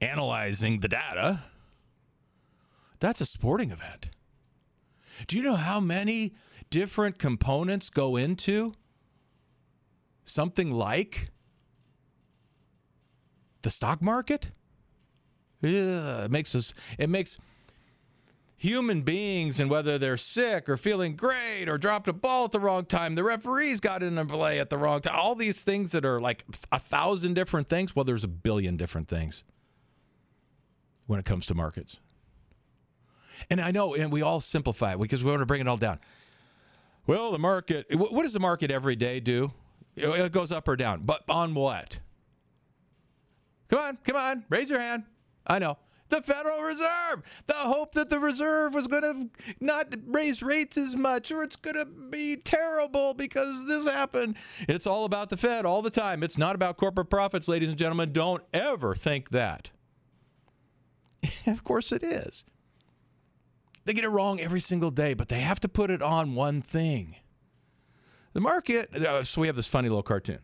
Analyzing 0.00 0.78
the 0.78 0.88
data. 0.88 1.42
That's 3.00 3.20
a 3.20 3.26
sporting 3.26 3.70
event. 3.70 4.10
Do 5.26 5.36
you 5.36 5.42
know 5.42 5.56
how 5.56 5.80
many 5.80 6.34
different 6.70 7.18
components 7.18 7.90
go 7.90 8.16
into 8.16 8.74
something 10.24 10.70
like 10.70 11.30
the 13.62 13.70
stock 13.70 14.00
market? 14.02 14.50
Yeah, 15.60 16.24
it 16.24 16.30
makes 16.30 16.54
us 16.54 16.72
it 16.98 17.10
makes 17.10 17.38
human 18.56 19.02
beings 19.02 19.60
and 19.60 19.70
whether 19.70 19.98
they're 19.98 20.16
sick 20.16 20.68
or 20.68 20.76
feeling 20.76 21.14
great 21.14 21.68
or 21.68 21.78
dropped 21.78 22.08
a 22.08 22.12
ball 22.12 22.46
at 22.46 22.52
the 22.52 22.60
wrong 22.60 22.84
time, 22.84 23.14
the 23.14 23.22
referees 23.22 23.78
got 23.78 24.02
in 24.02 24.18
a 24.18 24.26
play 24.26 24.58
at 24.58 24.68
the 24.68 24.76
wrong 24.76 25.00
time. 25.00 25.14
All 25.16 25.36
these 25.36 25.62
things 25.62 25.92
that 25.92 26.04
are 26.04 26.20
like 26.20 26.44
a 26.72 26.78
thousand 26.78 27.34
different 27.34 27.68
things. 27.68 27.94
Well, 27.94 28.04
there's 28.04 28.24
a 28.24 28.28
billion 28.28 28.76
different 28.76 29.08
things 29.08 29.44
when 31.06 31.18
it 31.20 31.24
comes 31.24 31.46
to 31.46 31.54
markets. 31.54 31.98
And 33.50 33.60
I 33.60 33.70
know, 33.70 33.94
and 33.94 34.12
we 34.12 34.22
all 34.22 34.40
simplify 34.40 34.92
it 34.94 34.98
because 34.98 35.22
we 35.22 35.30
want 35.30 35.40
to 35.40 35.46
bring 35.46 35.60
it 35.60 35.68
all 35.68 35.76
down. 35.76 35.98
Well, 37.06 37.32
the 37.32 37.38
market, 37.38 37.86
what 37.90 38.22
does 38.22 38.34
the 38.34 38.40
market 38.40 38.70
every 38.70 38.96
day 38.96 39.20
do? 39.20 39.52
It 39.96 40.30
goes 40.32 40.52
up 40.52 40.68
or 40.68 40.76
down, 40.76 41.02
but 41.04 41.22
on 41.28 41.54
what? 41.54 42.00
Come 43.68 43.80
on, 43.80 43.98
come 44.04 44.16
on, 44.16 44.44
raise 44.48 44.70
your 44.70 44.80
hand. 44.80 45.04
I 45.46 45.58
know. 45.58 45.78
The 46.10 46.22
Federal 46.22 46.62
Reserve. 46.62 47.22
The 47.46 47.54
hope 47.54 47.92
that 47.92 48.08
the 48.08 48.18
Reserve 48.18 48.74
was 48.74 48.86
going 48.86 49.02
to 49.02 49.54
not 49.60 49.94
raise 50.06 50.42
rates 50.42 50.78
as 50.78 50.96
much 50.96 51.30
or 51.30 51.42
it's 51.42 51.56
going 51.56 51.76
to 51.76 51.84
be 51.84 52.36
terrible 52.36 53.12
because 53.12 53.66
this 53.66 53.86
happened. 53.86 54.36
It's 54.68 54.86
all 54.86 55.04
about 55.04 55.28
the 55.28 55.36
Fed 55.36 55.66
all 55.66 55.82
the 55.82 55.90
time. 55.90 56.22
It's 56.22 56.38
not 56.38 56.54
about 56.54 56.78
corporate 56.78 57.10
profits, 57.10 57.46
ladies 57.46 57.68
and 57.68 57.76
gentlemen. 57.76 58.12
Don't 58.12 58.42
ever 58.54 58.94
think 58.94 59.30
that. 59.30 59.70
of 61.46 61.62
course 61.64 61.92
it 61.92 62.02
is. 62.02 62.44
They 63.88 63.94
get 63.94 64.04
it 64.04 64.10
wrong 64.10 64.38
every 64.38 64.60
single 64.60 64.90
day, 64.90 65.14
but 65.14 65.28
they 65.28 65.40
have 65.40 65.60
to 65.60 65.68
put 65.68 65.90
it 65.90 66.02
on 66.02 66.34
one 66.34 66.60
thing. 66.60 67.16
The 68.34 68.40
market, 68.42 68.94
uh, 68.94 69.24
so 69.24 69.40
we 69.40 69.46
have 69.46 69.56
this 69.56 69.66
funny 69.66 69.88
little 69.88 70.02
cartoon. 70.02 70.40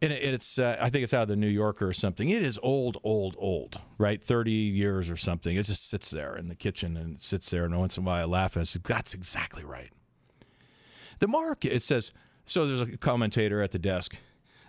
And 0.00 0.12
it's, 0.12 0.56
uh, 0.56 0.76
I 0.80 0.88
think 0.88 1.02
it's 1.02 1.12
out 1.12 1.22
of 1.22 1.28
the 1.28 1.34
New 1.34 1.48
Yorker 1.48 1.88
or 1.88 1.92
something. 1.92 2.30
It 2.30 2.44
is 2.44 2.60
old, 2.62 2.98
old, 3.02 3.34
old, 3.40 3.80
right? 3.98 4.22
30 4.22 4.52
years 4.52 5.10
or 5.10 5.16
something. 5.16 5.56
It 5.56 5.64
just 5.64 5.90
sits 5.90 6.10
there 6.10 6.36
in 6.36 6.46
the 6.46 6.54
kitchen 6.54 6.96
and 6.96 7.20
sits 7.20 7.50
there. 7.50 7.64
And 7.64 7.76
once 7.76 7.96
in 7.96 8.04
a 8.04 8.06
while 8.06 8.22
I 8.22 8.24
laugh 8.24 8.54
and 8.54 8.60
I 8.60 8.64
say, 8.66 8.78
that's 8.84 9.12
exactly 9.12 9.64
right. 9.64 9.90
The 11.18 11.26
market, 11.26 11.74
it 11.74 11.82
says, 11.82 12.12
so 12.46 12.68
there's 12.68 12.82
a 12.82 12.98
commentator 12.98 13.62
at 13.62 13.72
the 13.72 13.80
desk. 13.80 14.16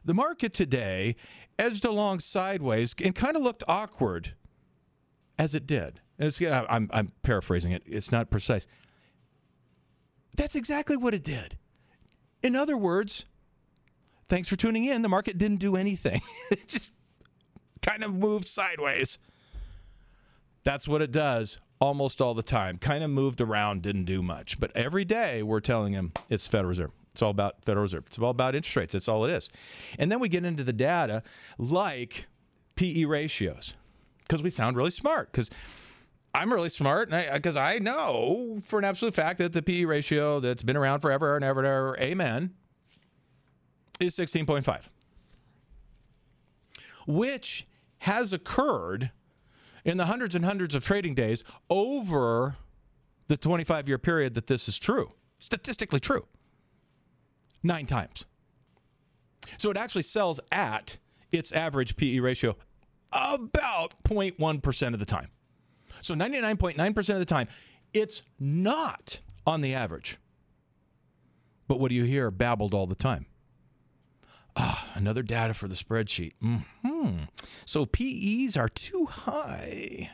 The 0.03 0.15
market 0.15 0.55
today 0.55 1.17
edged 1.60 1.86
along 1.86 2.21
sideways 2.21 2.95
and 2.99 3.13
kind 3.13 3.36
of 3.38 3.43
looked 3.43 3.63
awkward 3.67 4.34
as 5.38 5.53
it 5.53 5.67
did 5.67 6.01
I'm, 6.21 6.89
I'm 6.91 7.12
paraphrasing 7.23 7.71
it, 7.71 7.84
it's 7.86 8.12
not 8.12 8.29
precise. 8.29 8.67
That's 10.36 10.55
exactly 10.55 10.95
what 10.97 11.13
it 11.13 11.23
did. 11.23 11.57
In 12.41 12.55
other 12.55 12.77
words, 12.77 13.25
thanks 14.27 14.47
for 14.47 14.55
tuning 14.55 14.86
in. 14.86 15.01
The 15.01 15.10
market 15.10 15.38
didn't 15.38 15.60
do 15.60 15.75
anything, 15.75 16.21
it 16.51 16.67
just 16.67 16.93
kind 17.81 18.03
of 18.03 18.13
moved 18.13 18.47
sideways. 18.47 19.17
That's 20.63 20.88
what 20.88 21.01
it 21.01 21.12
does 21.12 21.60
almost 21.79 22.21
all 22.21 22.34
the 22.34 22.43
time. 22.43 22.77
Kind 22.77 23.03
of 23.03 23.10
moved 23.10 23.41
around, 23.41 23.81
didn't 23.81 24.05
do 24.05 24.21
much. 24.21 24.60
But 24.60 24.71
every 24.75 25.03
day 25.03 25.43
we're 25.43 25.60
telling 25.60 25.93
him 25.93 26.13
it's 26.29 26.47
Federal 26.47 26.69
Reserve. 26.69 26.91
It's 27.12 27.21
all 27.21 27.31
about 27.31 27.65
Federal 27.65 27.81
Reserve. 27.81 28.03
It's 28.07 28.19
all 28.19 28.29
about 28.29 28.55
interest 28.55 28.75
rates. 28.75 28.93
That's 28.93 29.07
all 29.07 29.25
it 29.25 29.31
is. 29.31 29.49
And 29.99 30.12
then 30.12 30.19
we 30.19 30.29
get 30.29 30.45
into 30.45 30.63
the 30.63 30.73
data 30.73 31.23
like 31.57 32.27
PE 32.75 33.03
ratios 33.05 33.73
because 34.19 34.41
we 34.41 34.49
sound 34.49 34.77
really 34.77 34.91
smart. 34.91 35.31
Because 35.31 35.49
I'm 36.33 36.51
really 36.51 36.69
smart 36.69 37.09
because 37.09 37.55
I, 37.55 37.73
I, 37.73 37.79
know 37.79 38.59
for 38.63 38.79
an 38.79 38.85
absolute 38.85 39.13
fact 39.13 39.37
that 39.39 39.51
the 39.51 39.61
PE 39.61 39.83
ratio 39.85 40.39
that's 40.39 40.63
been 40.63 40.77
around 40.77 41.01
forever 41.01 41.35
and 41.35 41.43
ever 41.43 41.59
and 41.59 41.67
ever, 41.67 41.97
amen, 41.99 42.53
is 43.99 44.15
16.5, 44.15 44.83
which 47.05 47.67
has 47.99 48.31
occurred 48.31 49.11
in 49.83 49.97
the 49.97 50.05
hundreds 50.05 50.33
and 50.33 50.45
hundreds 50.45 50.73
of 50.73 50.85
trading 50.85 51.15
days 51.15 51.43
over 51.69 52.55
the 53.27 53.37
25 53.37 53.87
year 53.87 53.97
period 53.97 54.33
that 54.35 54.47
this 54.47 54.67
is 54.67 54.77
true, 54.77 55.11
statistically 55.39 55.99
true, 55.99 56.27
nine 57.61 57.85
times. 57.85 58.25
So 59.57 59.69
it 59.69 59.77
actually 59.77 60.03
sells 60.03 60.39
at 60.51 60.97
its 61.31 61.51
average 61.51 61.97
PE 61.97 62.19
ratio 62.19 62.55
about 63.11 64.01
0.1% 64.03 64.93
of 64.93 64.99
the 64.99 65.05
time. 65.05 65.29
So 66.01 66.15
99.9% 66.15 67.09
of 67.09 67.19
the 67.19 67.25
time, 67.25 67.47
it's 67.93 68.21
not 68.39 69.19
on 69.45 69.61
the 69.61 69.73
average. 69.73 70.17
But 71.67 71.79
what 71.79 71.89
do 71.89 71.95
you 71.95 72.03
hear 72.03 72.31
babbled 72.31 72.73
all 72.73 72.87
the 72.87 72.95
time? 72.95 73.27
Ah, 74.55 74.89
another 74.95 75.23
data 75.23 75.53
for 75.53 75.67
the 75.67 75.75
spreadsheet. 75.75 76.33
Hmm. 76.41 77.23
So 77.65 77.85
PEs 77.85 78.57
are 78.57 78.67
too 78.67 79.05
high. 79.05 80.11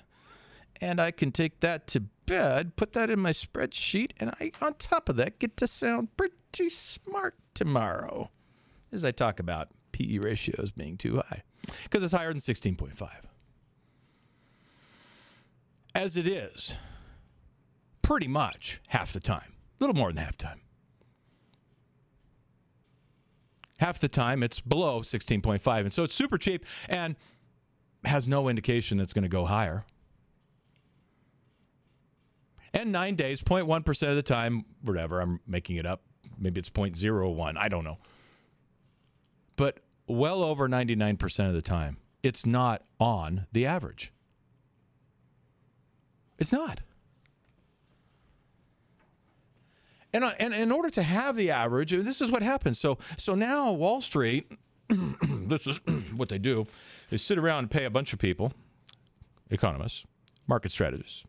And 0.79 1.01
I 1.01 1.09
can 1.09 1.31
take 1.31 1.61
that 1.61 1.87
to 1.87 2.01
bed, 2.27 2.75
put 2.75 2.93
that 2.93 3.09
in 3.09 3.19
my 3.19 3.31
spreadsheet, 3.31 4.11
and 4.19 4.29
I, 4.39 4.51
on 4.61 4.75
top 4.75 5.09
of 5.09 5.15
that, 5.15 5.39
get 5.39 5.57
to 5.57 5.67
sound 5.67 6.15
pretty 6.15 6.69
smart 6.69 7.35
tomorrow 7.55 8.29
as 8.91 9.03
I 9.03 9.11
talk 9.11 9.39
about 9.39 9.69
PE 9.91 10.19
ratios 10.19 10.69
being 10.69 10.97
too 10.97 11.23
high 11.27 11.41
because 11.83 12.03
it's 12.03 12.13
higher 12.13 12.29
than 12.29 12.37
16.5 12.37 13.09
as 15.97 16.15
it 16.15 16.27
is 16.27 16.75
pretty 18.03 18.27
much 18.27 18.79
half 18.89 19.11
the 19.11 19.19
time, 19.19 19.53
a 19.79 19.83
little 19.83 19.95
more 19.95 20.13
than 20.13 20.23
half 20.23 20.37
time. 20.37 20.61
Half 23.79 23.99
the 23.99 24.07
time 24.07 24.43
it's 24.43 24.61
below 24.61 25.01
16.5. 25.01 25.79
And 25.79 25.91
so 25.91 26.03
it's 26.03 26.13
super 26.13 26.37
cheap 26.37 26.65
and 26.87 27.15
has 28.05 28.27
no 28.27 28.47
indication 28.47 28.99
that's 28.99 29.11
going 29.11 29.23
to 29.23 29.29
go 29.29 29.45
higher. 29.45 29.85
And 32.73 32.91
nine 32.91 33.15
days, 33.15 33.41
0.1% 33.41 34.09
of 34.09 34.15
the 34.15 34.21
time, 34.21 34.65
whatever, 34.83 35.19
I'm 35.19 35.39
making 35.47 35.77
it 35.77 35.87
up. 35.87 36.03
Maybe 36.37 36.59
it's 36.59 36.69
0.01. 36.69 37.57
I 37.57 37.67
don't 37.69 37.83
know. 37.83 37.97
But 39.55 39.79
well 40.05 40.43
over 40.43 40.69
99% 40.69 41.47
of 41.47 41.55
the 41.55 41.61
time, 41.63 41.97
it's 42.21 42.45
not 42.45 42.83
on 42.99 43.47
the 43.51 43.65
average. 43.65 44.13
It's 46.37 46.51
not. 46.51 46.81
And, 50.13 50.23
uh, 50.23 50.31
and 50.39 50.53
in 50.53 50.71
order 50.71 50.89
to 50.89 51.03
have 51.03 51.35
the 51.35 51.51
average, 51.51 51.91
this 51.91 52.21
is 52.21 52.31
what 52.31 52.41
happens. 52.41 52.79
So 52.79 52.97
so 53.17 53.35
now 53.35 53.71
Wall 53.71 54.01
Street, 54.01 54.51
this 54.89 55.67
is 55.67 55.77
what 56.15 56.29
they 56.29 56.37
do, 56.37 56.65
they 57.09 57.17
sit 57.17 57.37
around 57.37 57.59
and 57.59 57.71
pay 57.71 57.85
a 57.85 57.89
bunch 57.89 58.13
of 58.13 58.19
people, 58.19 58.53
economists, 59.49 60.05
market 60.47 60.71
strategists, 60.71 61.23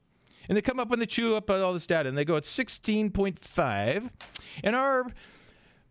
and 0.48 0.56
they 0.56 0.62
come 0.62 0.78
up 0.78 0.90
and 0.92 1.02
they 1.02 1.06
chew 1.06 1.36
up 1.36 1.50
all 1.50 1.72
this 1.72 1.86
data 1.86 2.08
and 2.08 2.16
they 2.16 2.24
go 2.24 2.36
at 2.36 2.44
16.5, 2.44 4.10
and 4.62 4.76
our 4.76 5.06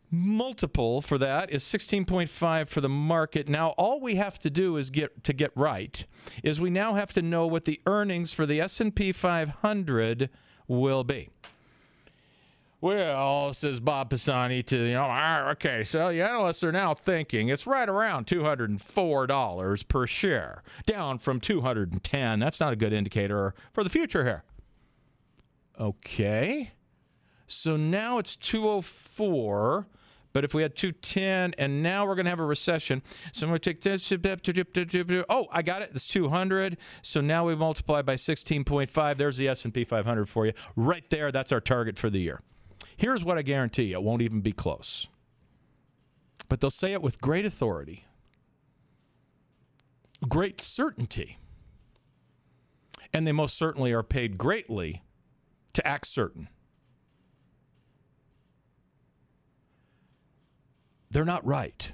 multiple 0.09 1.01
for 1.01 1.17
that 1.17 1.51
is 1.51 1.63
16.5 1.63 2.67
for 2.67 2.81
the 2.81 2.89
market. 2.89 3.49
Now 3.49 3.69
all 3.71 3.99
we 3.99 4.15
have 4.15 4.39
to 4.39 4.49
do 4.49 4.77
is 4.77 4.89
get 4.89 5.23
to 5.23 5.33
get 5.33 5.51
right 5.55 6.05
is 6.43 6.59
we 6.59 6.69
now 6.69 6.95
have 6.95 7.13
to 7.13 7.21
know 7.21 7.45
what 7.47 7.65
the 7.65 7.81
earnings 7.85 8.33
for 8.33 8.45
the 8.45 8.61
S&P 8.61 9.11
500 9.11 10.29
will 10.67 11.03
be. 11.03 11.29
Well, 12.79 13.55
says 13.55 13.79
Bob 13.79 14.11
Pisani 14.11 14.61
to, 14.63 14.77
you 14.77 14.93
know, 14.93 15.07
ah, 15.09 15.49
okay, 15.49 15.83
so 15.83 16.09
the 16.09 16.21
analysts 16.21 16.63
are 16.63 16.71
now 16.71 16.93
thinking 16.93 17.49
it's 17.49 17.65
right 17.65 17.89
around 17.89 18.27
$204 18.27 19.87
per 19.87 20.07
share, 20.07 20.61
down 20.85 21.17
from 21.17 21.39
210. 21.39 22.39
That's 22.39 22.59
not 22.59 22.73
a 22.73 22.75
good 22.75 22.93
indicator 22.93 23.55
for 23.73 23.83
the 23.83 23.89
future 23.89 24.23
here. 24.25 24.43
Okay. 25.79 26.71
So 27.47 27.77
now 27.77 28.19
it's 28.19 28.35
204. 28.35 29.87
But 30.37 30.43
if 30.43 30.53
we 30.53 30.61
had 30.61 30.75
210 30.75 31.55
and 31.57 31.81
now 31.81 32.05
we're 32.05 32.13
going 32.13 32.25
to 32.25 32.29
have 32.29 32.37
a 32.39 32.45
recession, 32.45 33.01
so 33.31 33.47
I'm 33.47 33.49
going 33.49 33.59
to 33.59 33.73
take 33.73 33.81
this. 33.81 34.13
Oh, 35.29 35.47
I 35.51 35.63
got 35.63 35.81
it. 35.81 35.89
It's 35.95 36.07
200. 36.07 36.77
So 37.01 37.21
now 37.21 37.47
we 37.47 37.55
multiply 37.55 38.03
by 38.03 38.13
16.5. 38.13 39.17
There's 39.17 39.37
the 39.37 39.47
S&P 39.47 39.83
500 39.83 40.29
for 40.29 40.45
you. 40.45 40.53
Right 40.75 41.09
there, 41.09 41.31
that's 41.31 41.51
our 41.51 41.59
target 41.59 41.97
for 41.97 42.11
the 42.11 42.19
year. 42.19 42.43
Here's 42.95 43.23
what 43.23 43.39
I 43.39 43.41
guarantee 43.41 43.93
it 43.93 44.03
won't 44.03 44.21
even 44.21 44.41
be 44.41 44.51
close. 44.51 45.07
But 46.47 46.61
they'll 46.61 46.69
say 46.69 46.93
it 46.93 47.01
with 47.01 47.19
great 47.19 47.43
authority, 47.43 48.05
great 50.29 50.61
certainty, 50.61 51.39
and 53.11 53.25
they 53.25 53.31
most 53.31 53.57
certainly 53.57 53.91
are 53.91 54.03
paid 54.03 54.37
greatly 54.37 55.01
to 55.73 55.87
act 55.87 56.05
certain. 56.05 56.47
They're 61.09 61.25
not 61.25 61.45
right. 61.45 61.91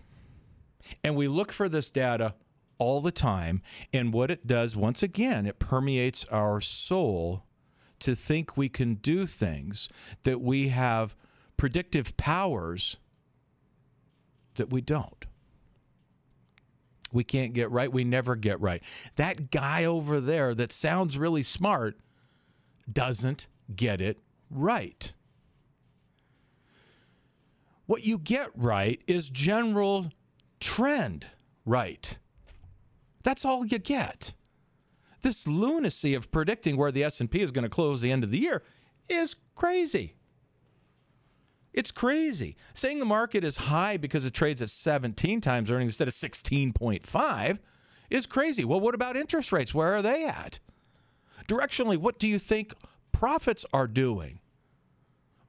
And 1.04 1.15
we 1.15 1.28
look 1.28 1.52
for 1.52 1.69
this 1.69 1.89
data 1.89 2.36
all 2.78 3.02
the 3.02 3.12
time. 3.12 3.62
And 3.93 4.13
what 4.13 4.32
it 4.32 4.47
does, 4.47 4.76
once 4.76 5.04
again, 5.04 5.45
it 5.45 5.60
permeates 5.60 6.26
our 6.26 6.60
soul 6.60 7.43
to 7.99 8.15
think 8.15 8.58
we 8.58 8.67
can 8.67 8.95
do 8.95 9.26
things, 9.26 9.88
that 10.23 10.41
we 10.41 10.69
have 10.69 11.15
predictive 11.56 12.17
powers 12.17 12.97
that 14.56 14.69
we 14.69 14.82
don't. 14.82 15.26
We 17.13 17.23
can't 17.23 17.54
get 17.54 17.71
right. 17.71 17.91
We 17.91 18.04
never 18.04 18.36
get 18.36 18.60
right. 18.60 18.82
That 19.15 19.52
guy 19.52 19.86
over 19.86 20.19
there 20.19 20.54
that 20.56 20.71
sounds 20.71 21.17
really 21.17 21.43
smart 21.43 21.97
doesn't 22.91 23.47
get 23.73 24.02
it 24.02 24.19
right. 24.49 25.13
What 27.86 28.04
you 28.04 28.17
get 28.17 28.50
right 28.56 29.02
is 29.08 29.30
general 29.30 30.12
trend 30.60 31.26
right. 31.65 32.17
That's 33.24 33.46
all 33.46 33.65
you 33.65 33.80
get 33.80 34.34
this 35.24 35.48
lunacy 35.48 36.13
of 36.13 36.32
predicting 36.32 36.78
where 36.78 36.91
the 36.91 37.04
S&P 37.04 37.41
is 37.41 37.52
going 37.52 37.63
to 37.63 37.69
close 37.69 38.02
the 38.02 38.12
end 38.12 38.24
of 38.24 38.30
the 38.30 38.38
year 38.38 38.62
is 39.10 39.36
crazy. 39.56 40.15
It's 41.74 41.89
crazy. 41.89 42.56
Saying 42.76 43.00
the 43.00 43.06
market 43.06 43.43
is 43.43 43.58
high 43.58 43.98
because 43.98 44.26
it 44.26 44.34
trades 44.34 44.62
at 44.62 44.69
17 44.69 45.41
times 45.41 45.72
earnings 45.72 45.93
instead 45.93 46.08
of 46.08 46.13
16.5 46.13 47.58
is 48.12 48.26
crazy. 48.28 48.63
Well, 48.63 48.80
what 48.80 48.93
about 48.93 49.17
interest 49.17 49.52
rates? 49.52 49.74
Where 49.74 49.96
are 49.96 50.04
they 50.04 50.26
at? 50.26 50.60
Directionally, 51.48 51.98
what 51.98 52.19
do 52.19 52.28
you 52.28 52.38
think 52.38 52.74
profits 53.12 53.65
are 53.74 53.88
doing? 53.88 54.39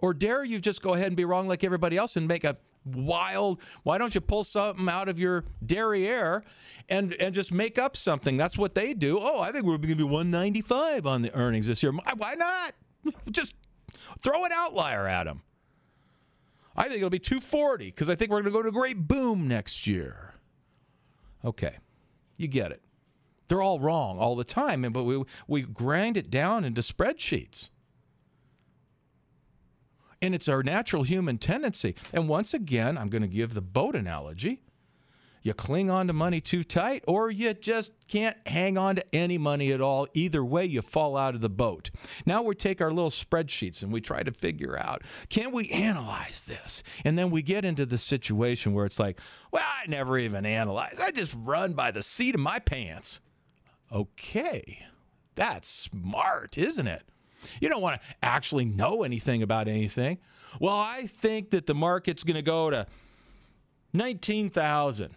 Or 0.05 0.13
dare 0.13 0.45
you 0.45 0.59
just 0.59 0.83
go 0.83 0.93
ahead 0.93 1.07
and 1.07 1.17
be 1.17 1.25
wrong 1.25 1.49
like 1.49 1.65
everybody 1.65 1.97
else 1.97 2.15
and 2.15 2.29
make 2.29 2.45
a 2.45 2.59
wild. 2.85 3.59
Why 3.85 3.97
don't 3.97 4.15
you 4.15 4.21
pull 4.21 4.45
something 4.45 4.87
out 4.87 5.09
of 5.09 5.19
your 5.19 5.47
derriere 5.65 6.45
and 6.91 7.15
and 7.15 7.35
just 7.35 7.55
make 7.55 7.79
up 7.79 7.97
something? 7.97 8.37
That's 8.37 8.59
what 8.59 8.75
they 8.75 8.93
do. 8.93 9.19
Oh, 9.19 9.41
I 9.41 9.51
think 9.51 9.65
we're 9.65 9.79
going 9.79 9.89
to 9.89 9.97
be 9.97 10.03
195 10.03 11.07
on 11.07 11.23
the 11.23 11.35
earnings 11.35 11.69
this 11.69 11.83
year. 11.83 11.91
Why 12.19 12.35
not? 12.35 12.75
Just 13.31 13.55
throw 14.23 14.45
an 14.45 14.53
outlier 14.53 15.09
at 15.09 15.25
them. 15.25 15.41
I 16.77 16.83
think 16.83 16.97
it'll 16.97 17.09
be 17.09 17.19
240 17.19 17.87
because 17.87 18.11
I 18.11 18.15
think 18.15 18.31
we're 18.31 18.43
going 18.43 18.53
to 18.53 18.59
go 18.59 18.63
to 18.63 18.69
a 18.69 18.73
great 18.73 19.09
boom 19.09 19.49
next 19.49 19.87
year. 19.87 20.35
Okay, 21.43 21.79
you 22.37 22.47
get 22.47 22.73
it. 22.73 22.83
They're 23.49 23.63
all 23.63 23.81
wrong 23.81 24.19
all 24.19 24.37
the 24.37 24.45
time, 24.45 24.83
but 24.93 25.05
we 25.05 25.25
we 25.49 25.63
grind 25.63 26.19
it 26.19 26.29
down 26.29 26.63
into 26.63 26.83
spreadsheets. 26.83 27.71
And 30.25 30.35
it's 30.35 30.49
our 30.49 30.63
natural 30.63 31.03
human 31.03 31.37
tendency. 31.37 31.95
And 32.11 32.31
once 32.31 32.55
again, 32.55 32.97
I'm 32.97 33.11
going 33.11 33.21
to 33.21 33.29
give 33.29 33.53
the 33.53 33.61
boat 33.61 33.95
analogy. 33.95 34.63
You 35.43 35.53
cling 35.53 35.91
on 35.91 36.07
to 36.07 36.15
money 36.15 36.41
too 36.41 36.65
tight, 36.65 37.05
or 37.07 37.31
you 37.31 37.53
just 37.53 37.93
can't 38.09 38.39
hang 38.47 38.79
on 38.79 38.97
to 38.97 39.05
any 39.15 39.37
money 39.37 39.71
at 39.71 39.83
all. 39.83 40.09
Either 40.15 40.43
way, 40.43 40.65
you 40.65 40.81
fall 40.81 41.19
out 41.19 41.35
of 41.35 41.43
the 41.43 41.51
boat. 41.51 41.91
Now 42.25 42.41
we 42.41 42.55
take 42.55 42.81
our 42.81 42.91
little 42.91 43.11
spreadsheets 43.11 43.83
and 43.83 43.93
we 43.93 44.01
try 44.01 44.23
to 44.23 44.33
figure 44.33 44.79
out 44.79 45.03
can 45.29 45.53
we 45.53 45.69
analyze 45.69 46.47
this? 46.47 46.83
And 47.05 47.19
then 47.19 47.31
we 47.31 47.43
get 47.43 47.67
into 47.67 47.85
the 47.85 47.99
situation 47.99 48.73
where 48.73 48.87
it's 48.87 48.99
like, 48.99 49.21
well, 49.51 49.63
I 49.63 49.87
never 49.89 50.17
even 50.17 50.47
analyze. 50.47 50.99
I 50.99 51.11
just 51.11 51.37
run 51.39 51.75
by 51.75 51.91
the 51.91 52.01
seat 52.01 52.35
of 52.35 52.41
my 52.41 52.61
pants. 52.61 53.21
Okay, 53.93 54.87
that's 55.35 55.69
smart, 55.69 56.57
isn't 56.57 56.87
it? 56.87 57.03
You 57.61 57.69
don't 57.69 57.83
want 57.83 58.01
to 58.01 58.07
actually 58.23 58.65
know 58.65 59.03
anything 59.03 59.43
about 59.43 59.69
anything. 59.69 60.19
Well, 60.61 60.77
I 60.77 61.07
think 61.07 61.51
that 61.51 61.67
the 61.67 61.75
market's 61.75 62.25
going 62.25 62.37
to 62.37 62.43
go 62.43 62.71
to 62.71 62.87
19,000. 63.93 65.15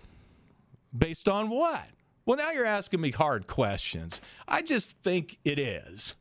Based 0.97 1.27
on 1.27 1.49
what? 1.49 1.85
Well, 2.25 2.37
now 2.37 2.51
you're 2.51 2.65
asking 2.65 3.01
me 3.01 3.11
hard 3.11 3.47
questions. 3.47 4.19
I 4.47 4.61
just 4.61 4.97
think 5.03 5.37
it 5.43 5.59
is. 5.59 6.15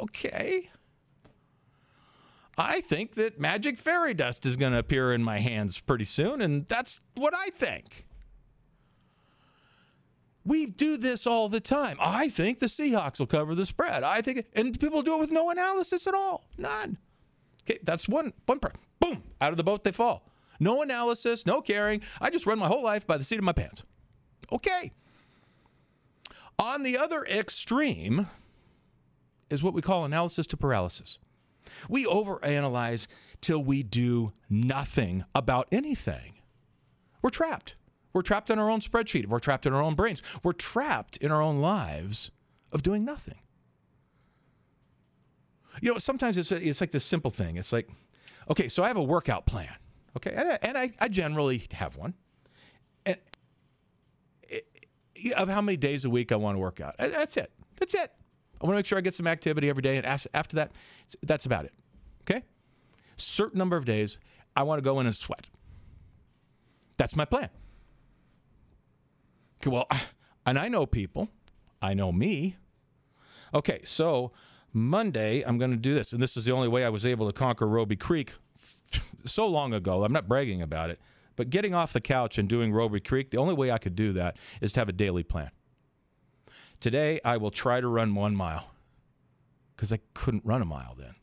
Okay. 0.00 0.70
I 2.58 2.80
think 2.80 3.14
that 3.14 3.38
magic 3.38 3.78
fairy 3.78 4.14
dust 4.14 4.46
is 4.46 4.56
going 4.56 4.72
to 4.72 4.78
appear 4.78 5.12
in 5.12 5.22
my 5.22 5.40
hands 5.40 5.78
pretty 5.78 6.06
soon, 6.06 6.40
and 6.40 6.66
that's 6.68 7.00
what 7.14 7.34
I 7.34 7.50
think. 7.50 8.06
We 10.46 10.66
do 10.66 10.96
this 10.96 11.26
all 11.26 11.48
the 11.48 11.60
time. 11.60 11.98
I 12.00 12.28
think 12.28 12.60
the 12.60 12.66
Seahawks 12.66 13.18
will 13.18 13.26
cover 13.26 13.54
the 13.54 13.66
spread. 13.66 14.04
I 14.04 14.22
think, 14.22 14.46
and 14.54 14.78
people 14.78 15.02
do 15.02 15.14
it 15.14 15.18
with 15.18 15.32
no 15.32 15.50
analysis 15.50 16.06
at 16.06 16.14
all. 16.14 16.44
None. 16.56 16.98
Okay, 17.64 17.80
that's 17.82 18.08
one 18.08 18.32
one 18.46 18.60
part. 18.60 18.76
Boom, 19.00 19.24
out 19.40 19.50
of 19.50 19.56
the 19.56 19.64
boat 19.64 19.82
they 19.82 19.90
fall. 19.90 20.30
No 20.60 20.82
analysis, 20.82 21.44
no 21.44 21.60
caring. 21.60 22.00
I 22.20 22.30
just 22.30 22.46
run 22.46 22.60
my 22.60 22.68
whole 22.68 22.82
life 22.82 23.06
by 23.06 23.16
the 23.16 23.24
seat 23.24 23.38
of 23.38 23.44
my 23.44 23.52
pants. 23.52 23.82
Okay. 24.52 24.92
On 26.58 26.84
the 26.84 26.96
other 26.96 27.24
extreme 27.24 28.28
is 29.50 29.62
what 29.62 29.74
we 29.74 29.82
call 29.82 30.04
analysis 30.04 30.46
to 30.48 30.56
paralysis. 30.56 31.18
We 31.88 32.06
overanalyze 32.06 33.06
till 33.40 33.62
we 33.62 33.82
do 33.82 34.32
nothing 34.48 35.24
about 35.34 35.68
anything. 35.70 36.34
We're 37.20 37.30
trapped. 37.30 37.74
We're 38.16 38.22
trapped 38.22 38.48
in 38.48 38.58
our 38.58 38.70
own 38.70 38.80
spreadsheet. 38.80 39.26
We're 39.26 39.40
trapped 39.40 39.66
in 39.66 39.74
our 39.74 39.82
own 39.82 39.94
brains. 39.94 40.22
We're 40.42 40.54
trapped 40.54 41.18
in 41.18 41.30
our 41.30 41.42
own 41.42 41.60
lives 41.60 42.30
of 42.72 42.82
doing 42.82 43.04
nothing. 43.04 43.40
You 45.82 45.92
know, 45.92 45.98
sometimes 45.98 46.38
it's, 46.38 46.50
it's 46.50 46.80
like 46.80 46.92
this 46.92 47.04
simple 47.04 47.30
thing. 47.30 47.58
It's 47.58 47.74
like, 47.74 47.90
okay, 48.48 48.68
so 48.68 48.82
I 48.82 48.88
have 48.88 48.96
a 48.96 49.02
workout 49.02 49.44
plan. 49.44 49.74
Okay, 50.16 50.32
and 50.34 50.48
I, 50.48 50.58
and 50.62 50.78
I, 50.78 50.92
I 50.98 51.08
generally 51.08 51.62
have 51.72 51.98
one. 51.98 52.14
And 53.04 53.18
it, 54.48 54.66
of 55.36 55.50
how 55.50 55.60
many 55.60 55.76
days 55.76 56.06
a 56.06 56.08
week 56.08 56.32
I 56.32 56.36
want 56.36 56.54
to 56.54 56.58
work 56.58 56.80
out. 56.80 56.94
That's 56.96 57.36
it. 57.36 57.52
That's 57.78 57.92
it. 57.92 58.10
I 58.62 58.64
want 58.64 58.76
to 58.76 58.78
make 58.78 58.86
sure 58.86 58.96
I 58.96 59.02
get 59.02 59.14
some 59.14 59.26
activity 59.26 59.68
every 59.68 59.82
day. 59.82 59.98
And 59.98 60.06
after, 60.06 60.30
after 60.32 60.56
that, 60.56 60.72
that's 61.22 61.44
about 61.44 61.66
it. 61.66 61.74
Okay? 62.22 62.44
Certain 63.16 63.58
number 63.58 63.76
of 63.76 63.84
days, 63.84 64.18
I 64.56 64.62
want 64.62 64.78
to 64.78 64.82
go 64.82 65.00
in 65.00 65.06
and 65.06 65.14
sweat. 65.14 65.48
That's 66.96 67.14
my 67.14 67.26
plan. 67.26 67.50
Okay, 69.66 69.74
well, 69.74 69.88
and 70.46 70.58
I 70.58 70.68
know 70.68 70.86
people, 70.86 71.28
I 71.82 71.94
know 71.94 72.12
me. 72.12 72.56
Okay, 73.54 73.80
so 73.84 74.32
Monday, 74.72 75.42
I'm 75.42 75.58
going 75.58 75.70
to 75.72 75.76
do 75.76 75.94
this. 75.94 76.12
And 76.12 76.22
this 76.22 76.36
is 76.36 76.44
the 76.44 76.52
only 76.52 76.68
way 76.68 76.84
I 76.84 76.88
was 76.90 77.06
able 77.06 77.26
to 77.26 77.32
conquer 77.32 77.66
Robie 77.66 77.96
Creek 77.96 78.34
so 79.24 79.46
long 79.46 79.72
ago. 79.74 80.04
I'm 80.04 80.12
not 80.12 80.28
bragging 80.28 80.62
about 80.62 80.90
it. 80.90 81.00
But 81.36 81.50
getting 81.50 81.74
off 81.74 81.92
the 81.92 82.00
couch 82.00 82.38
and 82.38 82.48
doing 82.48 82.72
Robie 82.72 83.00
Creek, 83.00 83.30
the 83.30 83.38
only 83.38 83.54
way 83.54 83.70
I 83.70 83.78
could 83.78 83.96
do 83.96 84.12
that 84.14 84.36
is 84.60 84.72
to 84.74 84.80
have 84.80 84.88
a 84.88 84.92
daily 84.92 85.22
plan. 85.22 85.50
Today, 86.80 87.20
I 87.24 87.36
will 87.38 87.50
try 87.50 87.80
to 87.80 87.88
run 87.88 88.14
one 88.14 88.36
mile 88.36 88.70
because 89.76 89.92
I 89.92 90.00
couldn't 90.14 90.44
run 90.46 90.62
a 90.62 90.66
mile 90.66 90.94
then. 90.98 91.14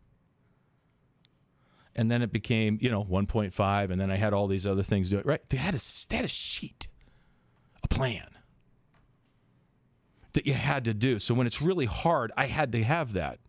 and 1.95 2.11
then 2.11 2.21
it 2.21 2.31
became 2.31 2.77
you 2.81 2.89
know 2.89 3.03
1.5 3.05 3.91
and 3.91 4.01
then 4.01 4.11
i 4.11 4.15
had 4.15 4.33
all 4.33 4.47
these 4.47 4.65
other 4.65 4.83
things 4.83 5.09
do 5.09 5.17
it 5.17 5.25
right 5.25 5.47
they 5.49 5.57
had 5.57 5.75
a, 5.75 5.79
they 6.09 6.15
had 6.15 6.25
a 6.25 6.29
sheet 6.29 6.87
a 7.83 7.87
plan 7.87 8.27
that 10.33 10.45
you 10.45 10.53
had 10.53 10.85
to 10.85 10.93
do 10.93 11.19
so 11.19 11.33
when 11.33 11.47
it's 11.47 11.61
really 11.61 11.85
hard 11.85 12.31
i 12.37 12.45
had 12.45 12.71
to 12.71 12.83
have 12.83 13.13
that 13.13 13.39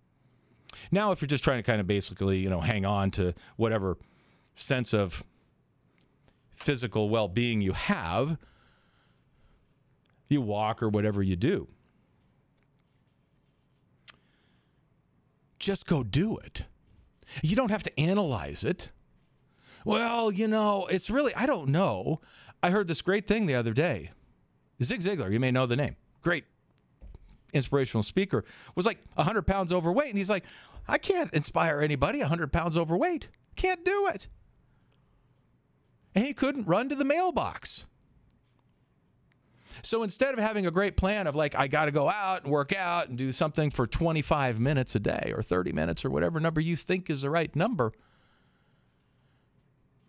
now 0.90 1.12
if 1.12 1.20
you're 1.20 1.26
just 1.26 1.44
trying 1.44 1.58
to 1.58 1.62
kind 1.62 1.80
of 1.80 1.86
basically 1.86 2.38
you 2.38 2.48
know 2.48 2.60
hang 2.60 2.84
on 2.84 3.10
to 3.10 3.34
whatever 3.56 3.96
sense 4.56 4.92
of 4.92 5.24
physical 6.54 7.08
well-being 7.08 7.60
you 7.60 7.72
have 7.72 8.38
you 10.28 10.40
walk 10.40 10.82
or 10.82 10.88
whatever 10.88 11.22
you 11.22 11.36
do 11.36 11.68
just 15.58 15.86
go 15.86 16.02
do 16.02 16.36
it 16.38 16.66
you 17.42 17.56
don't 17.56 17.70
have 17.70 17.82
to 17.84 18.00
analyze 18.00 18.64
it. 18.64 18.90
Well, 19.84 20.30
you 20.30 20.48
know, 20.48 20.86
it's 20.86 21.10
really, 21.10 21.34
I 21.34 21.46
don't 21.46 21.68
know. 21.68 22.20
I 22.62 22.70
heard 22.70 22.88
this 22.88 23.02
great 23.02 23.26
thing 23.26 23.46
the 23.46 23.54
other 23.54 23.72
day. 23.72 24.12
Zig 24.82 25.00
Ziglar, 25.00 25.30
you 25.30 25.40
may 25.40 25.50
know 25.50 25.66
the 25.66 25.76
name. 25.76 25.96
Great 26.22 26.44
inspirational 27.54 28.02
speaker, 28.02 28.44
was 28.74 28.86
like 28.86 28.98
100 29.14 29.42
pounds 29.42 29.72
overweight. 29.72 30.08
And 30.08 30.18
he's 30.18 30.30
like, 30.30 30.44
I 30.86 30.98
can't 30.98 31.32
inspire 31.32 31.80
anybody 31.80 32.18
100 32.18 32.52
pounds 32.52 32.76
overweight. 32.76 33.28
Can't 33.56 33.84
do 33.84 34.08
it. 34.08 34.28
And 36.14 36.24
he 36.24 36.34
couldn't 36.34 36.66
run 36.66 36.88
to 36.90 36.94
the 36.94 37.04
mailbox. 37.04 37.86
So 39.82 40.02
instead 40.02 40.34
of 40.34 40.40
having 40.40 40.66
a 40.66 40.70
great 40.70 40.96
plan 40.96 41.26
of 41.26 41.34
like, 41.34 41.54
I 41.54 41.66
got 41.66 41.86
to 41.86 41.90
go 41.90 42.08
out 42.08 42.44
and 42.44 42.52
work 42.52 42.74
out 42.74 43.08
and 43.08 43.18
do 43.18 43.32
something 43.32 43.70
for 43.70 43.86
25 43.86 44.60
minutes 44.60 44.94
a 44.94 45.00
day 45.00 45.32
or 45.34 45.42
30 45.42 45.72
minutes 45.72 46.04
or 46.04 46.10
whatever 46.10 46.38
number 46.38 46.60
you 46.60 46.76
think 46.76 47.10
is 47.10 47.22
the 47.22 47.30
right 47.30 47.54
number, 47.56 47.92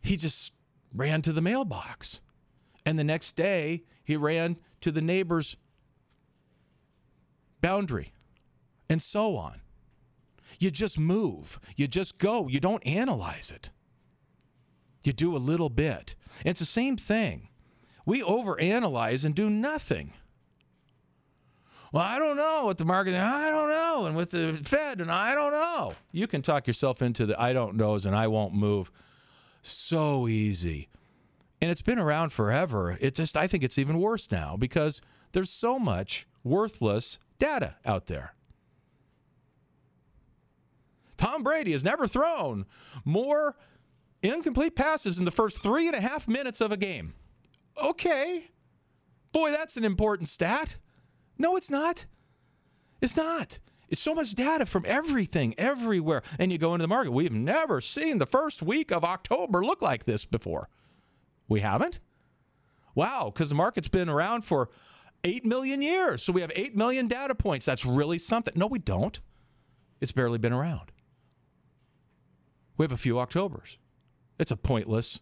he 0.01 0.17
just 0.17 0.53
ran 0.93 1.21
to 1.23 1.33
the 1.33 1.41
mailbox. 1.41 2.21
And 2.85 2.99
the 2.99 3.03
next 3.03 3.35
day, 3.35 3.83
he 4.03 4.15
ran 4.15 4.57
to 4.81 4.91
the 4.91 5.01
neighbor's 5.01 5.57
boundary 7.65 8.13
and 8.87 9.01
so 9.01 9.35
on. 9.35 9.59
You 10.59 10.69
just 10.69 10.99
move, 10.99 11.59
you 11.75 11.87
just 11.87 12.19
go, 12.19 12.47
you 12.47 12.59
don't 12.59 12.85
analyze 12.85 13.49
it. 13.49 13.71
You 15.03 15.13
do 15.13 15.35
a 15.35 15.39
little 15.39 15.69
bit. 15.69 16.15
It's 16.45 16.59
the 16.59 16.65
same 16.65 16.95
thing 16.95 17.49
we 18.05 18.21
overanalyze 18.21 19.25
and 19.25 19.33
do 19.33 19.49
nothing. 19.49 20.13
Well, 21.91 22.03
I 22.03 22.19
don't 22.19 22.37
know 22.37 22.65
what 22.65 22.77
the 22.77 22.85
market, 22.85 23.15
I 23.15 23.49
don't 23.49 23.69
know. 23.69 24.05
And 24.05 24.15
with 24.15 24.29
the 24.29 24.59
Fed, 24.63 25.01
and 25.01 25.11
I 25.11 25.33
don't 25.33 25.51
know. 25.51 25.93
You 26.11 26.27
can 26.27 26.43
talk 26.43 26.67
yourself 26.67 27.01
into 27.01 27.25
the 27.25 27.41
I 27.41 27.51
don't 27.51 27.75
knows 27.75 28.05
and 28.05 28.15
I 28.15 28.27
won't 28.27 28.53
move 28.53 28.91
so 29.63 30.27
easy. 30.27 30.89
And 31.59 31.71
it's 31.71 31.81
been 31.81 31.97
around 31.97 32.31
forever. 32.31 32.95
It 33.01 33.15
just, 33.15 33.35
I 33.35 33.47
think 33.47 33.63
it's 33.63 33.79
even 33.79 33.99
worse 33.99 34.29
now 34.29 34.55
because 34.55 35.01
there's 35.31 35.49
so 35.49 35.79
much 35.79 36.27
worthless 36.43 37.17
data 37.39 37.75
out 37.85 38.07
there. 38.07 38.33
Tom 41.17 41.43
Brady 41.43 41.71
has 41.71 41.83
never 41.83 42.07
thrown 42.07 42.65
more 43.03 43.55
incomplete 44.21 44.75
passes 44.75 45.17
in 45.17 45.25
the 45.25 45.31
first 45.31 45.59
three 45.59 45.87
and 45.87 45.95
a 45.95 46.01
half 46.01 46.27
minutes 46.27 46.61
of 46.61 46.71
a 46.71 46.77
game. 46.77 47.13
Okay. 47.81 48.51
Boy, 49.31 49.51
that's 49.51 49.77
an 49.77 49.83
important 49.83 50.27
stat. 50.27 50.77
No, 51.37 51.55
it's 51.55 51.69
not. 51.69 52.05
It's 53.01 53.17
not. 53.17 53.59
It's 53.89 54.01
so 54.01 54.15
much 54.15 54.33
data 54.33 54.65
from 54.65 54.83
everything, 54.87 55.53
everywhere. 55.57 56.23
And 56.39 56.51
you 56.51 56.57
go 56.57 56.73
into 56.73 56.83
the 56.83 56.87
market. 56.87 57.11
We've 57.11 57.31
never 57.31 57.81
seen 57.81 58.17
the 58.17 58.25
first 58.25 58.61
week 58.61 58.91
of 58.91 59.03
October 59.03 59.63
look 59.63 59.81
like 59.81 60.05
this 60.05 60.25
before. 60.25 60.69
We 61.47 61.59
haven't? 61.59 61.99
Wow, 62.95 63.31
because 63.33 63.49
the 63.49 63.55
market's 63.55 63.89
been 63.89 64.09
around 64.09 64.45
for 64.45 64.69
8 65.25 65.43
million 65.43 65.81
years. 65.81 66.23
So 66.23 66.31
we 66.31 66.41
have 66.41 66.51
8 66.55 66.75
million 66.75 67.07
data 67.07 67.35
points. 67.35 67.65
That's 67.65 67.85
really 67.85 68.19
something. 68.19 68.53
No, 68.55 68.67
we 68.67 68.79
don't. 68.79 69.19
It's 69.99 70.11
barely 70.11 70.37
been 70.37 70.53
around. 70.53 70.91
We 72.77 72.83
have 72.83 72.91
a 72.91 72.97
few 72.97 73.17
Octobers. 73.17 73.77
It's 74.37 74.51
a 74.51 74.57
pointless 74.57 75.19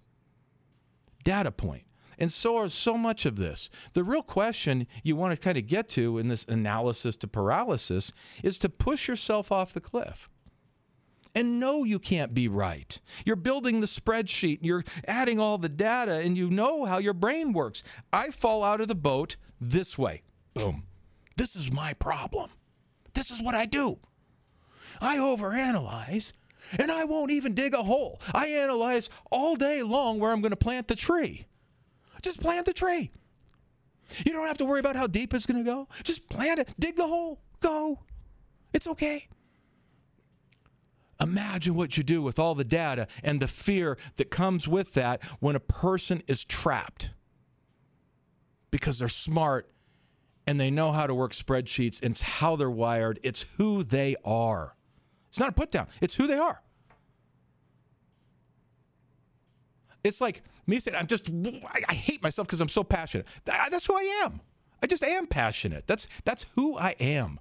data 1.24 1.52
point. 1.52 1.84
And 2.18 2.32
so 2.32 2.58
are 2.58 2.70
so 2.70 2.98
much 2.98 3.26
of 3.26 3.38
this. 3.38 3.70
The 3.94 4.04
real 4.04 4.24
question 4.24 4.88
you 5.04 5.16
want 5.16 5.32
to 5.32 5.38
kind 5.38 5.58
of 5.58 5.68
get 5.68 5.90
to 5.90 6.18
in 6.18 6.28
this 6.28 6.46
analysis 6.48 7.16
to 7.18 7.28
paralysis 7.28 8.12
is 8.44 8.60
to 8.60 8.70
push 8.70 9.08
yourself 9.08 9.52
off 9.52 9.74
the 9.74 9.82
cliff. 9.82 10.30
And 11.36 11.60
no, 11.60 11.84
you 11.84 11.98
can't 11.98 12.34
be 12.34 12.48
right. 12.48 13.00
You're 13.26 13.36
building 13.36 13.80
the 13.80 13.88
spreadsheet, 13.88 14.60
you're 14.62 14.84
adding 15.08 15.40
all 15.40 15.58
the 15.58 15.70
data, 15.70 16.14
and 16.14 16.38
you 16.38 16.50
know 16.50 16.86
how 16.86 17.00
your 17.00 17.14
brain 17.14 17.54
works. 17.54 17.84
I 18.12 18.30
fall 18.30 18.64
out 18.64 18.82
of 18.82 18.88
the 18.88 18.96
boat 18.96 19.36
this 19.60 19.98
way. 19.98 20.22
Boom. 20.54 20.84
This 21.36 21.56
is 21.56 21.72
my 21.72 21.94
problem. 21.94 22.52
This 23.14 23.32
is 23.32 23.42
what 23.42 23.56
I 23.56 23.66
do. 23.66 23.98
I 25.02 25.18
overanalyze 25.18 26.34
and 26.78 26.92
I 26.92 27.04
won't 27.04 27.32
even 27.32 27.54
dig 27.54 27.74
a 27.74 27.84
hole. 27.84 28.22
I 28.34 28.48
analyze 28.48 29.10
all 29.32 29.56
day 29.56 29.84
long 29.84 30.20
where 30.20 30.32
I'm 30.32 30.42
going 30.42 30.52
to 30.52 30.56
plant 30.56 30.88
the 30.88 30.96
tree. 30.96 31.46
Just 32.22 32.40
plant 32.40 32.66
the 32.66 32.74
tree. 32.74 33.12
You 34.26 34.32
don't 34.32 34.48
have 34.48 34.58
to 34.60 34.66
worry 34.66 34.80
about 34.80 34.96
how 34.96 35.08
deep 35.08 35.34
it's 35.34 35.46
going 35.46 35.64
to 35.64 35.70
go. 35.70 35.88
Just 36.04 36.30
plant 36.30 36.60
it, 36.60 36.70
dig 36.80 36.96
the 36.96 37.08
hole, 37.08 37.42
go. 37.60 38.00
It's 38.74 38.88
okay. 38.88 39.28
Imagine 41.24 41.76
what 41.76 41.96
you 41.96 42.04
do 42.04 42.22
with 42.22 42.38
all 42.38 42.54
the 42.54 42.66
data 42.66 43.08
and 43.24 43.42
the 43.42 43.48
fear 43.48 43.98
that 44.18 44.30
comes 44.30 44.68
with 44.68 44.94
that 44.94 45.24
when 45.40 45.56
a 45.56 45.60
person 45.60 46.22
is 46.28 46.44
trapped 46.44 47.12
because 48.72 49.00
they're 49.00 49.08
smart 49.08 49.72
and 50.46 50.60
they 50.60 50.70
know 50.70 50.92
how 50.92 51.08
to 51.08 51.16
work 51.16 51.32
spreadsheets 51.32 52.02
and 52.02 52.12
it's 52.12 52.22
how 52.22 52.58
they're 52.58 52.70
wired, 52.70 53.20
it's 53.24 53.46
who 53.58 53.84
they 53.86 54.18
are. 54.26 54.76
It's 55.30 55.40
not 55.40 55.50
a 55.50 55.54
put 55.54 55.72
down, 55.72 55.88
it's 56.02 56.16
who 56.16 56.28
they 56.28 56.38
are. 56.38 56.62
It's 60.04 60.20
like 60.20 60.44
me 60.68 60.80
saying, 60.80 60.98
I'm 60.98 61.08
just, 61.08 61.32
I, 61.88 61.94
hate 61.94 62.22
myself 62.22 62.46
because 62.46 62.60
I'm 62.60 62.68
so 62.68 62.84
passionate. 62.84 63.26
That's 63.46 63.86
who 63.86 63.96
I 63.96 64.24
am. 64.26 64.42
I 64.82 64.88
just 64.88 65.02
am 65.02 65.28
passionate. 65.28 65.88
That's 65.88 66.08
that's 66.26 66.46
who 66.56 66.78
I 66.78 66.90
am. 67.00 67.40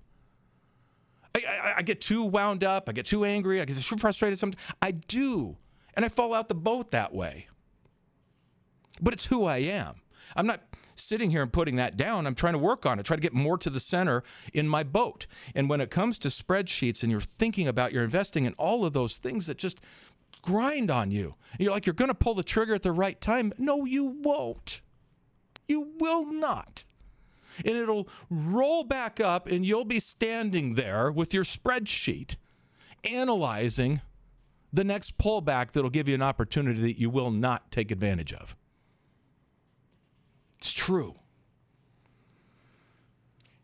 I, 1.34 1.42
I, 1.48 1.74
I, 1.78 1.82
get 1.82 2.00
too 2.00 2.24
wound 2.24 2.62
up. 2.62 2.88
I 2.88 2.92
get 2.92 3.06
too 3.06 3.24
angry. 3.24 3.60
I 3.60 3.64
get 3.64 3.76
too 3.76 3.96
frustrated. 3.96 4.38
Sometimes 4.38 4.62
I 4.80 4.90
do, 4.90 5.56
and 5.94 6.04
I 6.04 6.08
fall 6.08 6.34
out 6.34 6.48
the 6.48 6.54
boat 6.54 6.90
that 6.90 7.14
way. 7.14 7.48
But 9.00 9.14
it's 9.14 9.26
who 9.26 9.44
I 9.44 9.58
am. 9.58 9.96
I'm 10.36 10.46
not 10.46 10.62
sitting 10.94 11.30
here 11.30 11.42
and 11.42 11.52
putting 11.52 11.76
that 11.76 11.96
down. 11.96 12.26
I'm 12.26 12.34
trying 12.34 12.52
to 12.52 12.58
work 12.58 12.86
on 12.86 12.98
it. 12.98 13.04
Try 13.04 13.16
to 13.16 13.22
get 13.22 13.32
more 13.32 13.58
to 13.58 13.70
the 13.70 13.80
center 13.80 14.22
in 14.52 14.68
my 14.68 14.82
boat. 14.82 15.26
And 15.54 15.68
when 15.68 15.80
it 15.80 15.90
comes 15.90 16.18
to 16.20 16.28
spreadsheets 16.28 17.02
and 17.02 17.10
you're 17.10 17.20
thinking 17.20 17.66
about 17.66 17.92
your 17.92 18.04
investing 18.04 18.46
and 18.46 18.54
all 18.58 18.84
of 18.84 18.92
those 18.92 19.16
things 19.16 19.46
that 19.46 19.58
just 19.58 19.80
grind 20.42 20.90
on 20.90 21.10
you. 21.10 21.36
You're 21.58 21.72
like, 21.72 21.86
you're 21.86 21.94
going 21.94 22.10
to 22.10 22.14
pull 22.14 22.34
the 22.34 22.42
trigger 22.42 22.74
at 22.74 22.82
the 22.82 22.92
right 22.92 23.20
time. 23.20 23.52
No, 23.58 23.84
you 23.84 24.04
won't. 24.04 24.80
You 25.68 25.92
will 25.98 26.26
not. 26.26 26.84
And 27.58 27.76
it'll 27.76 28.08
roll 28.30 28.84
back 28.84 29.20
up, 29.20 29.46
and 29.46 29.64
you'll 29.64 29.84
be 29.84 30.00
standing 30.00 30.74
there 30.74 31.10
with 31.10 31.34
your 31.34 31.44
spreadsheet 31.44 32.36
analyzing 33.04 34.00
the 34.72 34.84
next 34.84 35.18
pullback 35.18 35.72
that'll 35.72 35.90
give 35.90 36.08
you 36.08 36.14
an 36.14 36.22
opportunity 36.22 36.80
that 36.80 36.98
you 36.98 37.10
will 37.10 37.30
not 37.30 37.70
take 37.70 37.90
advantage 37.90 38.32
of. 38.32 38.56
It's 40.56 40.72
true. 40.72 41.16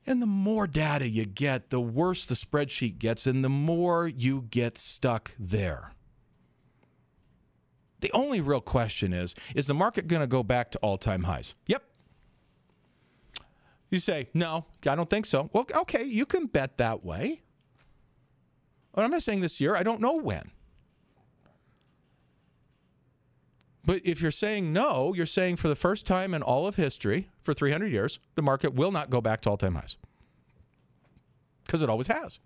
And 0.04 0.22
the 0.22 0.26
more 0.26 0.66
data 0.66 1.06
you 1.06 1.26
get, 1.26 1.70
the 1.70 1.80
worse 1.80 2.24
the 2.24 2.34
spreadsheet 2.34 2.98
gets, 2.98 3.26
and 3.26 3.44
the 3.44 3.48
more 3.48 4.08
you 4.08 4.46
get 4.50 4.78
stuck 4.78 5.34
there. 5.38 5.92
The 8.00 8.10
only 8.12 8.40
real 8.40 8.60
question 8.60 9.12
is 9.12 9.34
is 9.54 9.66
the 9.66 9.74
market 9.74 10.08
going 10.08 10.20
to 10.20 10.26
go 10.26 10.42
back 10.42 10.70
to 10.72 10.78
all 10.78 10.98
time 10.98 11.24
highs? 11.24 11.54
Yep. 11.66 11.82
You 13.90 13.98
say, 13.98 14.28
no, 14.34 14.66
I 14.86 14.94
don't 14.94 15.08
think 15.08 15.26
so. 15.26 15.48
Well, 15.52 15.66
okay, 15.74 16.04
you 16.04 16.26
can 16.26 16.46
bet 16.46 16.76
that 16.76 17.04
way. 17.04 17.42
But 18.94 19.04
I'm 19.04 19.10
not 19.10 19.22
saying 19.22 19.40
this 19.40 19.60
year, 19.60 19.76
I 19.76 19.82
don't 19.82 20.00
know 20.00 20.16
when. 20.16 20.50
But 23.84 24.02
if 24.04 24.20
you're 24.20 24.30
saying 24.30 24.72
no, 24.72 25.14
you're 25.14 25.24
saying 25.24 25.56
for 25.56 25.68
the 25.68 25.74
first 25.74 26.06
time 26.06 26.34
in 26.34 26.42
all 26.42 26.66
of 26.66 26.76
history, 26.76 27.30
for 27.40 27.54
300 27.54 27.86
years, 27.86 28.18
the 28.34 28.42
market 28.42 28.74
will 28.74 28.92
not 28.92 29.08
go 29.08 29.22
back 29.22 29.40
to 29.42 29.50
all 29.50 29.56
time 29.56 29.76
highs. 29.76 29.96
Because 31.64 31.80
it 31.80 31.88
always 31.88 32.08
has. 32.08 32.40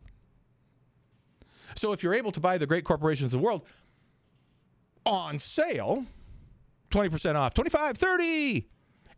So 1.74 1.92
if 1.92 2.02
you're 2.02 2.14
able 2.14 2.30
to 2.32 2.40
buy 2.40 2.58
the 2.58 2.66
great 2.66 2.84
corporations 2.84 3.34
of 3.34 3.40
the 3.40 3.44
world, 3.44 3.62
on 5.04 5.40
sale, 5.40 6.06
20% 6.90 7.34
off, 7.34 7.54
25, 7.54 7.96
30, 7.96 8.68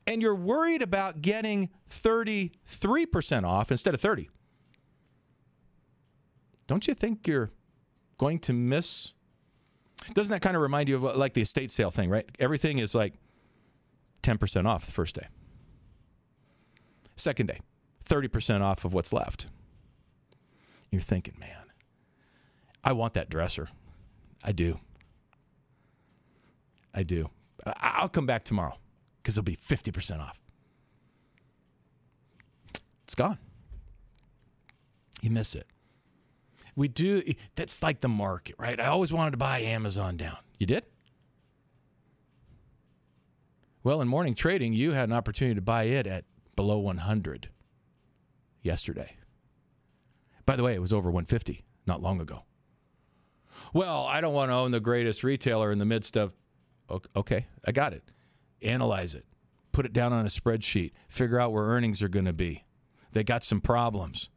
and 0.06 0.20
you're 0.20 0.34
worried 0.34 0.82
about 0.82 1.22
getting 1.22 1.70
33% 1.90 3.44
off 3.44 3.70
instead 3.70 3.94
of 3.94 4.00
30. 4.00 4.28
Don't 6.66 6.86
you 6.86 6.94
think 6.94 7.26
you're 7.26 7.50
going 8.18 8.38
to 8.40 8.52
miss 8.52 9.12
Doesn't 10.12 10.30
that 10.30 10.42
kind 10.42 10.56
of 10.56 10.62
remind 10.62 10.88
you 10.88 10.96
of 10.96 11.04
uh, 11.04 11.14
like 11.16 11.34
the 11.34 11.42
estate 11.42 11.70
sale 11.70 11.90
thing, 11.90 12.10
right? 12.10 12.28
Everything 12.38 12.78
is 12.78 12.94
like 12.94 13.14
10% 14.22 14.66
off 14.66 14.86
the 14.86 14.92
first 14.92 15.14
day. 15.14 15.26
Second 17.16 17.46
day, 17.46 17.60
30% 18.04 18.60
off 18.60 18.84
of 18.84 18.92
what's 18.92 19.12
left. 19.12 19.46
You're 20.90 21.02
thinking, 21.02 21.34
man, 21.38 21.70
I 22.82 22.92
want 22.92 23.14
that 23.14 23.30
dresser. 23.30 23.68
I 24.42 24.52
do. 24.52 24.80
I 26.94 27.02
do. 27.02 27.30
I'll 27.66 28.08
come 28.08 28.26
back 28.26 28.44
tomorrow 28.44 28.76
because 29.24 29.38
it'll 29.38 29.44
be 29.44 29.56
50% 29.56 30.20
off. 30.20 30.38
It's 33.04 33.14
gone. 33.14 33.38
You 35.22 35.30
miss 35.30 35.54
it. 35.54 35.66
We 36.76 36.88
do, 36.88 37.22
that's 37.54 37.82
like 37.82 38.02
the 38.02 38.08
market, 38.08 38.56
right? 38.58 38.78
I 38.78 38.86
always 38.86 39.12
wanted 39.12 39.30
to 39.30 39.36
buy 39.38 39.60
Amazon 39.60 40.18
down. 40.18 40.36
You 40.58 40.66
did? 40.66 40.84
Well, 43.82 44.02
in 44.02 44.08
morning 44.08 44.34
trading, 44.34 44.74
you 44.74 44.92
had 44.92 45.08
an 45.08 45.14
opportunity 45.14 45.54
to 45.54 45.62
buy 45.62 45.84
it 45.84 46.06
at 46.06 46.24
below 46.54 46.78
100 46.78 47.48
yesterday. 48.62 49.16
By 50.44 50.56
the 50.56 50.62
way, 50.62 50.74
it 50.74 50.80
was 50.80 50.92
over 50.92 51.10
150 51.10 51.64
not 51.86 52.02
long 52.02 52.20
ago. 52.20 52.44
Well, 53.72 54.04
I 54.04 54.20
don't 54.20 54.34
want 54.34 54.50
to 54.50 54.54
own 54.54 54.70
the 54.70 54.80
greatest 54.80 55.24
retailer 55.24 55.72
in 55.72 55.78
the 55.78 55.86
midst 55.86 56.16
of. 56.16 56.32
Okay, 57.16 57.46
I 57.66 57.72
got 57.72 57.94
it. 57.94 58.02
Analyze 58.62 59.14
it, 59.14 59.26
put 59.72 59.86
it 59.86 59.92
down 59.92 60.12
on 60.12 60.24
a 60.24 60.28
spreadsheet, 60.28 60.92
figure 61.08 61.38
out 61.38 61.52
where 61.52 61.64
earnings 61.64 62.02
are 62.02 62.08
going 62.08 62.24
to 62.24 62.32
be. 62.32 62.64
They 63.12 63.22
got 63.22 63.44
some 63.44 63.60
problems 63.60 64.28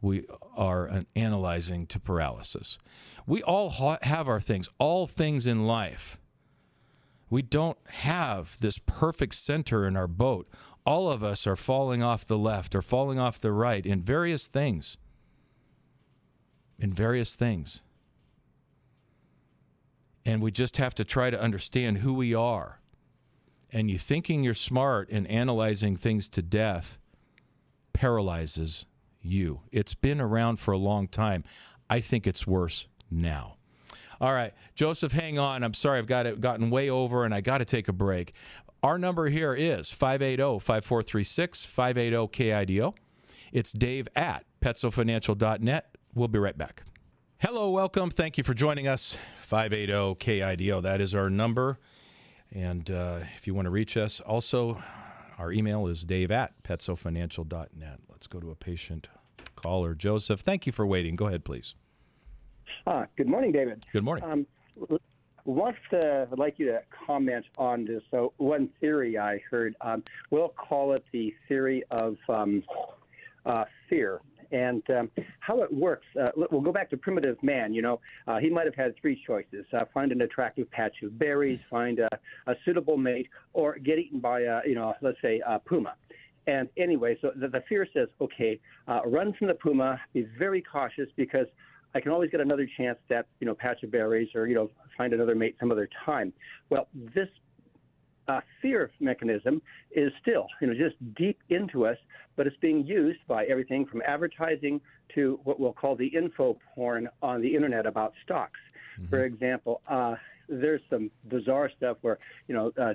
we 0.00 0.24
are 0.56 1.02
analyzing 1.14 1.86
to 1.86 2.00
paralysis. 2.00 2.78
We 3.26 3.42
all 3.42 3.70
ha- 3.70 3.98
have 4.02 4.28
our 4.28 4.40
things, 4.40 4.68
all 4.78 5.06
things 5.06 5.46
in 5.46 5.66
life. 5.66 6.18
We 7.28 7.42
don't 7.42 7.78
have 7.86 8.56
this 8.60 8.78
perfect 8.78 9.34
center 9.34 9.86
in 9.86 9.96
our 9.96 10.08
boat. 10.08 10.48
All 10.86 11.10
of 11.10 11.22
us 11.22 11.46
are 11.46 11.56
falling 11.56 12.02
off 12.02 12.26
the 12.26 12.38
left 12.38 12.74
or 12.74 12.82
falling 12.82 13.18
off 13.18 13.40
the 13.40 13.52
right 13.52 13.84
in 13.84 14.02
various 14.02 14.46
things. 14.46 14.96
In 16.78 16.92
various 16.92 17.34
things. 17.34 17.82
And 20.24 20.42
we 20.42 20.50
just 20.50 20.76
have 20.76 20.94
to 20.96 21.04
try 21.04 21.30
to 21.30 21.40
understand 21.40 21.98
who 21.98 22.14
we 22.14 22.34
are. 22.34 22.80
And 23.72 23.90
you 23.90 23.98
thinking 23.98 24.42
you're 24.42 24.54
smart 24.54 25.08
and 25.10 25.26
analyzing 25.28 25.96
things 25.96 26.28
to 26.30 26.42
death 26.42 26.98
paralyzes 27.92 28.86
you. 29.22 29.60
It's 29.70 29.94
been 29.94 30.20
around 30.20 30.58
for 30.58 30.72
a 30.72 30.78
long 30.78 31.08
time. 31.08 31.44
I 31.88 32.00
think 32.00 32.26
it's 32.26 32.46
worse 32.46 32.86
now. 33.10 33.56
All 34.20 34.34
right, 34.34 34.52
Joseph, 34.74 35.12
hang 35.12 35.38
on. 35.38 35.62
I'm 35.64 35.72
sorry, 35.72 35.98
I've 35.98 36.06
got 36.06 36.26
it 36.26 36.40
gotten 36.40 36.70
way 36.70 36.90
over 36.90 37.24
and 37.24 37.34
I 37.34 37.40
got 37.40 37.58
to 37.58 37.64
take 37.64 37.88
a 37.88 37.92
break. 37.92 38.34
Our 38.82 38.98
number 38.98 39.28
here 39.28 39.54
is 39.54 39.90
580 39.90 40.60
5436 40.60 41.64
580 41.64 42.16
KIDO. 42.28 42.94
It's 43.52 43.72
dave 43.72 44.08
at 44.14 44.44
petsofinancial.net. 44.60 45.96
We'll 46.14 46.28
be 46.28 46.38
right 46.38 46.56
back. 46.56 46.82
Hello, 47.38 47.70
welcome. 47.70 48.10
Thank 48.10 48.36
you 48.36 48.44
for 48.44 48.54
joining 48.54 48.86
us. 48.86 49.16
580 49.50 50.14
KIDO. 50.14 50.80
That 50.80 51.00
is 51.00 51.12
our 51.12 51.28
number. 51.28 51.80
And 52.52 52.88
uh, 52.88 53.20
if 53.36 53.48
you 53.48 53.54
want 53.54 53.66
to 53.66 53.70
reach 53.70 53.96
us, 53.96 54.20
also, 54.20 54.80
our 55.38 55.50
email 55.50 55.88
is 55.88 56.04
dave 56.04 56.30
at 56.30 56.62
petsofinancial.net. 56.62 57.98
Let's 58.08 58.28
go 58.28 58.38
to 58.38 58.52
a 58.52 58.54
patient 58.54 59.08
caller. 59.56 59.96
Joseph, 59.96 60.40
thank 60.40 60.66
you 60.66 60.72
for 60.72 60.86
waiting. 60.86 61.16
Go 61.16 61.26
ahead, 61.26 61.44
please. 61.44 61.74
Uh, 62.86 63.06
good 63.16 63.26
morning, 63.26 63.50
David. 63.50 63.84
Good 63.92 64.04
morning. 64.04 64.24
Um, 64.24 64.46
what 65.42 65.74
uh, 65.92 66.26
I'd 66.30 66.38
like 66.38 66.60
you 66.60 66.66
to 66.66 66.82
comment 67.06 67.44
on 67.58 67.84
this. 67.84 68.02
So, 68.12 68.32
one 68.36 68.68
theory 68.80 69.18
I 69.18 69.40
heard, 69.50 69.74
um, 69.80 70.04
we'll 70.30 70.50
call 70.50 70.92
it 70.92 71.04
the 71.10 71.34
theory 71.48 71.82
of 71.90 72.16
um, 72.28 72.62
uh, 73.44 73.64
fear. 73.88 74.20
And 74.52 74.82
um, 74.90 75.10
how 75.40 75.62
it 75.62 75.72
works, 75.72 76.06
uh, 76.20 76.26
we'll 76.34 76.60
go 76.60 76.72
back 76.72 76.90
to 76.90 76.96
primitive 76.96 77.40
man. 77.42 77.72
You 77.72 77.82
know, 77.82 78.00
uh, 78.26 78.38
he 78.38 78.50
might 78.50 78.66
have 78.66 78.74
had 78.74 78.94
three 79.00 79.20
choices: 79.26 79.64
uh, 79.72 79.84
find 79.94 80.12
an 80.12 80.22
attractive 80.22 80.70
patch 80.70 81.02
of 81.02 81.18
berries, 81.18 81.60
find 81.70 82.00
a, 82.00 82.08
a 82.46 82.54
suitable 82.64 82.96
mate, 82.96 83.28
or 83.52 83.78
get 83.78 83.98
eaten 83.98 84.20
by 84.20 84.40
a, 84.40 84.60
you 84.66 84.74
know, 84.74 84.94
let's 85.02 85.18
say 85.22 85.40
a 85.46 85.58
puma. 85.58 85.94
And 86.46 86.68
anyway, 86.76 87.16
so 87.20 87.30
the, 87.36 87.48
the 87.48 87.62
fear 87.68 87.86
says, 87.94 88.08
okay, 88.20 88.58
uh, 88.88 89.00
run 89.06 89.32
from 89.38 89.48
the 89.48 89.54
puma, 89.54 90.00
be 90.12 90.26
very 90.38 90.62
cautious 90.62 91.08
because 91.16 91.46
I 91.94 92.00
can 92.00 92.12
always 92.12 92.30
get 92.30 92.40
another 92.40 92.68
chance 92.76 92.98
at 93.10 93.26
you 93.40 93.46
know 93.46 93.54
patch 93.54 93.82
of 93.82 93.90
berries 93.90 94.28
or 94.34 94.46
you 94.46 94.54
know 94.54 94.70
find 94.96 95.12
another 95.12 95.34
mate 95.34 95.56
some 95.58 95.72
other 95.72 95.88
time. 96.04 96.32
Well, 96.68 96.88
this 97.14 97.28
uh, 98.28 98.40
fear 98.62 98.90
mechanism 99.00 99.62
is 99.90 100.12
still 100.20 100.46
you 100.60 100.66
know 100.66 100.74
just 100.74 100.96
deep 101.14 101.38
into 101.48 101.86
us, 101.86 101.98
but 102.36 102.46
it's 102.46 102.56
being 102.56 102.86
used 102.86 103.20
by 103.26 103.44
everything 103.46 103.86
from 103.86 104.02
advertising 104.06 104.80
to 105.14 105.40
what 105.44 105.58
we'll 105.58 105.72
call 105.72 105.96
the 105.96 106.06
info 106.06 106.56
porn 106.74 107.08
on 107.22 107.40
the 107.40 107.54
internet 107.54 107.86
about 107.86 108.14
stocks. 108.24 108.60
Mm-hmm. 108.98 109.10
For 109.10 109.24
example, 109.24 109.82
uh, 109.88 110.14
there's 110.48 110.82
some 110.90 111.10
bizarre 111.24 111.70
stuff 111.76 111.98
where 112.02 112.18
you 112.48 112.54
know. 112.54 112.72
Uh, 112.80 112.94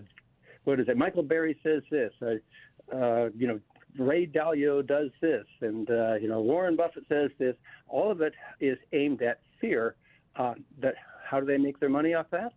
what 0.65 0.79
is 0.79 0.89
it? 0.89 0.97
Michael 0.97 1.23
Burry 1.23 1.57
says 1.63 1.83
this. 1.89 2.11
Uh, 2.21 2.95
uh, 2.95 3.29
you 3.37 3.47
know, 3.47 3.59
Ray 3.97 4.27
Dalio 4.27 4.85
does 4.85 5.09
this, 5.21 5.45
and 5.61 5.89
uh, 5.89 6.15
you 6.15 6.27
know, 6.27 6.41
Warren 6.41 6.75
Buffett 6.75 7.05
says 7.07 7.31
this. 7.37 7.55
All 7.87 8.11
of 8.11 8.21
it 8.21 8.33
is 8.59 8.77
aimed 8.91 9.21
at 9.21 9.39
fear. 9.61 9.95
Uh, 10.35 10.55
that 10.79 10.95
how 11.23 11.39
do 11.39 11.45
they 11.45 11.57
make 11.57 11.79
their 11.79 11.89
money 11.89 12.13
off 12.13 12.27
that? 12.31 12.53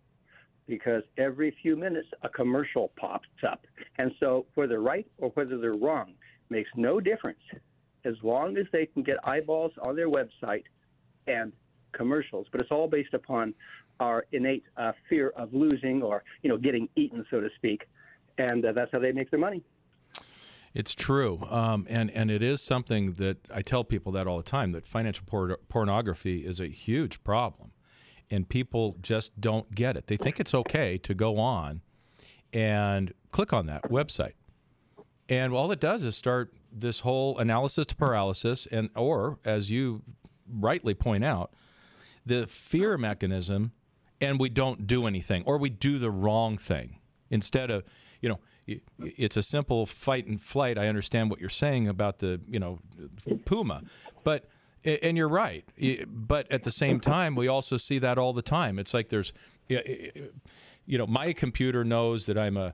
Because 0.69 1.03
every 1.17 1.53
few 1.61 1.75
minutes 1.75 2.07
a 2.21 2.29
commercial 2.29 2.91
pops 2.95 3.27
up, 3.45 3.65
and 3.97 4.11
so 4.19 4.45
whether 4.53 4.79
right 4.79 5.07
or 5.17 5.29
whether 5.29 5.57
they're 5.57 5.73
wrong 5.73 6.13
makes 6.49 6.69
no 6.75 6.99
difference, 6.99 7.41
as 8.05 8.13
long 8.23 8.55
as 8.55 8.65
they 8.71 8.85
can 8.85 9.03
get 9.03 9.17
eyeballs 9.27 9.71
on 9.83 9.95
their 9.95 10.09
website 10.09 10.63
and 11.27 11.51
commercials. 11.91 12.47
But 12.51 12.61
it's 12.61 12.71
all 12.71 12.87
based 12.87 13.15
upon 13.15 13.53
our 13.99 14.25
innate 14.31 14.63
uh, 14.77 14.91
fear 15.09 15.29
of 15.35 15.53
losing 15.53 16.01
or 16.01 16.23
you 16.43 16.49
know 16.49 16.57
getting 16.57 16.87
eaten, 16.95 17.25
so 17.29 17.41
to 17.41 17.49
speak, 17.55 17.87
and 18.37 18.63
uh, 18.63 18.71
that's 18.71 18.91
how 18.91 18.99
they 18.99 19.11
make 19.11 19.31
their 19.31 19.39
money. 19.39 19.63
It's 20.73 20.93
true, 20.93 21.39
um, 21.49 21.87
and 21.89 22.11
and 22.11 22.29
it 22.29 22.43
is 22.43 22.61
something 22.61 23.13
that 23.13 23.37
I 23.51 23.61
tell 23.61 23.83
people 23.83 24.11
that 24.13 24.27
all 24.27 24.37
the 24.37 24.43
time 24.43 24.71
that 24.73 24.85
financial 24.85 25.25
por- 25.25 25.59
pornography 25.67 26.45
is 26.45 26.59
a 26.59 26.67
huge 26.67 27.23
problem, 27.23 27.71
and 28.31 28.47
people 28.47 28.95
just 29.01 29.39
don't 29.39 29.73
get 29.73 29.97
it. 29.97 30.07
They 30.07 30.17
think 30.17 30.39
it's 30.39 30.53
okay 30.53 30.97
to 30.99 31.13
go 31.13 31.37
on 31.37 31.81
and 32.53 33.13
click 33.31 33.53
on 33.53 33.65
that 33.67 33.83
website, 33.83 34.33
and 35.27 35.53
all 35.53 35.71
it 35.71 35.79
does 35.79 36.03
is 36.03 36.15
start 36.15 36.53
this 36.71 37.01
whole 37.01 37.37
analysis 37.37 37.85
to 37.87 37.95
paralysis, 37.95 38.67
and 38.71 38.89
or 38.95 39.39
as 39.45 39.71
you 39.71 40.01
rightly 40.51 40.93
point 40.93 41.23
out, 41.23 41.53
the 42.25 42.47
fear 42.47 42.97
mechanism, 42.97 43.71
and 44.21 44.39
we 44.39 44.49
don't 44.49 44.87
do 44.87 45.07
anything, 45.07 45.43
or 45.45 45.57
we 45.57 45.69
do 45.69 45.97
the 45.99 46.11
wrong 46.11 46.57
thing 46.57 46.99
instead 47.29 47.69
of 47.69 47.83
you 48.21 48.29
know 48.29 48.39
it's 48.99 49.37
a 49.37 49.41
simple 49.41 49.85
fight 49.85 50.27
and 50.27 50.41
flight. 50.41 50.77
I 50.77 50.87
understand 50.87 51.29
what 51.29 51.39
you're 51.39 51.49
saying 51.49 51.87
about 51.87 52.19
the 52.19 52.41
you 52.47 52.59
know 52.59 52.79
puma, 53.45 53.83
but 54.23 54.45
and 54.83 55.17
you're 55.17 55.29
right. 55.29 55.65
But 56.07 56.51
at 56.51 56.63
the 56.63 56.71
same 56.71 56.99
time, 56.99 57.35
we 57.35 57.47
also 57.47 57.77
see 57.77 57.99
that 57.99 58.17
all 58.17 58.33
the 58.33 58.41
time. 58.41 58.79
It's 58.79 58.93
like 58.93 59.09
there's, 59.09 59.33
you 59.67 60.97
know, 60.97 61.07
my 61.07 61.33
computer 61.33 61.83
knows 61.83 62.25
that 62.25 62.37
I'm 62.37 62.57
a 62.57 62.73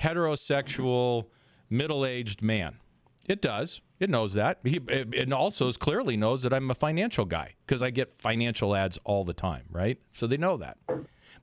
heterosexual 0.00 1.26
middle-aged 1.70 2.42
man. 2.42 2.78
It 3.26 3.40
does. 3.40 3.80
It 4.00 4.10
knows 4.10 4.34
that. 4.34 4.58
He, 4.64 4.80
it 4.88 5.32
also 5.32 5.72
clearly 5.72 6.16
knows 6.16 6.42
that 6.42 6.52
I'm 6.52 6.70
a 6.70 6.74
financial 6.74 7.24
guy 7.24 7.54
because 7.66 7.82
I 7.82 7.90
get 7.90 8.12
financial 8.12 8.76
ads 8.76 8.98
all 9.04 9.24
the 9.24 9.32
time, 9.32 9.64
right? 9.70 9.98
So 10.12 10.26
they 10.26 10.36
know 10.36 10.56
that. 10.58 10.76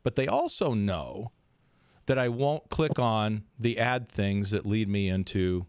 But 0.03 0.15
they 0.15 0.27
also 0.27 0.73
know 0.73 1.31
that 2.05 2.19
I 2.19 2.29
won't 2.29 2.69
click 2.69 2.99
on 2.99 3.43
the 3.57 3.79
ad 3.79 4.07
things 4.07 4.51
that 4.51 4.65
lead 4.65 4.89
me 4.89 5.07
into 5.09 5.65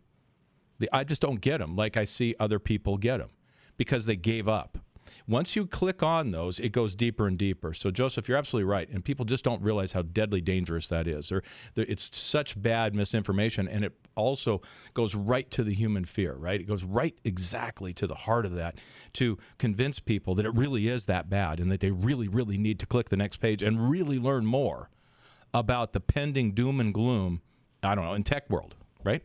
the 0.78 0.88
I 0.92 1.04
just 1.04 1.22
don't 1.22 1.40
get 1.40 1.58
them 1.58 1.76
like 1.76 1.96
I 1.96 2.04
see 2.04 2.34
other 2.40 2.58
people 2.58 2.96
get 2.96 3.18
them 3.18 3.30
because 3.82 4.06
they 4.06 4.14
gave 4.14 4.46
up. 4.46 4.78
Once 5.26 5.56
you 5.56 5.66
click 5.66 6.04
on 6.04 6.28
those, 6.28 6.60
it 6.60 6.68
goes 6.68 6.94
deeper 6.94 7.26
and 7.26 7.36
deeper. 7.36 7.74
So, 7.74 7.90
Joseph, 7.90 8.28
you're 8.28 8.38
absolutely 8.38 8.70
right, 8.70 8.88
and 8.88 9.04
people 9.04 9.24
just 9.24 9.44
don't 9.44 9.60
realize 9.60 9.90
how 9.90 10.02
deadly 10.02 10.40
dangerous 10.40 10.86
that 10.86 11.08
is. 11.08 11.32
Or 11.32 11.42
it's 11.74 12.16
such 12.16 12.60
bad 12.62 12.94
misinformation, 12.94 13.66
and 13.66 13.84
it 13.84 13.92
also 14.14 14.62
goes 14.94 15.16
right 15.16 15.50
to 15.50 15.64
the 15.64 15.74
human 15.74 16.04
fear. 16.04 16.34
Right? 16.34 16.60
It 16.60 16.68
goes 16.68 16.84
right 16.84 17.16
exactly 17.24 17.92
to 17.94 18.06
the 18.06 18.14
heart 18.14 18.46
of 18.46 18.54
that 18.54 18.78
to 19.14 19.36
convince 19.58 19.98
people 19.98 20.36
that 20.36 20.46
it 20.46 20.54
really 20.54 20.86
is 20.86 21.06
that 21.06 21.28
bad, 21.28 21.58
and 21.58 21.72
that 21.72 21.80
they 21.80 21.90
really, 21.90 22.28
really 22.28 22.56
need 22.56 22.78
to 22.78 22.86
click 22.86 23.08
the 23.08 23.16
next 23.16 23.38
page 23.38 23.64
and 23.64 23.90
really 23.90 24.20
learn 24.20 24.46
more 24.46 24.90
about 25.52 25.92
the 25.92 26.00
pending 26.00 26.52
doom 26.52 26.78
and 26.78 26.94
gloom, 26.94 27.42
I 27.82 27.96
don't 27.96 28.04
know, 28.04 28.14
in 28.14 28.22
tech 28.22 28.48
world, 28.48 28.76
right? 29.02 29.24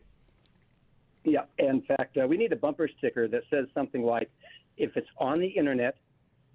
Yeah. 1.24 1.44
In 1.58 1.82
fact, 1.82 2.16
uh, 2.16 2.26
we 2.26 2.36
need 2.36 2.52
a 2.52 2.56
bumper 2.56 2.88
sticker 2.98 3.28
that 3.28 3.42
says 3.50 3.66
something 3.74 4.02
like, 4.02 4.30
if 4.78 4.96
it's 4.96 5.08
on 5.18 5.38
the 5.40 5.48
internet 5.48 5.96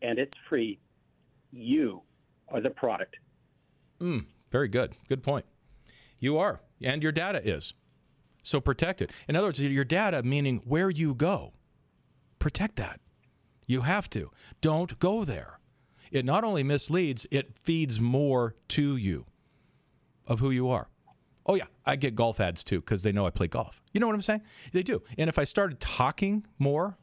and 0.02 0.18
it's 0.18 0.36
free, 0.50 0.80
you 1.52 2.02
are 2.50 2.62
the 2.62 2.70
product. 2.70 3.18
Mm, 4.02 4.26
very 4.52 4.68
good. 4.68 4.96
Good 5.08 5.24
point. 5.24 5.46
You 6.20 6.38
are, 6.38 6.62
and 6.82 7.04
your 7.04 7.12
data 7.12 7.42
is. 7.44 7.74
So 8.44 8.60
protect 8.60 9.02
it. 9.02 9.12
In 9.28 9.36
other 9.36 9.48
words, 9.48 9.62
your 9.62 9.86
data, 9.86 10.24
meaning 10.24 10.62
where 10.66 10.90
you 10.90 11.14
go, 11.14 11.54
protect 12.40 12.76
that. 12.78 13.00
You 13.66 13.82
have 13.82 14.10
to. 14.12 14.32
Don't 14.62 15.00
go 15.00 15.24
there. 15.24 15.60
It 16.12 16.26
not 16.26 16.44
only 16.44 16.64
misleads, 16.64 17.26
it 17.32 17.58
feeds 17.58 18.00
more 18.00 18.54
to 18.70 18.96
you 18.98 19.26
of 20.28 20.40
who 20.40 20.52
you 20.52 20.70
are. 20.70 20.90
Oh, 21.46 21.56
yeah, 21.56 21.66
I 21.86 21.96
get 21.96 22.16
golf 22.16 22.40
ads 22.40 22.64
too 22.64 22.80
because 22.80 23.04
they 23.04 23.12
know 23.12 23.26
I 23.26 23.30
play 23.30 23.48
golf. 23.48 23.82
You 23.94 24.00
know 24.00 24.08
what 24.08 24.16
I'm 24.16 24.22
saying? 24.22 24.42
They 24.72 24.84
do. 24.84 25.02
And 25.18 25.28
if 25.28 25.38
I 25.38 25.44
started 25.44 25.80
talking 25.80 26.46
more 26.58 26.98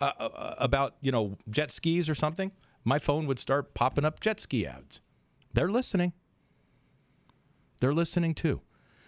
uh, 0.00 0.12
uh, 0.18 0.54
about, 0.58 0.94
you 1.00 1.12
know, 1.12 1.36
jet 1.48 1.70
skis 1.70 2.08
or 2.08 2.14
something, 2.14 2.52
my 2.84 2.98
phone 2.98 3.26
would 3.26 3.38
start 3.38 3.74
popping 3.74 4.04
up 4.04 4.20
jet 4.20 4.40
ski 4.40 4.66
ads. 4.66 5.00
They're 5.52 5.70
listening. 5.70 6.12
They're 7.80 7.94
listening 7.94 8.34
too. 8.34 8.60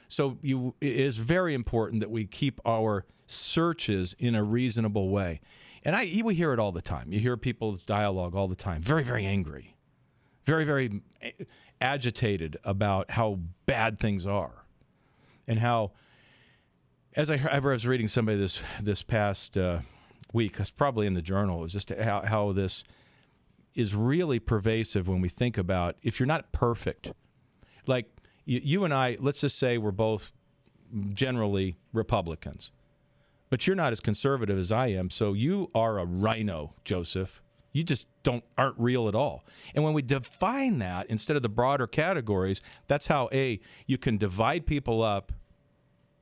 So 0.09 0.39
you, 0.43 0.75
it 0.81 0.97
is 0.97 1.17
very 1.17 1.55
important 1.55 2.01
that 2.01 2.11
we 2.11 2.27
keep 2.27 2.61
our 2.67 3.07
searches 3.27 4.15
in 4.19 4.35
a 4.35 4.43
reasonable 4.43 5.09
way. 5.09 5.41
And 5.85 5.97
I, 5.97 6.21
we 6.23 6.35
hear 6.35 6.53
it 6.53 6.59
all 6.59 6.73
the 6.73 6.83
time. 6.83 7.13
You 7.13 7.21
hear 7.21 7.37
people's 7.37 7.83
dialogue 7.83 8.35
all 8.35 8.47
the 8.47 8.55
time. 8.55 8.83
Very, 8.83 9.03
very 9.03 9.25
angry, 9.25 9.77
very, 10.45 10.65
very 10.65 11.01
agitated 11.81 12.57
about 12.63 13.13
how 13.13 13.41
bad 13.67 13.99
things 13.99 14.27
are, 14.27 14.65
and 15.47 15.59
how. 15.59 15.93
As 17.15 17.31
I, 17.31 17.41
I 17.51 17.59
was 17.59 17.87
reading 17.87 18.09
somebody 18.09 18.39
this 18.39 18.61
this 18.81 19.03
past 19.03 19.59
uh, 19.59 19.81
week, 20.33 20.57
it's 20.59 20.71
probably 20.71 21.07
in 21.07 21.15
the 21.15 21.23
journal, 21.23 21.61
it 21.61 21.63
was 21.63 21.73
just 21.73 21.91
how, 21.91 22.23
how 22.23 22.53
this 22.53 22.85
is 23.75 23.95
really 23.95 24.39
pervasive 24.39 25.09
when 25.09 25.21
we 25.21 25.29
think 25.29 25.57
about 25.57 25.97
if 26.03 26.21
you're 26.21 26.27
not 26.27 26.53
perfect, 26.53 27.13
like 27.87 28.07
you, 28.45 28.61
you 28.63 28.85
and 28.85 28.93
I, 28.93 29.17
let's 29.21 29.41
just 29.41 29.59
say 29.59 29.79
we're 29.79 29.91
both 29.91 30.33
generally 31.15 31.77
Republicans, 31.93 32.71
but 33.51 33.67
you're 33.67 33.77
not 33.77 33.93
as 33.93 34.01
conservative 34.01 34.59
as 34.59 34.71
I 34.71 34.89
am. 34.89 35.11
So 35.11 35.33
you 35.33 35.71
are 35.75 35.99
a 35.99 36.05
rhino, 36.05 36.75
Joseph. 36.85 37.43
You 37.73 37.83
just 37.83 38.07
don't 38.23 38.45
aren't 38.59 38.79
real 38.79 39.09
at 39.09 39.15
all. 39.15 39.45
And 39.75 39.83
when 39.83 39.95
we 39.95 40.03
define 40.03 40.79
that 40.81 41.07
instead 41.09 41.37
of 41.37 41.43
the 41.43 41.49
broader 41.49 41.87
categories, 41.87 42.61
that's 42.87 43.07
how 43.07 43.31
a 43.33 43.61
you 43.87 43.97
can 43.97 44.19
divide 44.19 44.67
people 44.67 45.03
up 45.03 45.33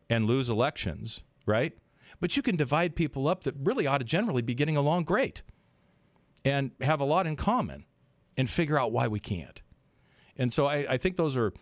and 0.08 0.26
lose 0.26 0.48
elections, 0.48 1.24
right? 1.46 1.72
But 2.20 2.36
you 2.36 2.42
can 2.42 2.56
divide 2.56 2.94
people 2.94 3.26
up 3.26 3.44
that 3.44 3.54
really 3.58 3.86
ought 3.86 3.98
to 3.98 4.04
generally 4.04 4.42
be 4.42 4.54
getting 4.54 4.76
along 4.76 5.04
great 5.04 5.42
and 6.44 6.72
have 6.80 7.00
a 7.00 7.04
lot 7.04 7.26
in 7.26 7.36
common 7.36 7.84
and 8.36 8.48
figure 8.48 8.78
out 8.78 8.92
why 8.92 9.08
we 9.08 9.20
can't. 9.20 9.62
And 10.36 10.52
so 10.52 10.66
I, 10.66 10.86
I 10.90 10.96
think 10.96 11.16
those 11.16 11.36
are 11.36 11.52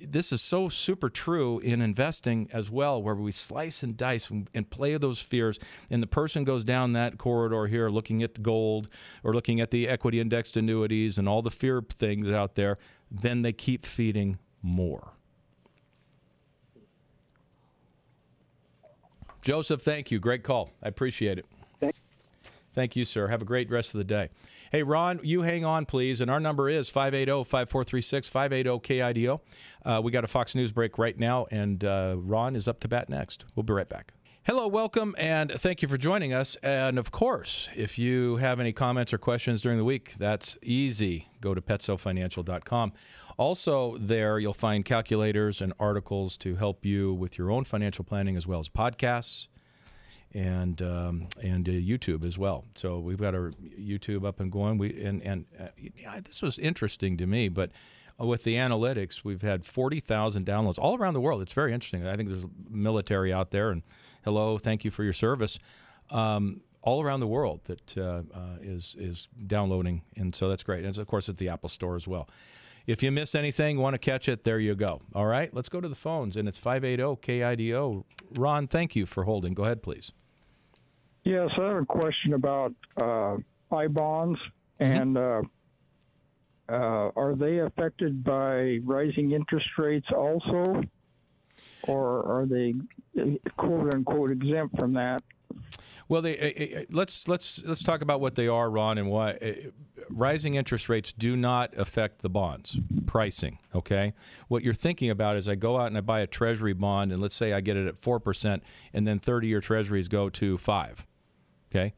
this 0.00 0.32
is 0.32 0.42
so 0.42 0.68
super 0.68 1.08
true 1.08 1.58
in 1.60 1.80
investing 1.80 2.48
as 2.52 2.70
well, 2.70 3.02
where 3.02 3.14
we 3.14 3.32
slice 3.32 3.82
and 3.82 3.96
dice 3.96 4.30
and, 4.30 4.70
play 4.70 4.96
those 4.96 5.20
fears. 5.20 5.58
And 5.88 6.02
the 6.02 6.06
person 6.06 6.44
goes 6.44 6.64
down 6.64 6.92
that 6.92 7.18
corridor 7.18 7.66
here 7.66 7.88
looking 7.88 8.22
at 8.22 8.42
gold 8.42 8.88
or 9.24 9.32
looking 9.32 9.60
at 9.60 9.70
the 9.70 9.88
equity 9.88 10.20
indexed 10.20 10.56
annuities 10.56 11.18
and 11.18 11.28
all 11.28 11.42
the 11.42 11.50
fear 11.50 11.82
things 11.98 12.28
out 12.28 12.56
there, 12.56 12.78
then 13.10 13.42
they 13.42 13.52
keep 13.52 13.86
feeding 13.86 14.38
more. 14.62 15.15
Joseph, 19.46 19.80
thank 19.80 20.10
you. 20.10 20.18
Great 20.18 20.42
call. 20.42 20.72
I 20.82 20.88
appreciate 20.88 21.38
it. 21.38 21.46
Thank 22.74 22.96
you, 22.96 23.04
sir. 23.04 23.28
Have 23.28 23.40
a 23.40 23.44
great 23.44 23.70
rest 23.70 23.94
of 23.94 23.98
the 23.98 24.04
day. 24.04 24.30
Hey, 24.72 24.82
Ron, 24.82 25.20
you 25.22 25.42
hang 25.42 25.64
on, 25.64 25.86
please. 25.86 26.20
And 26.20 26.28
our 26.28 26.40
number 26.40 26.68
is 26.68 26.88
580 26.88 27.44
5436 27.44 28.28
580 28.28 28.80
KIDO. 28.80 29.40
Uh, 29.84 30.00
we 30.02 30.10
got 30.10 30.24
a 30.24 30.26
Fox 30.26 30.56
News 30.56 30.72
break 30.72 30.98
right 30.98 31.16
now, 31.16 31.46
and 31.52 31.84
uh, 31.84 32.16
Ron 32.18 32.56
is 32.56 32.66
up 32.66 32.80
to 32.80 32.88
bat 32.88 33.08
next. 33.08 33.44
We'll 33.54 33.62
be 33.62 33.72
right 33.72 33.88
back. 33.88 34.14
Hello, 34.42 34.66
welcome, 34.66 35.14
and 35.16 35.52
thank 35.52 35.80
you 35.80 35.86
for 35.86 35.96
joining 35.96 36.32
us. 36.32 36.56
And 36.56 36.98
of 36.98 37.12
course, 37.12 37.68
if 37.74 38.00
you 38.00 38.36
have 38.36 38.58
any 38.58 38.72
comments 38.72 39.12
or 39.12 39.18
questions 39.18 39.60
during 39.60 39.78
the 39.78 39.84
week, 39.84 40.14
that's 40.18 40.58
easy. 40.60 41.28
Go 41.40 41.54
to 41.54 41.60
petsofinancial.com. 41.60 42.92
Also, 43.38 43.98
there 43.98 44.38
you'll 44.38 44.54
find 44.54 44.84
calculators 44.84 45.60
and 45.60 45.72
articles 45.78 46.36
to 46.38 46.56
help 46.56 46.84
you 46.84 47.12
with 47.12 47.36
your 47.36 47.50
own 47.50 47.64
financial 47.64 48.04
planning, 48.04 48.36
as 48.36 48.46
well 48.46 48.60
as 48.60 48.68
podcasts 48.68 49.48
and 50.32 50.82
um, 50.82 51.28
and 51.42 51.68
uh, 51.68 51.72
YouTube 51.72 52.24
as 52.24 52.38
well. 52.38 52.64
So 52.74 52.98
we've 52.98 53.18
got 53.18 53.34
our 53.34 53.52
YouTube 53.78 54.26
up 54.26 54.40
and 54.40 54.50
going. 54.50 54.78
We 54.78 55.02
and 55.02 55.22
and 55.22 55.44
uh, 55.58 55.68
yeah, 55.76 56.20
this 56.20 56.42
was 56.42 56.58
interesting 56.58 57.16
to 57.18 57.26
me, 57.26 57.48
but 57.48 57.70
with 58.18 58.44
the 58.44 58.54
analytics, 58.54 59.24
we've 59.24 59.42
had 59.42 59.64
forty 59.64 60.00
thousand 60.00 60.46
downloads 60.46 60.78
all 60.78 60.96
around 60.96 61.14
the 61.14 61.20
world. 61.20 61.42
It's 61.42 61.52
very 61.52 61.72
interesting. 61.72 62.06
I 62.06 62.16
think 62.16 62.28
there's 62.28 62.44
military 62.70 63.32
out 63.32 63.50
there, 63.50 63.70
and 63.70 63.82
hello, 64.24 64.58
thank 64.58 64.84
you 64.84 64.90
for 64.90 65.04
your 65.04 65.12
service. 65.12 65.58
Um, 66.10 66.60
all 66.82 67.02
around 67.02 67.18
the 67.20 67.26
world 67.26 67.60
that 67.64 67.98
uh, 67.98 68.22
uh 68.32 68.56
is 68.60 68.96
is 68.98 69.28
downloading, 69.46 70.02
and 70.16 70.34
so 70.34 70.48
that's 70.48 70.62
great. 70.62 70.84
And 70.84 70.98
of 70.98 71.06
course 71.06 71.28
at 71.28 71.36
the 71.36 71.48
Apple 71.48 71.68
Store 71.68 71.96
as 71.96 72.06
well. 72.06 72.28
If 72.86 73.02
you 73.02 73.10
miss 73.10 73.34
anything, 73.34 73.78
want 73.78 73.94
to 73.94 73.98
catch 73.98 74.28
it, 74.28 74.44
there 74.44 74.60
you 74.60 74.76
go. 74.76 75.02
All 75.12 75.26
right, 75.26 75.52
let's 75.52 75.68
go 75.68 75.80
to 75.80 75.88
the 75.88 75.96
phones, 75.96 76.36
and 76.36 76.48
it's 76.48 76.58
580 76.58 77.20
KIDO. 77.20 78.04
Ron, 78.36 78.68
thank 78.68 78.94
you 78.94 79.06
for 79.06 79.24
holding. 79.24 79.54
Go 79.54 79.64
ahead, 79.64 79.82
please. 79.82 80.12
Yes, 81.24 81.50
I 81.58 81.62
have 81.64 81.82
a 81.82 81.84
question 81.84 82.34
about 82.34 82.72
uh, 82.96 83.36
I 83.74 83.88
bonds, 83.88 84.38
mm-hmm. 84.80 84.92
and 84.92 85.18
uh, 85.18 85.42
uh, 86.68 87.10
are 87.16 87.34
they 87.34 87.58
affected 87.58 88.22
by 88.22 88.78
rising 88.84 89.32
interest 89.32 89.66
rates 89.78 90.06
also, 90.14 90.82
or 91.88 92.40
are 92.40 92.46
they 92.46 92.74
quote 93.56 93.94
unquote 93.94 94.30
exempt 94.30 94.78
from 94.78 94.92
that? 94.92 95.24
Well, 96.08 96.22
they, 96.22 96.38
uh, 96.38 96.80
uh, 96.80 96.84
let's 96.90 97.26
let's 97.26 97.62
let's 97.64 97.82
talk 97.82 98.00
about 98.00 98.20
what 98.20 98.36
they 98.36 98.46
are, 98.46 98.70
Ron, 98.70 98.98
and 98.98 99.10
why 99.10 99.70
rising 100.08 100.54
interest 100.54 100.88
rates 100.88 101.12
do 101.12 101.36
not 101.36 101.76
affect 101.76 102.22
the 102.22 102.28
bonds 102.28 102.78
pricing. 103.06 103.58
Okay, 103.74 104.14
what 104.48 104.62
you're 104.62 104.74
thinking 104.74 105.10
about 105.10 105.36
is 105.36 105.48
I 105.48 105.56
go 105.56 105.78
out 105.78 105.88
and 105.88 105.98
I 105.98 106.00
buy 106.00 106.20
a 106.20 106.26
Treasury 106.26 106.74
bond, 106.74 107.12
and 107.12 107.20
let's 107.20 107.34
say 107.34 107.52
I 107.52 107.60
get 107.60 107.76
it 107.76 107.88
at 107.88 107.98
four 107.98 108.20
percent, 108.20 108.62
and 108.92 109.06
then 109.06 109.18
30-year 109.18 109.60
Treasuries 109.60 110.08
go 110.08 110.28
to 110.30 110.56
five. 110.56 111.06
Okay, 111.70 111.94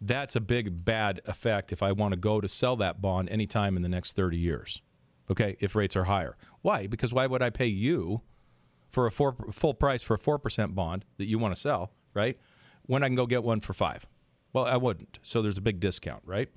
that's 0.00 0.34
a 0.34 0.40
big 0.40 0.84
bad 0.84 1.20
effect 1.26 1.72
if 1.72 1.82
I 1.82 1.92
want 1.92 2.12
to 2.12 2.16
go 2.16 2.40
to 2.40 2.48
sell 2.48 2.74
that 2.76 3.00
bond 3.00 3.28
anytime 3.28 3.76
in 3.76 3.82
the 3.82 3.88
next 3.88 4.16
30 4.16 4.36
years. 4.36 4.82
Okay, 5.30 5.56
if 5.60 5.74
rates 5.74 5.96
are 5.96 6.04
higher. 6.04 6.36
Why? 6.60 6.86
Because 6.86 7.12
why 7.12 7.26
would 7.26 7.40
I 7.40 7.50
pay 7.50 7.66
you 7.66 8.20
for 8.90 9.06
a 9.06 9.10
four, 9.10 9.34
full 9.52 9.74
price 9.74 10.02
for 10.02 10.14
a 10.14 10.18
4% 10.18 10.74
bond 10.74 11.04
that 11.16 11.26
you 11.26 11.38
want 11.38 11.54
to 11.54 11.60
sell, 11.60 11.92
right? 12.12 12.38
When 12.86 13.02
I 13.02 13.08
can 13.08 13.16
go 13.16 13.26
get 13.26 13.42
one 13.42 13.60
for 13.60 13.74
five. 13.74 14.06
Well, 14.52 14.64
I 14.64 14.76
wouldn't. 14.76 15.18
So 15.22 15.42
there's 15.42 15.58
a 15.58 15.62
big 15.62 15.80
discount, 15.80 16.22
right? 16.24 16.48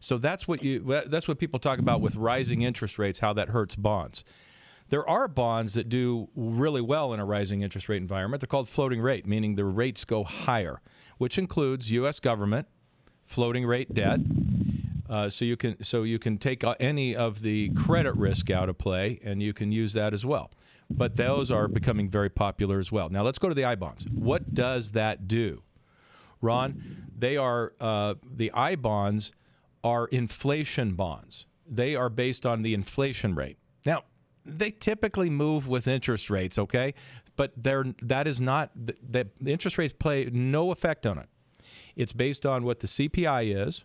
So 0.00 0.18
that's 0.18 0.46
what 0.46 0.62
you 0.62 1.02
that's 1.06 1.28
what 1.28 1.38
people 1.38 1.58
talk 1.58 1.78
about 1.78 2.00
with 2.00 2.16
rising 2.16 2.62
interest 2.62 2.98
rates, 2.98 3.20
how 3.20 3.32
that 3.34 3.50
hurts 3.50 3.76
bonds. 3.76 4.24
There 4.90 5.08
are 5.08 5.28
bonds 5.28 5.74
that 5.74 5.88
do 5.88 6.28
really 6.34 6.80
well 6.80 7.12
in 7.12 7.20
a 7.20 7.24
rising 7.24 7.60
interest 7.62 7.88
rate 7.88 7.98
environment. 7.98 8.40
They're 8.40 8.46
called 8.48 8.68
floating 8.68 9.00
rate, 9.00 9.26
meaning 9.26 9.54
the 9.54 9.64
rates 9.64 10.04
go 10.04 10.24
higher, 10.24 10.80
which 11.18 11.36
includes 11.36 11.90
U.S. 11.92 12.20
government, 12.20 12.68
floating 13.26 13.66
rate 13.66 13.92
debt. 13.92 14.20
Uh, 15.08 15.28
so 15.28 15.44
you 15.44 15.56
can 15.56 15.82
so 15.82 16.02
you 16.02 16.18
can 16.18 16.38
take 16.38 16.64
any 16.80 17.14
of 17.14 17.42
the 17.42 17.70
credit 17.70 18.16
risk 18.16 18.50
out 18.50 18.68
of 18.68 18.78
play, 18.78 19.20
and 19.22 19.42
you 19.42 19.52
can 19.52 19.72
use 19.72 19.92
that 19.92 20.12
as 20.12 20.24
well 20.24 20.50
but 20.90 21.16
those 21.16 21.50
are 21.50 21.68
becoming 21.68 22.08
very 22.08 22.30
popular 22.30 22.78
as 22.78 22.90
well. 22.90 23.08
Now 23.08 23.22
let's 23.22 23.38
go 23.38 23.48
to 23.48 23.54
the 23.54 23.64
I 23.64 23.74
bonds. 23.74 24.06
What 24.10 24.54
does 24.54 24.92
that 24.92 25.28
do, 25.28 25.62
Ron? 26.40 27.08
They 27.16 27.36
are 27.36 27.72
uh, 27.80 28.14
the 28.24 28.50
I 28.52 28.76
bonds 28.76 29.32
are 29.84 30.06
inflation 30.06 30.94
bonds. 30.94 31.46
They 31.66 31.94
are 31.94 32.08
based 32.08 32.46
on 32.46 32.62
the 32.62 32.74
inflation 32.74 33.34
rate. 33.34 33.58
Now 33.84 34.04
they 34.44 34.70
typically 34.70 35.30
move 35.30 35.68
with 35.68 35.86
interest 35.86 36.30
rates, 36.30 36.58
okay, 36.58 36.94
but 37.36 37.52
they're 37.56 37.84
that 38.02 38.26
is 38.26 38.40
not 38.40 38.70
that 38.74 39.38
the 39.40 39.50
interest 39.52 39.78
rates 39.78 39.92
play 39.92 40.28
no 40.32 40.70
effect 40.70 41.06
on 41.06 41.18
it. 41.18 41.28
It's 41.96 42.12
based 42.12 42.46
on 42.46 42.64
what 42.64 42.80
the 42.80 42.86
CPI 42.86 43.66
is, 43.66 43.84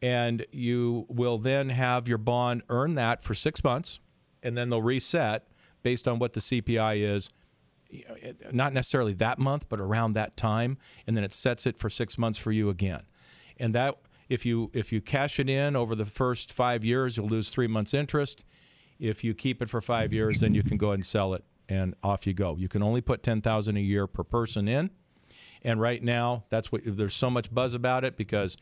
and 0.00 0.46
you 0.50 1.06
will 1.08 1.38
then 1.38 1.68
have 1.70 2.08
your 2.08 2.18
bond 2.18 2.62
earn 2.68 2.94
that 2.94 3.22
for 3.22 3.34
six 3.34 3.62
months, 3.62 4.00
and 4.42 4.56
then 4.56 4.70
they'll 4.70 4.80
reset 4.80 5.46
based 5.86 6.08
on 6.08 6.18
what 6.18 6.32
the 6.32 6.40
CPI 6.40 7.00
is, 7.14 7.30
uh, 7.94 8.32
not 8.50 8.72
necessarily 8.72 9.12
that 9.14 9.38
month, 9.38 9.68
but 9.68 9.78
around 9.78 10.14
that 10.14 10.36
time, 10.36 10.78
and 11.06 11.16
then 11.16 11.22
it 11.22 11.32
sets 11.32 11.64
it 11.64 11.78
for 11.78 11.88
six 11.88 12.18
months 12.18 12.36
for 12.36 12.50
you 12.50 12.68
again. 12.68 13.02
And 13.56 13.72
that 13.76 13.94
if 14.28 14.44
you 14.44 14.72
if 14.74 14.90
you 14.90 15.00
cash 15.00 15.38
it 15.38 15.48
in 15.48 15.76
over 15.76 15.94
the 15.94 16.04
first 16.04 16.52
five 16.52 16.84
years, 16.84 17.16
you'll 17.16 17.28
lose 17.28 17.50
three 17.50 17.68
months 17.68 17.94
interest. 17.94 18.42
If 18.98 19.22
you 19.22 19.32
keep 19.32 19.62
it 19.62 19.70
for 19.70 19.80
five 19.80 20.12
years, 20.12 20.40
then 20.40 20.54
you 20.54 20.64
can 20.64 20.76
go 20.76 20.88
ahead 20.88 20.98
and 20.98 21.06
sell 21.06 21.34
it, 21.34 21.44
and 21.68 21.94
off 22.02 22.26
you 22.26 22.34
go. 22.34 22.56
You 22.56 22.68
can 22.68 22.82
only 22.82 23.00
put 23.00 23.22
ten 23.22 23.40
thousand 23.40 23.76
a 23.76 23.80
year 23.80 24.08
per 24.08 24.24
person 24.24 24.66
in, 24.66 24.90
and 25.62 25.80
right 25.80 26.02
now 26.02 26.46
that's 26.48 26.72
what 26.72 26.80
there's 26.84 27.14
so 27.14 27.30
much 27.30 27.54
buzz 27.54 27.74
about 27.74 28.02
it 28.02 28.16
because 28.16 28.56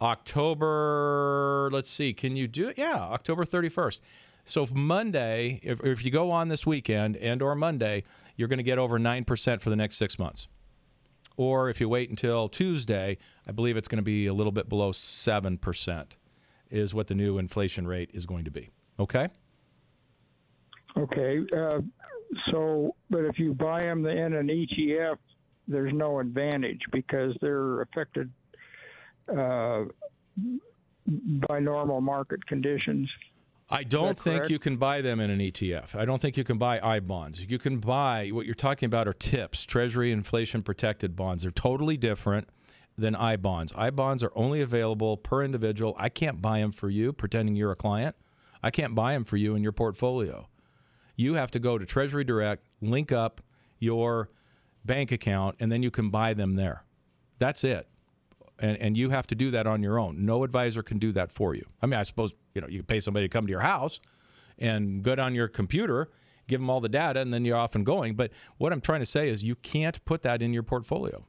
October, 0.00 1.68
let's 1.70 1.90
see, 1.90 2.14
can 2.14 2.34
you 2.34 2.48
do 2.48 2.68
it? 2.68 2.78
Yeah, 2.78 2.96
October 2.96 3.44
31st. 3.44 3.98
So 4.46 4.62
if 4.62 4.72
Monday, 4.72 5.58
if, 5.64 5.84
if 5.84 6.04
you 6.04 6.12
go 6.12 6.30
on 6.30 6.48
this 6.48 6.64
weekend 6.64 7.16
and 7.16 7.42
or 7.42 7.56
Monday, 7.56 8.04
you're 8.36 8.46
going 8.46 8.58
to 8.58 8.62
get 8.62 8.78
over 8.78 8.96
9% 8.96 9.60
for 9.60 9.70
the 9.70 9.76
next 9.76 9.96
six 9.96 10.20
months. 10.20 10.46
Or 11.36 11.68
if 11.68 11.80
you 11.80 11.88
wait 11.88 12.10
until 12.10 12.48
Tuesday, 12.48 13.18
I 13.46 13.50
believe 13.50 13.76
it's 13.76 13.88
going 13.88 13.98
to 13.98 14.04
be 14.04 14.26
a 14.26 14.32
little 14.32 14.52
bit 14.52 14.68
below 14.68 14.92
7% 14.92 16.06
is 16.70 16.94
what 16.94 17.08
the 17.08 17.14
new 17.14 17.38
inflation 17.38 17.88
rate 17.88 18.10
is 18.14 18.24
going 18.24 18.44
to 18.44 18.52
be. 18.52 18.70
Okay? 19.00 19.28
Okay. 20.96 21.40
Uh, 21.54 21.80
so, 22.50 22.94
but 23.10 23.24
if 23.24 23.40
you 23.40 23.52
buy 23.52 23.82
them 23.82 24.06
in 24.06 24.32
an 24.32 24.46
ETF, 24.46 25.16
there's 25.66 25.92
no 25.92 26.20
advantage 26.20 26.82
because 26.92 27.36
they're 27.40 27.82
affected 27.82 28.30
uh, 29.28 29.84
by 31.48 31.58
normal 31.58 32.00
market 32.00 32.46
conditions. 32.46 33.10
I 33.68 33.82
don't 33.82 34.18
think 34.18 34.36
correct? 34.38 34.50
you 34.50 34.58
can 34.58 34.76
buy 34.76 35.00
them 35.00 35.18
in 35.18 35.30
an 35.30 35.40
ETF. 35.40 35.96
I 35.96 36.04
don't 36.04 36.22
think 36.22 36.36
you 36.36 36.44
can 36.44 36.56
buy 36.56 36.80
I 36.80 37.00
bonds. 37.00 37.44
You 37.44 37.58
can 37.58 37.78
buy 37.78 38.28
what 38.28 38.46
you're 38.46 38.54
talking 38.54 38.86
about 38.86 39.08
are 39.08 39.12
TIPS, 39.12 39.66
Treasury 39.66 40.12
Inflation 40.12 40.62
Protected 40.62 41.16
Bonds. 41.16 41.42
They're 41.42 41.50
totally 41.50 41.96
different 41.96 42.48
than 42.96 43.16
I 43.16 43.36
bonds. 43.36 43.72
I 43.76 43.90
bonds 43.90 44.22
are 44.22 44.32
only 44.36 44.60
available 44.60 45.16
per 45.16 45.42
individual. 45.42 45.96
I 45.98 46.08
can't 46.08 46.40
buy 46.40 46.60
them 46.60 46.70
for 46.70 46.88
you, 46.88 47.12
pretending 47.12 47.56
you're 47.56 47.72
a 47.72 47.76
client. 47.76 48.14
I 48.62 48.70
can't 48.70 48.94
buy 48.94 49.12
them 49.12 49.24
for 49.24 49.36
you 49.36 49.56
in 49.56 49.62
your 49.62 49.72
portfolio. 49.72 50.48
You 51.16 51.34
have 51.34 51.50
to 51.52 51.58
go 51.58 51.76
to 51.76 51.84
Treasury 51.84 52.24
Direct, 52.24 52.66
link 52.80 53.10
up 53.10 53.40
your 53.78 54.30
bank 54.84 55.10
account, 55.10 55.56
and 55.58 55.72
then 55.72 55.82
you 55.82 55.90
can 55.90 56.10
buy 56.10 56.34
them 56.34 56.54
there. 56.54 56.84
That's 57.38 57.64
it. 57.64 57.88
And, 58.58 58.76
and 58.78 58.96
you 58.96 59.10
have 59.10 59.26
to 59.28 59.34
do 59.34 59.50
that 59.50 59.66
on 59.66 59.82
your 59.82 59.98
own. 59.98 60.24
No 60.24 60.42
advisor 60.42 60.82
can 60.82 60.98
do 60.98 61.12
that 61.12 61.30
for 61.30 61.54
you. 61.54 61.64
I 61.82 61.86
mean, 61.86 62.00
I 62.00 62.02
suppose 62.04 62.32
you 62.54 62.60
know 62.60 62.68
you 62.68 62.78
can 62.78 62.86
pay 62.86 63.00
somebody 63.00 63.26
to 63.26 63.28
come 63.28 63.46
to 63.46 63.50
your 63.50 63.60
house 63.60 64.00
and 64.58 65.02
good 65.02 65.18
on 65.18 65.34
your 65.34 65.46
computer, 65.46 66.08
give 66.48 66.60
them 66.60 66.70
all 66.70 66.80
the 66.80 66.88
data, 66.88 67.20
and 67.20 67.34
then 67.34 67.44
you're 67.44 67.56
off 67.56 67.74
and 67.74 67.84
going. 67.84 68.14
But 68.14 68.30
what 68.56 68.72
I'm 68.72 68.80
trying 68.80 69.00
to 69.00 69.06
say 69.06 69.28
is 69.28 69.42
you 69.42 69.56
can't 69.56 70.02
put 70.06 70.22
that 70.22 70.40
in 70.40 70.54
your 70.54 70.62
portfolio. 70.62 71.26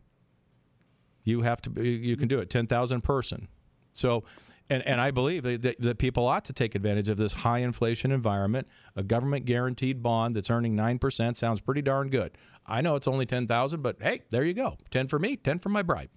You 1.25 1.41
have 1.41 1.61
to. 1.63 1.83
You 1.83 2.15
can 2.15 2.29
do 2.29 2.39
it 2.39 2.49
ten 2.49 2.65
thousand 2.65 3.01
person. 3.01 3.49
So 3.91 4.23
and, 4.69 4.85
and 4.85 4.99
I 4.99 5.11
believe 5.11 5.43
that, 5.43 5.75
that, 5.79 5.97
people 5.97 6.27
ought 6.27 6.45
to 6.45 6.53
take 6.53 6.75
advantage 6.75 7.09
of 7.09 7.17
this 7.17 7.31
high 7.33 7.59
inflation 7.59 8.11
environment. 8.11 8.67
A 8.95 9.03
government 9.03 9.45
guaranteed 9.45 10.03
bond 10.03 10.35
that's 10.35 10.49
earning 10.49 10.75
9% 10.75 11.37
sounds 11.37 11.61
pretty 11.61 11.81
darn 11.81 12.09
good. 12.09 12.37
I 12.65 12.81
know 12.81 12.95
it's 12.95 13.07
only 13.07 13.25
10000 13.25 13.81
but 13.81 13.97
hey, 14.01 14.23
there 14.29 14.43
you 14.43 14.53
go. 14.53 14.77
10 14.91 15.07
for 15.07 15.19
me, 15.19 15.37
10 15.37 15.59
for 15.59 15.69
my 15.69 15.83
bride. 15.83 16.09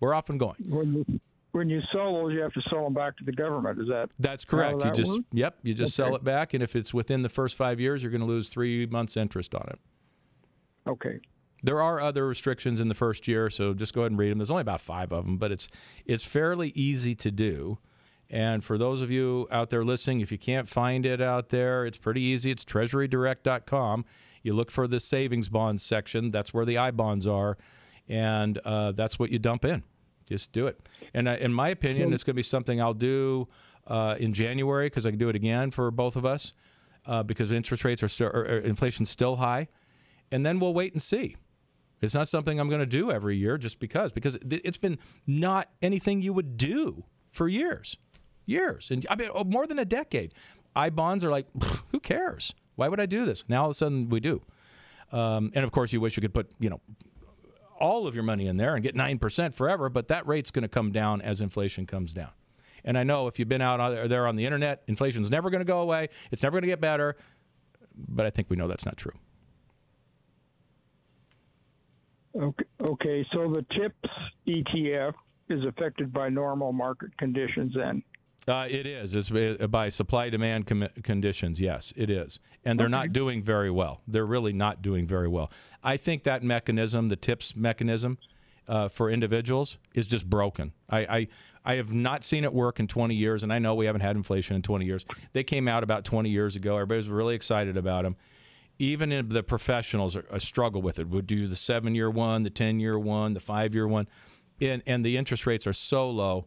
We're 0.00 0.14
off 0.14 0.30
and 0.30 0.38
going. 0.38 0.56
When 0.68 0.94
you, 0.94 1.20
when 1.52 1.70
you 1.70 1.80
sell 1.92 2.14
those, 2.14 2.32
you 2.32 2.40
have 2.40 2.52
to 2.52 2.62
sell 2.68 2.84
them 2.84 2.94
back 2.94 3.16
to 3.18 3.24
the 3.24 3.32
government. 3.32 3.80
Is 3.80 3.88
that 3.88 4.10
That's 4.18 4.44
correct. 4.44 4.80
That 4.80 4.96
you 4.96 5.04
just 5.04 5.18
work? 5.18 5.26
Yep, 5.32 5.58
you 5.62 5.74
just 5.74 5.98
okay. 5.98 6.08
sell 6.08 6.16
it 6.16 6.24
back 6.24 6.54
and 6.54 6.62
if 6.62 6.76
it's 6.76 6.92
within 6.92 7.22
the 7.22 7.28
first 7.28 7.56
5 7.56 7.80
years, 7.80 8.02
you're 8.02 8.12
going 8.12 8.20
to 8.20 8.26
lose 8.26 8.48
3 8.48 8.86
months 8.86 9.16
interest 9.16 9.54
on 9.54 9.66
it. 9.70 9.78
Okay. 10.86 11.20
There 11.62 11.80
are 11.80 12.00
other 12.00 12.28
restrictions 12.28 12.78
in 12.78 12.88
the 12.88 12.94
first 12.94 13.26
year, 13.26 13.48
so 13.50 13.74
just 13.74 13.94
go 13.94 14.02
ahead 14.02 14.12
and 14.12 14.18
read 14.18 14.30
them. 14.30 14.38
There's 14.38 14.50
only 14.50 14.60
about 14.60 14.80
5 14.80 15.12
of 15.12 15.24
them, 15.24 15.38
but 15.38 15.50
it's 15.50 15.68
it's 16.04 16.22
fairly 16.22 16.68
easy 16.74 17.14
to 17.14 17.30
do. 17.30 17.78
And 18.28 18.62
for 18.64 18.76
those 18.76 19.00
of 19.00 19.10
you 19.10 19.46
out 19.50 19.70
there 19.70 19.84
listening, 19.84 20.20
if 20.20 20.30
you 20.30 20.38
can't 20.38 20.68
find 20.68 21.06
it 21.06 21.20
out 21.20 21.50
there, 21.50 21.86
it's 21.86 21.96
pretty 21.96 22.20
easy. 22.20 22.50
It's 22.50 22.64
treasurydirect.com. 22.64 24.04
You 24.42 24.52
look 24.52 24.70
for 24.70 24.86
the 24.86 25.00
savings 25.00 25.48
bonds 25.48 25.82
section. 25.82 26.30
That's 26.30 26.52
where 26.52 26.64
the 26.64 26.76
I 26.76 26.90
bonds 26.90 27.26
are. 27.26 27.56
And 28.08 28.58
uh, 28.58 28.92
that's 28.92 29.18
what 29.18 29.30
you 29.30 29.38
dump 29.38 29.64
in. 29.64 29.82
Just 30.28 30.52
do 30.52 30.66
it. 30.66 30.80
And 31.14 31.28
in 31.28 31.52
my 31.52 31.68
opinion, 31.68 32.12
it's 32.12 32.24
going 32.24 32.34
to 32.34 32.36
be 32.36 32.42
something 32.42 32.80
I'll 32.80 32.94
do 32.94 33.48
uh, 33.86 34.16
in 34.18 34.32
January 34.32 34.86
because 34.86 35.06
I 35.06 35.10
can 35.10 35.18
do 35.18 35.28
it 35.28 35.36
again 35.36 35.70
for 35.70 35.90
both 35.90 36.16
of 36.16 36.26
us 36.26 36.52
uh, 37.06 37.22
because 37.22 37.52
interest 37.52 37.84
rates 37.84 38.02
are 38.02 38.26
or 38.28 38.58
inflation's 38.58 39.10
still 39.10 39.36
high. 39.36 39.68
And 40.32 40.44
then 40.44 40.58
we'll 40.58 40.74
wait 40.74 40.92
and 40.92 41.00
see. 41.00 41.36
It's 42.00 42.14
not 42.14 42.28
something 42.28 42.58
I'm 42.58 42.68
going 42.68 42.80
to 42.80 42.86
do 42.86 43.10
every 43.10 43.36
year 43.36 43.56
just 43.56 43.78
because, 43.78 44.12
because 44.12 44.36
it's 44.50 44.76
been 44.76 44.98
not 45.26 45.70
anything 45.80 46.20
you 46.20 46.32
would 46.32 46.56
do 46.56 47.04
for 47.30 47.48
years 47.48 47.96
years, 48.46 48.90
and 48.90 49.04
I 49.10 49.16
mean 49.16 49.28
oh, 49.34 49.44
more 49.44 49.66
than 49.66 49.78
a 49.78 49.84
decade. 49.84 50.32
I 50.74 50.90
bonds 50.90 51.24
are 51.24 51.30
like, 51.30 51.46
who 51.92 52.00
cares? 52.00 52.54
Why 52.76 52.88
would 52.88 53.00
I 53.00 53.06
do 53.06 53.26
this? 53.26 53.44
Now 53.48 53.62
all 53.62 53.66
of 53.66 53.72
a 53.72 53.74
sudden 53.74 54.08
we 54.08 54.20
do. 54.20 54.42
Um, 55.12 55.52
and 55.54 55.64
of 55.64 55.70
course, 55.70 55.92
you 55.92 56.00
wish 56.00 56.16
you 56.16 56.20
could 56.20 56.34
put 56.34 56.50
you 56.58 56.70
know 56.70 56.80
all 57.78 58.06
of 58.06 58.14
your 58.14 58.24
money 58.24 58.46
in 58.46 58.56
there 58.56 58.74
and 58.74 58.82
get 58.82 58.94
nine 58.94 59.18
percent 59.18 59.54
forever, 59.54 59.88
but 59.88 60.08
that 60.08 60.26
rate's 60.26 60.50
going 60.50 60.62
to 60.62 60.68
come 60.68 60.92
down 60.92 61.20
as 61.20 61.40
inflation 61.40 61.86
comes 61.86 62.12
down. 62.12 62.30
And 62.84 62.96
I 62.96 63.02
know 63.02 63.26
if 63.26 63.38
you've 63.38 63.48
been 63.48 63.62
out 63.62 64.08
there 64.08 64.26
on 64.26 64.36
the 64.36 64.44
internet, 64.44 64.82
inflation's 64.86 65.30
never 65.30 65.50
going 65.50 65.60
to 65.60 65.64
go 65.64 65.80
away. 65.80 66.08
It's 66.30 66.42
never 66.42 66.54
going 66.54 66.62
to 66.62 66.68
get 66.68 66.80
better. 66.80 67.16
But 67.96 68.26
I 68.26 68.30
think 68.30 68.48
we 68.48 68.56
know 68.56 68.68
that's 68.68 68.86
not 68.86 68.96
true. 68.96 69.14
Okay, 72.36 72.64
okay, 72.80 73.26
so 73.32 73.50
the 73.50 73.64
TIPS 73.74 74.10
ETF 74.46 75.14
is 75.48 75.64
affected 75.64 76.12
by 76.12 76.28
normal 76.28 76.72
market 76.72 77.16
conditions 77.16 77.72
then. 77.74 78.02
Uh, 78.48 78.66
it 78.70 78.86
is. 78.86 79.14
It's 79.14 79.30
by 79.66 79.88
supply 79.88 80.30
demand 80.30 80.66
com- 80.66 80.88
conditions. 81.02 81.60
Yes, 81.60 81.92
it 81.96 82.08
is. 82.08 82.38
And 82.64 82.78
they're 82.78 82.86
okay. 82.86 82.92
not 82.92 83.12
doing 83.12 83.42
very 83.42 83.70
well. 83.70 84.02
They're 84.06 84.26
really 84.26 84.52
not 84.52 84.82
doing 84.82 85.06
very 85.06 85.26
well. 85.26 85.50
I 85.82 85.96
think 85.96 86.22
that 86.24 86.44
mechanism, 86.44 87.08
the 87.08 87.16
TIPS 87.16 87.56
mechanism 87.56 88.18
uh, 88.68 88.88
for 88.88 89.10
individuals, 89.10 89.78
is 89.94 90.06
just 90.06 90.30
broken. 90.30 90.72
I, 90.88 90.98
I, 90.98 91.28
I 91.64 91.74
have 91.74 91.92
not 91.92 92.22
seen 92.22 92.44
it 92.44 92.54
work 92.54 92.78
in 92.78 92.86
20 92.86 93.16
years, 93.16 93.42
and 93.42 93.52
I 93.52 93.58
know 93.58 93.74
we 93.74 93.86
haven't 93.86 94.02
had 94.02 94.14
inflation 94.14 94.54
in 94.54 94.62
20 94.62 94.84
years. 94.84 95.04
They 95.32 95.42
came 95.42 95.66
out 95.66 95.82
about 95.82 96.04
20 96.04 96.30
years 96.30 96.54
ago. 96.54 96.76
Everybody 96.76 96.98
was 96.98 97.08
really 97.08 97.34
excited 97.34 97.76
about 97.76 98.04
them. 98.04 98.14
Even 98.78 99.28
the 99.28 99.42
professionals 99.42 100.14
are, 100.14 100.24
are 100.30 100.38
struggle 100.38 100.82
with 100.82 101.00
it. 101.00 101.08
Would 101.08 101.26
do 101.26 101.48
the 101.48 101.56
seven 101.56 101.96
year 101.96 102.10
one, 102.10 102.44
the 102.44 102.50
10 102.50 102.78
year 102.78 102.96
one, 102.96 103.32
the 103.32 103.40
five 103.40 103.74
year 103.74 103.88
one, 103.88 104.06
and, 104.60 104.84
and 104.86 105.04
the 105.04 105.16
interest 105.16 105.46
rates 105.46 105.66
are 105.66 105.72
so 105.72 106.08
low 106.08 106.46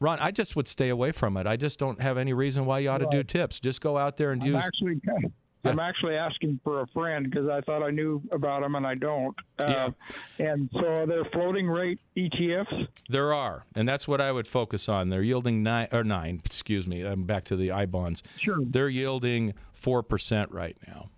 Ron, 0.00 0.18
I 0.18 0.30
just 0.30 0.56
would 0.56 0.66
stay 0.66 0.88
away 0.88 1.12
from 1.12 1.36
it. 1.36 1.46
I 1.46 1.56
just 1.56 1.78
don't 1.78 2.00
have 2.00 2.16
any 2.16 2.32
reason 2.32 2.64
why 2.64 2.78
you 2.78 2.88
ought 2.88 2.98
to 2.98 3.08
do 3.10 3.22
tips. 3.22 3.60
Just 3.60 3.82
go 3.82 3.98
out 3.98 4.16
there 4.16 4.32
and 4.32 4.42
I'm 4.42 4.48
use. 4.48 4.64
Actually. 4.64 5.00
I'm 5.64 5.78
actually 5.78 6.14
asking 6.14 6.58
for 6.64 6.80
a 6.80 6.86
friend 6.86 7.30
because 7.30 7.48
I 7.48 7.60
thought 7.60 7.82
I 7.82 7.90
knew 7.90 8.22
about 8.32 8.62
them 8.62 8.76
and 8.76 8.86
I 8.86 8.94
don't. 8.94 9.36
Uh, 9.58 9.90
yeah. 10.38 10.52
And 10.52 10.70
so 10.72 10.86
are 10.86 11.06
there 11.06 11.24
floating 11.26 11.68
rate 11.68 12.00
ETFs? 12.16 12.88
There 13.10 13.34
are, 13.34 13.66
and 13.74 13.86
that's 13.86 14.08
what 14.08 14.22
I 14.22 14.32
would 14.32 14.48
focus 14.48 14.88
on. 14.88 15.10
They're 15.10 15.22
yielding 15.22 15.62
nine 15.62 15.88
or 15.92 16.02
nine. 16.02 16.40
Excuse 16.46 16.86
me. 16.86 17.02
I'm 17.02 17.24
back 17.24 17.44
to 17.44 17.56
the 17.56 17.70
I 17.72 17.84
bonds. 17.84 18.22
Sure. 18.38 18.56
They're 18.62 18.88
yielding 18.88 19.52
four 19.74 20.02
percent 20.02 20.50
right 20.50 20.78
now. 20.88 21.10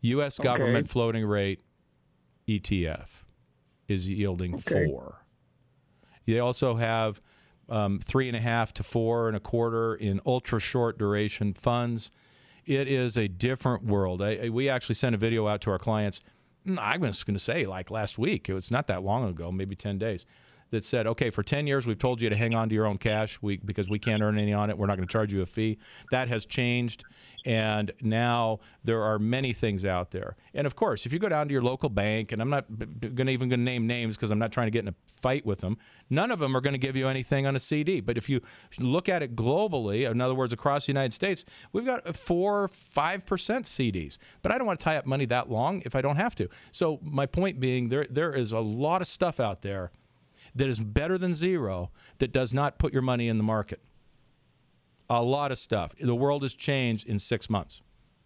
U.S. 0.00 0.38
government 0.38 0.86
okay. 0.86 0.92
floating 0.92 1.24
rate 1.24 1.60
ETF 2.48 3.06
is 3.86 4.08
yielding 4.08 4.56
okay. 4.56 4.86
four. 4.86 5.24
They 6.26 6.40
also 6.40 6.74
have 6.74 7.20
um, 7.68 8.00
three 8.00 8.28
and 8.28 8.36
a 8.36 8.40
half 8.40 8.72
to 8.74 8.82
four 8.82 9.28
and 9.28 9.36
a 9.36 9.40
quarter 9.40 9.94
in 9.94 10.20
ultra 10.26 10.60
short 10.60 10.98
duration 10.98 11.54
funds. 11.54 12.10
It 12.66 12.88
is 12.88 13.16
a 13.16 13.28
different 13.28 13.84
world. 13.84 14.22
I, 14.22 14.36
I, 14.44 14.48
we 14.48 14.68
actually 14.68 14.94
sent 14.94 15.14
a 15.14 15.18
video 15.18 15.46
out 15.48 15.60
to 15.62 15.70
our 15.70 15.78
clients. 15.78 16.20
Mm, 16.66 16.78
I 16.78 16.96
was 16.96 17.24
going 17.24 17.34
to 17.34 17.42
say 17.42 17.66
like 17.66 17.90
last 17.90 18.18
week. 18.18 18.48
It 18.48 18.54
was 18.54 18.70
not 18.70 18.86
that 18.86 19.02
long 19.02 19.28
ago, 19.28 19.52
maybe 19.52 19.76
10 19.76 19.98
days 19.98 20.24
that 20.74 20.84
said, 20.84 21.06
okay, 21.06 21.30
for 21.30 21.42
10 21.42 21.66
years, 21.66 21.86
we've 21.86 21.98
told 21.98 22.20
you 22.20 22.28
to 22.28 22.36
hang 22.36 22.54
on 22.54 22.68
to 22.68 22.74
your 22.74 22.86
own 22.86 22.98
cash 22.98 23.38
we, 23.40 23.56
because 23.56 23.88
we 23.88 23.98
can't 23.98 24.22
earn 24.22 24.38
any 24.38 24.52
on 24.52 24.70
it. 24.70 24.76
We're 24.76 24.86
not 24.86 24.96
going 24.96 25.08
to 25.08 25.12
charge 25.12 25.32
you 25.32 25.40
a 25.40 25.46
fee. 25.46 25.78
That 26.10 26.28
has 26.28 26.44
changed. 26.44 27.04
And 27.46 27.92
now 28.00 28.60
there 28.82 29.02
are 29.02 29.18
many 29.18 29.52
things 29.52 29.84
out 29.84 30.10
there. 30.10 30.36
And 30.54 30.66
of 30.66 30.74
course, 30.74 31.04
if 31.04 31.12
you 31.12 31.18
go 31.18 31.28
down 31.28 31.48
to 31.48 31.52
your 31.52 31.62
local 31.62 31.88
bank, 31.88 32.32
and 32.32 32.40
I'm 32.40 32.48
not 32.48 32.66
going 32.78 33.26
to 33.26 33.30
even 33.30 33.50
to 33.50 33.56
name 33.56 33.86
names 33.86 34.16
because 34.16 34.30
I'm 34.30 34.38
not 34.38 34.50
trying 34.50 34.66
to 34.66 34.70
get 34.70 34.80
in 34.80 34.88
a 34.88 34.94
fight 35.20 35.44
with 35.44 35.60
them, 35.60 35.76
none 36.08 36.30
of 36.30 36.38
them 36.38 36.56
are 36.56 36.60
going 36.60 36.72
to 36.72 36.78
give 36.78 36.96
you 36.96 37.06
anything 37.06 37.46
on 37.46 37.54
a 37.54 37.60
CD. 37.60 38.00
But 38.00 38.16
if 38.16 38.28
you 38.28 38.40
look 38.78 39.08
at 39.08 39.22
it 39.22 39.36
globally, 39.36 40.10
in 40.10 40.20
other 40.20 40.34
words, 40.34 40.52
across 40.52 40.86
the 40.86 40.90
United 40.90 41.12
States, 41.12 41.44
we've 41.72 41.84
got 41.84 42.06
uh, 42.06 42.12
four, 42.12 42.68
five 42.68 43.26
percent 43.26 43.66
CDs. 43.66 44.16
But 44.42 44.52
I 44.52 44.58
don't 44.58 44.66
want 44.66 44.80
to 44.80 44.84
tie 44.84 44.96
up 44.96 45.06
money 45.06 45.26
that 45.26 45.50
long 45.50 45.82
if 45.84 45.94
I 45.94 46.00
don't 46.00 46.16
have 46.16 46.34
to. 46.36 46.48
So 46.72 46.98
my 47.02 47.26
point 47.26 47.60
being, 47.60 47.90
there 47.90 48.06
there 48.08 48.32
is 48.32 48.52
a 48.52 48.60
lot 48.60 49.02
of 49.02 49.06
stuff 49.06 49.38
out 49.38 49.62
there 49.62 49.92
that 50.54 50.68
is 50.68 50.78
better 50.78 51.18
than 51.18 51.34
zero 51.34 51.90
that 52.18 52.32
does 52.32 52.52
not 52.54 52.78
put 52.78 52.92
your 52.92 53.02
money 53.02 53.28
in 53.28 53.38
the 53.38 53.44
market. 53.44 53.80
A 55.10 55.22
lot 55.22 55.52
of 55.52 55.58
stuff. 55.58 55.92
The 56.00 56.14
world 56.14 56.42
has 56.42 56.54
changed 56.54 57.06
in 57.06 57.18
six 57.18 57.50
months 57.50 57.82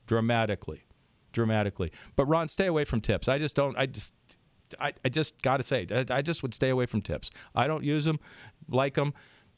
dramatically. 0.06 0.84
Dramatically. 1.32 1.92
But 2.16 2.26
Ron, 2.26 2.48
stay 2.48 2.66
away 2.66 2.84
from 2.84 3.00
tips. 3.00 3.28
I 3.28 3.38
just 3.38 3.56
don't, 3.56 3.76
I 3.76 3.86
just, 3.86 4.12
I, 4.80 4.92
I 5.04 5.08
just 5.08 5.40
got 5.42 5.58
to 5.58 5.62
say, 5.62 5.86
I, 5.90 6.04
I 6.10 6.22
just 6.22 6.42
would 6.42 6.54
stay 6.54 6.68
away 6.68 6.86
from 6.86 7.02
tips. 7.02 7.30
I 7.54 7.66
don't 7.66 7.84
use 7.84 8.04
them, 8.04 8.20
like 8.68 8.94
them. 8.94 9.14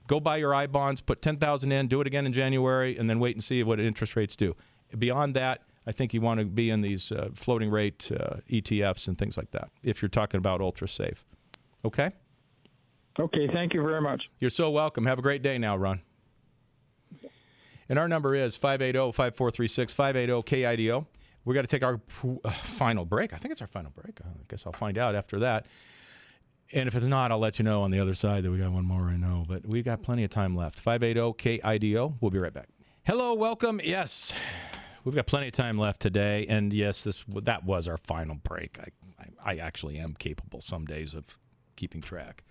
Go 0.07 0.19
buy 0.19 0.39
your 0.39 0.55
I 0.55 0.67
bonds, 0.67 1.01
put 1.01 1.23
10,000 1.23 1.71
in, 1.71 1.87
do 1.87 2.01
it 2.01 2.07
again 2.07 2.27
in 2.27 2.33
January, 2.33 2.97
and 2.97 3.09
then 3.09 3.21
wait 3.21 3.37
and 3.37 3.45
see 3.45 3.63
what 3.63 3.79
interest 3.79 4.17
rates 4.17 4.35
do. 4.35 4.57
Beyond 4.97 5.37
that, 5.37 5.63
I 5.87 5.93
think 5.93 6.13
you 6.13 6.21
want 6.21 6.41
to 6.41 6.47
be 6.47 6.71
in 6.71 6.81
these 6.81 7.13
uh, 7.13 7.29
floating 7.35 7.71
rate 7.71 8.11
uh, 8.13 8.37
ETFs 8.51 9.09
and 9.09 9.17
things 9.17 9.37
like 9.37 9.53
that 9.53 9.71
if 9.83 10.03
you're 10.03 10.09
talking 10.09 10.39
about 10.39 10.61
ultra 10.61 10.89
safe. 10.89 11.25
Okay? 11.85 12.11
Okay, 13.19 13.49
thank 13.53 13.75
you 13.75 13.83
very 13.83 14.01
much. 14.01 14.23
You're 14.39 14.51
so 14.51 14.71
welcome. 14.71 15.07
Have 15.07 15.19
a 15.19 15.23
great 15.23 15.43
day 15.43 15.59
now, 15.59 15.77
Ron. 15.77 16.01
And 17.89 17.99
our 17.99 18.07
number 18.07 18.35
is 18.37 18.57
580 18.57 19.13
5436 19.13 19.93
580 19.93 20.43
KIDO. 20.43 21.07
We 21.45 21.55
got 21.55 21.63
to 21.63 21.67
take 21.67 21.83
our 21.83 22.01
uh, 22.45 22.51
final 22.51 23.05
break. 23.05 23.33
I 23.33 23.37
think 23.39 23.51
it's 23.53 23.61
our 23.61 23.67
final 23.67 23.91
break. 23.91 24.21
I 24.21 24.29
guess 24.49 24.65
I'll 24.65 24.73
find 24.73 24.97
out 24.97 25.15
after 25.15 25.41
that. 25.41 25.67
And 26.73 26.87
if 26.87 26.95
it's 26.95 27.07
not, 27.07 27.33
I'll 27.33 27.41
let 27.41 27.59
you 27.59 27.65
know 27.65 27.83
on 27.83 27.91
the 27.91 27.99
other 27.99 28.15
side 28.15 28.45
that 28.45 28.51
we 28.53 28.59
got 28.59 28.71
one 28.71 28.85
more. 28.85 29.09
I 29.09 29.17
know, 29.17 29.45
but 29.49 29.67
we've 29.67 29.85
got 29.85 30.03
plenty 30.03 30.23
of 30.23 30.31
time 30.31 30.55
left. 30.55 30.79
580 30.79 31.59
KIDO. 31.59 32.15
We'll 32.21 32.31
be 32.31 32.39
right 32.39 32.53
back. 32.53 32.69
Hello, 33.05 33.35
welcome. 33.35 33.81
Yes, 33.83 34.33
we've 35.03 35.17
got 35.17 35.27
plenty 35.27 35.49
of 35.49 35.53
time 35.53 35.79
left 35.79 36.01
today, 36.01 36.47
and 36.49 36.73
yes, 36.73 37.03
this 37.03 37.25
that 37.43 37.65
was 37.65 37.89
our 37.89 37.97
final 37.97 38.37
break. 38.37 38.79
I, 38.79 39.23
I, 39.45 39.55
I 39.55 39.57
actually 39.57 39.99
am 39.99 40.15
capable 40.15 40.61
some 40.61 40.85
days 40.85 41.13
of 41.15 41.39
keeping 41.75 42.03
track. 42.03 42.45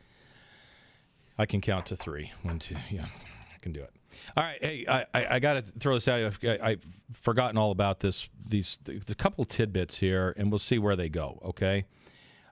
I 1.40 1.46
can 1.46 1.62
count 1.62 1.88
to 1.88 1.96
three. 1.96 2.34
One, 2.44 2.60
two, 2.60 2.76
yeah, 2.92 3.06
I 3.06 3.60
can 3.62 3.72
do 3.72 3.82
it. 3.82 3.92
All 4.36 4.44
right, 4.44 4.62
hey, 4.62 4.86
I, 4.88 5.06
I, 5.14 5.36
I 5.36 5.40
got 5.40 5.54
to 5.54 5.62
throw 5.80 5.94
this 5.94 6.08
out. 6.10 6.38
I, 6.44 6.60
I've 6.62 6.84
forgotten 7.14 7.58
all 7.58 7.72
about 7.72 8.02
this. 8.02 8.28
These 8.46 8.78
the, 8.84 9.00
the 9.00 9.16
couple 9.16 9.46
tidbits 9.46 9.98
here, 9.98 10.36
and 10.38 10.52
we'll 10.52 10.60
see 10.60 10.78
where 10.78 10.98
they 10.98 11.08
go. 11.08 11.40
Okay. 11.46 11.86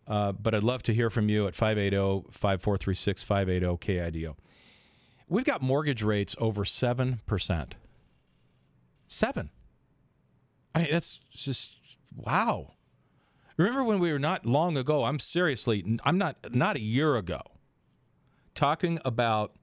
Uh, 0.08 0.32
but 0.32 0.56
I'd 0.56 0.64
love 0.64 0.84
to 0.84 0.94
hear 0.94 1.10
from 1.10 1.28
you 1.28 1.48
at 1.48 1.56
580 1.56 2.32
5436 2.32 3.24
580 3.24 3.66
KIDO. 3.78 4.36
We've 5.28 5.44
got 5.44 5.62
mortgage 5.62 6.02
rates 6.02 6.34
over 6.40 6.64
7%. 6.64 7.72
7. 9.10 9.50
I 10.74 10.80
mean, 10.80 10.88
that's 10.90 11.20
just 11.32 11.72
wow. 12.16 12.76
Remember 13.58 13.84
when 13.84 14.00
we 14.00 14.14
were 14.14 14.20
not 14.20 14.46
long 14.46 14.78
ago, 14.78 15.04
I'm 15.04 15.20
seriously, 15.20 15.98
I'm 16.06 16.18
not, 16.18 16.38
not 16.56 16.78
a 16.78 16.82
year 16.82 17.18
ago, 17.18 17.42
talking 18.58 19.00
about, 19.06 19.54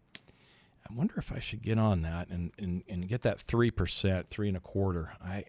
I 0.88 0.94
wonder 0.94 1.14
if 1.18 1.32
I 1.32 1.38
should 1.38 1.62
get 1.62 1.78
on 1.78 2.02
that 2.02 2.28
and, 2.28 2.52
and, 2.58 2.82
and 2.88 3.06
get 3.08 3.22
that 3.22 3.46
3%, 3.46 4.28
three 4.28 4.48
and 4.48 4.56
a 4.56 4.60
quarter. 4.60 5.12
I, 5.22 5.44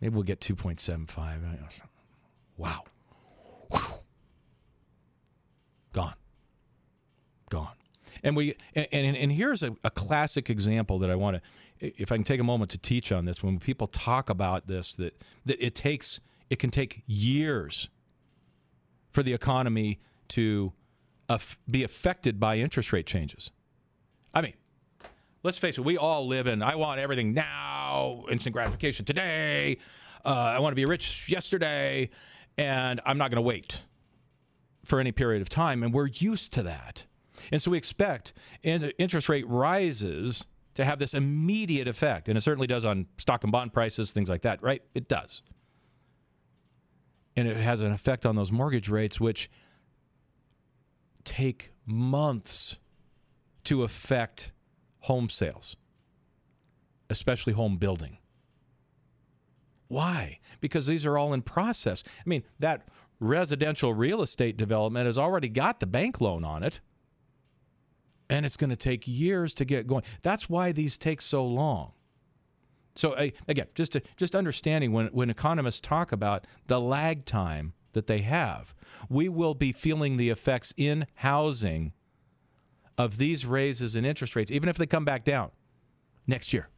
maybe 0.00 0.14
we'll 0.14 0.24
get 0.24 0.40
2.75. 0.40 1.40
Wow. 2.56 2.84
Gone. 5.92 6.14
Gone. 7.50 7.72
And 8.22 8.34
we 8.34 8.56
and, 8.74 8.86
and, 8.90 9.16
and 9.16 9.32
here's 9.32 9.62
a, 9.62 9.76
a 9.84 9.90
classic 9.90 10.50
example 10.50 10.98
that 10.98 11.10
I 11.10 11.14
want 11.14 11.36
to 11.36 11.42
if 11.78 12.10
I 12.10 12.16
can 12.16 12.24
take 12.24 12.40
a 12.40 12.44
moment 12.44 12.70
to 12.70 12.78
teach 12.78 13.12
on 13.12 13.26
this, 13.26 13.42
when 13.42 13.58
people 13.58 13.86
talk 13.86 14.30
about 14.30 14.66
this, 14.66 14.94
that, 14.94 15.20
that 15.44 15.64
it 15.64 15.74
takes 15.74 16.20
it 16.48 16.58
can 16.58 16.70
take 16.70 17.02
years 17.06 17.88
for 19.10 19.22
the 19.22 19.32
economy 19.32 20.00
to 20.28 20.72
be 21.68 21.82
affected 21.82 22.38
by 22.38 22.58
interest 22.58 22.92
rate 22.92 23.06
changes. 23.06 23.50
I 24.34 24.42
mean, 24.42 24.54
let's 25.42 25.58
face 25.58 25.78
it, 25.78 25.84
we 25.84 25.96
all 25.96 26.26
live 26.26 26.46
in 26.46 26.62
I 26.62 26.74
want 26.74 27.00
everything 27.00 27.34
now, 27.34 28.24
instant 28.30 28.52
gratification 28.52 29.04
today. 29.04 29.78
Uh, 30.24 30.30
I 30.30 30.58
want 30.58 30.72
to 30.72 30.76
be 30.76 30.84
rich 30.84 31.28
yesterday, 31.28 32.10
and 32.58 33.00
I'm 33.06 33.18
not 33.18 33.30
going 33.30 33.36
to 33.36 33.42
wait 33.42 33.82
for 34.84 35.00
any 35.00 35.12
period 35.12 35.42
of 35.42 35.48
time. 35.48 35.82
And 35.82 35.92
we're 35.92 36.08
used 36.08 36.52
to 36.54 36.62
that. 36.64 37.04
And 37.52 37.60
so 37.60 37.70
we 37.70 37.78
expect 37.78 38.32
interest 38.62 39.28
rate 39.28 39.46
rises 39.48 40.44
to 40.74 40.84
have 40.84 40.98
this 40.98 41.14
immediate 41.14 41.88
effect. 41.88 42.28
And 42.28 42.36
it 42.36 42.40
certainly 42.40 42.66
does 42.66 42.84
on 42.84 43.06
stock 43.18 43.42
and 43.42 43.52
bond 43.52 43.72
prices, 43.72 44.12
things 44.12 44.28
like 44.28 44.42
that, 44.42 44.62
right? 44.62 44.82
It 44.94 45.08
does. 45.08 45.42
And 47.36 47.48
it 47.48 47.56
has 47.56 47.80
an 47.80 47.92
effect 47.92 48.24
on 48.24 48.36
those 48.36 48.52
mortgage 48.52 48.88
rates, 48.88 49.20
which 49.20 49.50
take 51.26 51.72
months 51.84 52.76
to 53.64 53.82
affect 53.82 54.52
home 55.00 55.28
sales, 55.28 55.76
especially 57.10 57.52
home 57.52 57.76
building. 57.76 58.18
Why? 59.88 60.40
Because 60.60 60.86
these 60.86 61.04
are 61.04 61.18
all 61.18 61.32
in 61.32 61.42
process. 61.42 62.02
I 62.18 62.28
mean, 62.28 62.42
that 62.58 62.88
residential 63.20 63.92
real 63.92 64.22
estate 64.22 64.56
development 64.56 65.06
has 65.06 65.18
already 65.18 65.48
got 65.48 65.80
the 65.80 65.86
bank 65.86 66.20
loan 66.20 66.44
on 66.44 66.62
it. 66.62 66.80
And 68.28 68.44
it's 68.44 68.56
going 68.56 68.70
to 68.70 68.76
take 68.76 69.06
years 69.06 69.54
to 69.54 69.64
get 69.64 69.86
going. 69.86 70.02
That's 70.22 70.50
why 70.50 70.72
these 70.72 70.98
take 70.98 71.22
so 71.22 71.46
long. 71.46 71.92
So 72.96 73.14
again, 73.46 73.66
just 73.74 73.92
to, 73.92 74.02
just 74.16 74.34
understanding 74.34 74.92
when 74.92 75.08
when 75.08 75.30
economists 75.30 75.80
talk 75.80 76.12
about 76.12 76.46
the 76.66 76.80
lag 76.80 77.24
time 77.26 77.74
that 77.96 78.06
they 78.06 78.20
have, 78.20 78.74
we 79.10 79.28
will 79.28 79.54
be 79.54 79.72
feeling 79.72 80.16
the 80.16 80.30
effects 80.30 80.72
in 80.76 81.06
housing 81.16 81.92
of 82.96 83.18
these 83.18 83.44
raises 83.44 83.96
in 83.96 84.04
interest 84.04 84.36
rates, 84.36 84.50
even 84.50 84.68
if 84.68 84.78
they 84.78 84.86
come 84.86 85.04
back 85.04 85.24
down 85.24 85.50
next 86.26 86.52
year 86.52 86.68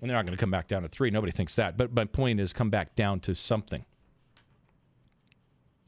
and 0.00 0.10
they're 0.10 0.16
not 0.16 0.26
going 0.26 0.36
to 0.36 0.40
come 0.40 0.50
back 0.50 0.68
down 0.68 0.82
to 0.82 0.88
three. 0.88 1.10
Nobody 1.10 1.32
thinks 1.32 1.56
that. 1.56 1.76
But 1.76 1.92
my 1.92 2.04
point 2.04 2.40
is, 2.40 2.52
come 2.52 2.70
back 2.70 2.94
down 2.94 3.20
to 3.20 3.34
something. 3.34 3.84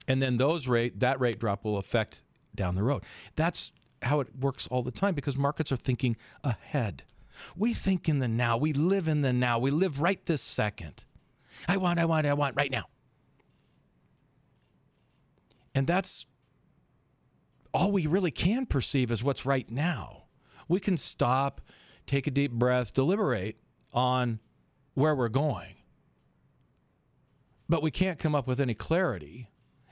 And 0.06 0.22
then 0.22 0.38
those 0.38 0.66
rate 0.66 1.00
that 1.00 1.20
rate 1.20 1.38
drop 1.38 1.64
will 1.64 1.76
affect 1.76 2.22
down 2.54 2.74
the 2.74 2.82
road. 2.82 3.02
That's 3.36 3.72
how 4.02 4.20
it 4.20 4.28
works 4.38 4.66
all 4.68 4.82
the 4.82 4.90
time 4.90 5.14
because 5.14 5.36
markets 5.36 5.70
are 5.70 5.76
thinking 5.76 6.16
ahead. 6.42 7.02
We 7.54 7.74
think 7.74 8.08
in 8.08 8.18
the 8.18 8.28
now. 8.28 8.56
We 8.56 8.72
live 8.72 9.06
in 9.06 9.20
the 9.20 9.32
now. 9.32 9.58
We 9.58 9.70
live 9.70 10.00
right 10.00 10.24
this 10.24 10.42
second. 10.42 11.04
I 11.68 11.76
want, 11.76 11.98
I 11.98 12.04
want, 12.04 12.26
I 12.26 12.32
want 12.32 12.56
right 12.56 12.70
now. 12.70 12.84
And 15.74 15.86
that's 15.86 16.26
all 17.72 17.92
we 17.92 18.06
really 18.06 18.30
can 18.30 18.66
perceive 18.66 19.10
as 19.10 19.22
what's 19.22 19.46
right 19.46 19.70
now. 19.70 20.24
We 20.68 20.80
can 20.80 20.96
stop, 20.96 21.60
take 22.06 22.26
a 22.26 22.30
deep 22.30 22.52
breath, 22.52 22.92
deliberate, 22.92 23.56
on 23.92 24.40
where 24.94 25.14
we're 25.14 25.28
going. 25.28 25.76
But 27.68 27.82
we 27.82 27.90
can't 27.90 28.18
come 28.18 28.34
up 28.34 28.46
with 28.46 28.60
any 28.60 28.74
clarity, 28.74 29.50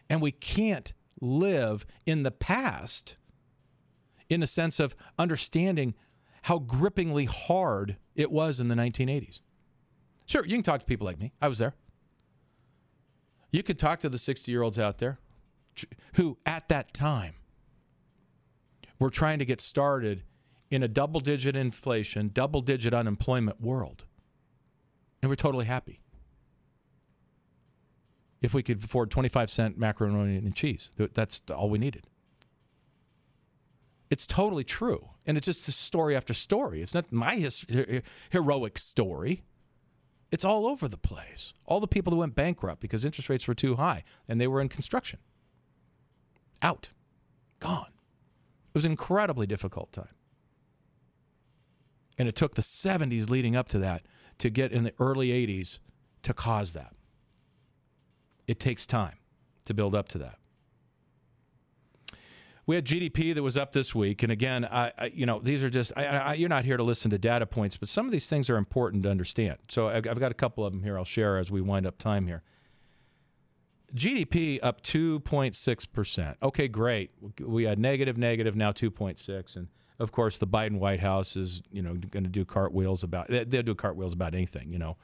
and 0.08 0.20
we 0.20 0.32
can't 0.32 0.92
live 1.20 1.86
in 2.04 2.22
the 2.22 2.30
past 2.30 3.16
in 4.28 4.42
a 4.42 4.46
sense 4.46 4.80
of 4.80 4.96
understanding 5.18 5.94
how 6.42 6.58
grippingly 6.58 7.26
hard 7.26 7.96
it 8.14 8.30
was 8.30 8.60
in 8.60 8.68
the 8.68 8.74
1980s. 8.74 9.40
Sure, 10.26 10.44
you 10.44 10.54
can 10.54 10.62
talk 10.62 10.80
to 10.80 10.86
people 10.86 11.06
like 11.06 11.18
me. 11.18 11.32
I 11.40 11.48
was 11.48 11.58
there. 11.58 11.74
You 13.50 13.62
could 13.62 13.78
talk 13.78 14.00
to 14.00 14.08
the 14.08 14.18
60 14.18 14.50
year 14.50 14.62
olds 14.62 14.78
out 14.78 14.98
there 14.98 15.18
who, 16.14 16.38
at 16.46 16.68
that 16.68 16.92
time, 16.94 17.34
were 18.98 19.10
trying 19.10 19.38
to 19.38 19.44
get 19.44 19.60
started 19.60 20.22
in 20.70 20.82
a 20.82 20.88
double 20.88 21.20
digit 21.20 21.54
inflation, 21.56 22.30
double 22.32 22.60
digit 22.60 22.94
unemployment 22.94 23.60
world. 23.60 24.04
And 25.22 25.30
we're 25.30 25.36
totally 25.36 25.66
happy. 25.66 26.00
If 28.42 28.54
we 28.54 28.62
could 28.62 28.84
afford 28.84 29.10
25 29.10 29.50
cent 29.50 29.78
macaroni 29.78 30.36
and 30.36 30.54
cheese, 30.54 30.90
that's 31.14 31.40
all 31.54 31.70
we 31.70 31.78
needed. 31.78 32.06
It's 34.10 34.26
totally 34.26 34.64
true. 34.64 35.10
And 35.24 35.36
it's 35.36 35.46
just 35.46 35.64
story 35.72 36.14
after 36.14 36.32
story. 36.32 36.80
It's 36.82 36.94
not 36.94 37.10
my 37.10 37.36
his, 37.36 37.66
heroic 38.30 38.78
story. 38.78 39.42
It's 40.30 40.44
all 40.44 40.66
over 40.66 40.86
the 40.86 40.98
place. 40.98 41.54
All 41.64 41.80
the 41.80 41.88
people 41.88 42.12
that 42.12 42.16
went 42.16 42.34
bankrupt 42.34 42.80
because 42.80 43.04
interest 43.04 43.28
rates 43.28 43.48
were 43.48 43.54
too 43.54 43.76
high 43.76 44.04
and 44.28 44.40
they 44.40 44.46
were 44.46 44.60
in 44.60 44.68
construction. 44.68 45.18
Out. 46.62 46.90
Gone. 47.60 47.86
It 47.88 48.74
was 48.74 48.84
an 48.84 48.92
incredibly 48.92 49.46
difficult 49.46 49.92
time. 49.92 50.14
And 52.18 52.28
it 52.28 52.36
took 52.36 52.54
the 52.54 52.62
70s 52.62 53.28
leading 53.28 53.56
up 53.56 53.68
to 53.68 53.78
that 53.78 54.02
to 54.38 54.50
get 54.50 54.72
in 54.72 54.84
the 54.84 54.92
early 54.98 55.28
80s 55.28 55.78
to 56.22 56.34
cause 56.34 56.72
that. 56.72 56.94
It 58.46 58.60
takes 58.60 58.86
time 58.86 59.16
to 59.64 59.74
build 59.74 59.94
up 59.94 60.08
to 60.08 60.18
that. 60.18 60.38
We 62.66 62.74
had 62.74 62.84
GDP 62.84 63.32
that 63.32 63.44
was 63.44 63.56
up 63.56 63.72
this 63.72 63.94
week, 63.94 64.24
and 64.24 64.32
again, 64.32 64.64
I, 64.64 64.92
I 64.98 65.06
you 65.14 65.24
know 65.24 65.38
these 65.38 65.62
are 65.62 65.70
just 65.70 65.92
I, 65.96 66.04
I, 66.04 66.34
you're 66.34 66.48
not 66.48 66.64
here 66.64 66.76
to 66.76 66.82
listen 66.82 67.12
to 67.12 67.18
data 67.18 67.46
points, 67.46 67.76
but 67.76 67.88
some 67.88 68.06
of 68.06 68.12
these 68.12 68.28
things 68.28 68.50
are 68.50 68.56
important 68.56 69.04
to 69.04 69.10
understand. 69.10 69.58
So 69.68 69.88
I've, 69.88 70.06
I've 70.08 70.18
got 70.18 70.32
a 70.32 70.34
couple 70.34 70.66
of 70.66 70.72
them 70.72 70.82
here. 70.82 70.98
I'll 70.98 71.04
share 71.04 71.38
as 71.38 71.48
we 71.48 71.60
wind 71.60 71.86
up 71.86 71.96
time 71.96 72.26
here. 72.26 72.42
GDP 73.94 74.58
up 74.62 74.82
2.6 74.82 75.92
percent. 75.92 76.36
Okay, 76.42 76.68
great. 76.68 77.10
We 77.40 77.64
had 77.64 77.78
negative, 77.78 78.16
negative, 78.18 78.56
now 78.56 78.72
2.6, 78.72 79.56
and 79.56 79.68
of 79.98 80.12
course, 80.12 80.38
the 80.38 80.46
Biden 80.46 80.78
White 80.78 81.00
House 81.00 81.36
is, 81.36 81.62
you 81.70 81.82
know, 81.82 81.94
going 81.94 82.24
to 82.24 82.30
do 82.30 82.44
cartwheels 82.44 83.02
about. 83.02 83.28
They'll 83.28 83.62
do 83.62 83.74
cartwheels 83.74 84.12
about 84.12 84.34
anything, 84.34 84.72
you 84.72 84.78
know, 84.78 84.96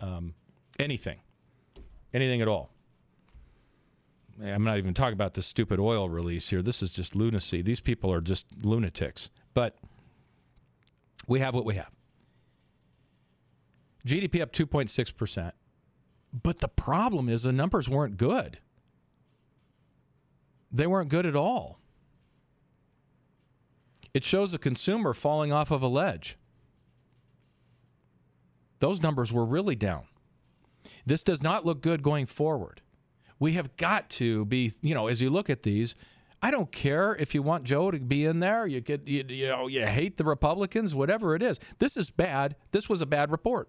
um, 0.00 0.34
anything, 0.78 1.20
anything 2.12 2.42
at 2.42 2.48
all. 2.48 2.70
I'm 4.42 4.64
not 4.64 4.76
even 4.76 4.92
talking 4.92 5.14
about 5.14 5.32
the 5.32 5.42
stupid 5.42 5.80
oil 5.80 6.10
release 6.10 6.50
here. 6.50 6.60
This 6.60 6.82
is 6.82 6.90
just 6.90 7.16
lunacy. 7.16 7.62
These 7.62 7.80
people 7.80 8.12
are 8.12 8.20
just 8.20 8.46
lunatics. 8.62 9.30
But 9.54 9.76
we 11.26 11.40
have 11.40 11.54
what 11.54 11.64
we 11.64 11.76
have. 11.76 11.90
GDP 14.06 14.42
up 14.42 14.52
2.6%. 14.52 15.52
But 16.32 16.58
the 16.58 16.68
problem 16.68 17.28
is 17.28 17.42
the 17.42 17.52
numbers 17.52 17.88
weren't 17.88 18.16
good 18.16 18.58
they 20.76 20.86
weren't 20.86 21.08
good 21.08 21.26
at 21.26 21.36
all. 21.36 21.80
It 24.12 24.24
shows 24.24 24.54
a 24.54 24.58
consumer 24.58 25.12
falling 25.12 25.52
off 25.52 25.70
of 25.70 25.82
a 25.82 25.88
ledge. 25.88 26.38
Those 28.78 29.02
numbers 29.02 29.32
were 29.32 29.44
really 29.44 29.74
down. 29.74 30.04
This 31.04 31.22
does 31.22 31.42
not 31.42 31.64
look 31.64 31.80
good 31.80 32.02
going 32.02 32.26
forward. 32.26 32.82
We 33.38 33.52
have 33.52 33.76
got 33.76 34.10
to 34.10 34.44
be, 34.46 34.72
you 34.80 34.94
know, 34.94 35.08
as 35.08 35.20
you 35.20 35.30
look 35.30 35.50
at 35.50 35.62
these, 35.62 35.94
I 36.42 36.50
don't 36.50 36.72
care 36.72 37.14
if 37.16 37.34
you 37.34 37.42
want 37.42 37.64
Joe 37.64 37.90
to 37.90 37.98
be 37.98 38.24
in 38.24 38.40
there. 38.40 38.66
You 38.66 38.80
get, 38.80 39.06
you, 39.06 39.24
you 39.28 39.48
know, 39.48 39.66
you 39.66 39.86
hate 39.86 40.16
the 40.16 40.24
Republicans, 40.24 40.94
whatever 40.94 41.34
it 41.34 41.42
is. 41.42 41.58
This 41.78 41.96
is 41.96 42.10
bad. 42.10 42.56
This 42.72 42.88
was 42.88 43.00
a 43.00 43.06
bad 43.06 43.30
report. 43.30 43.68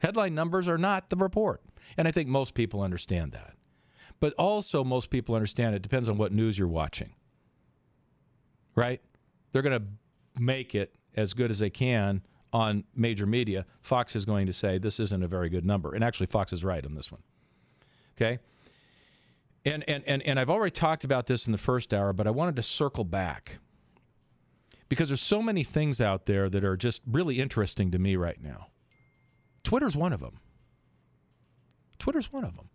Headline 0.00 0.34
numbers 0.34 0.68
are 0.68 0.78
not 0.78 1.08
the 1.08 1.16
report, 1.16 1.62
and 1.96 2.06
I 2.06 2.10
think 2.10 2.28
most 2.28 2.54
people 2.54 2.82
understand 2.82 3.32
that. 3.32 3.54
But 4.20 4.32
also, 4.34 4.82
most 4.82 5.10
people 5.10 5.34
understand 5.34 5.74
it 5.74 5.82
depends 5.82 6.08
on 6.08 6.16
what 6.16 6.32
news 6.32 6.58
you're 6.58 6.68
watching. 6.68 7.14
Right? 8.74 9.00
They're 9.52 9.62
going 9.62 9.78
to 9.78 9.86
make 10.40 10.74
it 10.74 10.94
as 11.14 11.34
good 11.34 11.50
as 11.50 11.58
they 11.58 11.70
can 11.70 12.22
on 12.52 12.84
major 12.94 13.26
media. 13.26 13.66
Fox 13.80 14.16
is 14.16 14.24
going 14.24 14.46
to 14.46 14.52
say 14.52 14.78
this 14.78 15.00
isn't 15.00 15.22
a 15.22 15.28
very 15.28 15.48
good 15.48 15.64
number, 15.64 15.94
and 15.94 16.02
actually, 16.04 16.26
Fox 16.26 16.52
is 16.52 16.64
right 16.64 16.84
on 16.84 16.94
this 16.94 17.10
one. 17.10 17.22
Okay. 18.16 18.38
And, 19.64 19.82
and, 19.88 20.04
and, 20.06 20.22
and 20.22 20.38
I've 20.38 20.48
already 20.48 20.70
talked 20.70 21.02
about 21.02 21.26
this 21.26 21.46
in 21.46 21.52
the 21.52 21.58
first 21.58 21.92
hour, 21.92 22.12
but 22.12 22.28
I 22.28 22.30
wanted 22.30 22.54
to 22.56 22.62
circle 22.62 23.02
back 23.02 23.58
because 24.88 25.08
there's 25.08 25.20
so 25.20 25.42
many 25.42 25.64
things 25.64 26.00
out 26.00 26.26
there 26.26 26.48
that 26.48 26.64
are 26.64 26.76
just 26.76 27.02
really 27.04 27.40
interesting 27.40 27.90
to 27.90 27.98
me 27.98 28.14
right 28.14 28.40
now. 28.40 28.68
Twitter's 29.66 29.96
one 29.96 30.12
of 30.12 30.20
them. 30.20 30.38
Twitter's 31.98 32.32
one 32.32 32.44
of 32.44 32.54
them. 32.54 32.68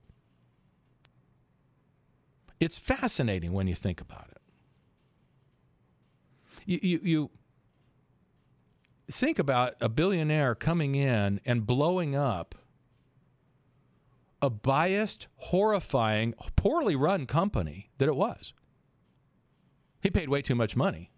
It's 2.60 2.78
fascinating 2.78 3.54
when 3.54 3.66
you 3.66 3.76
think 3.76 4.02
about 4.02 4.28
it. 4.30 4.42
You, 6.66 6.80
you, 6.84 7.00
you 7.02 7.30
think 9.10 9.40
about 9.40 9.76
a 9.80 9.88
billionaire 9.88 10.54
coming 10.54 10.96
in 10.96 11.40
and 11.46 11.66
blowing 11.66 12.14
up 12.14 12.56
a 14.42 14.50
biased, 14.50 15.28
horrifying, 15.38 16.34
poorly 16.58 16.98
run 16.98 17.26
company 17.26 17.90
that 18.00 18.10
it 18.10 18.18
was. 18.18 18.54
He 20.02 20.10
paid 20.10 20.28
way 20.28 20.42
too 20.42 20.56
much 20.56 20.76
money, 20.76 21.10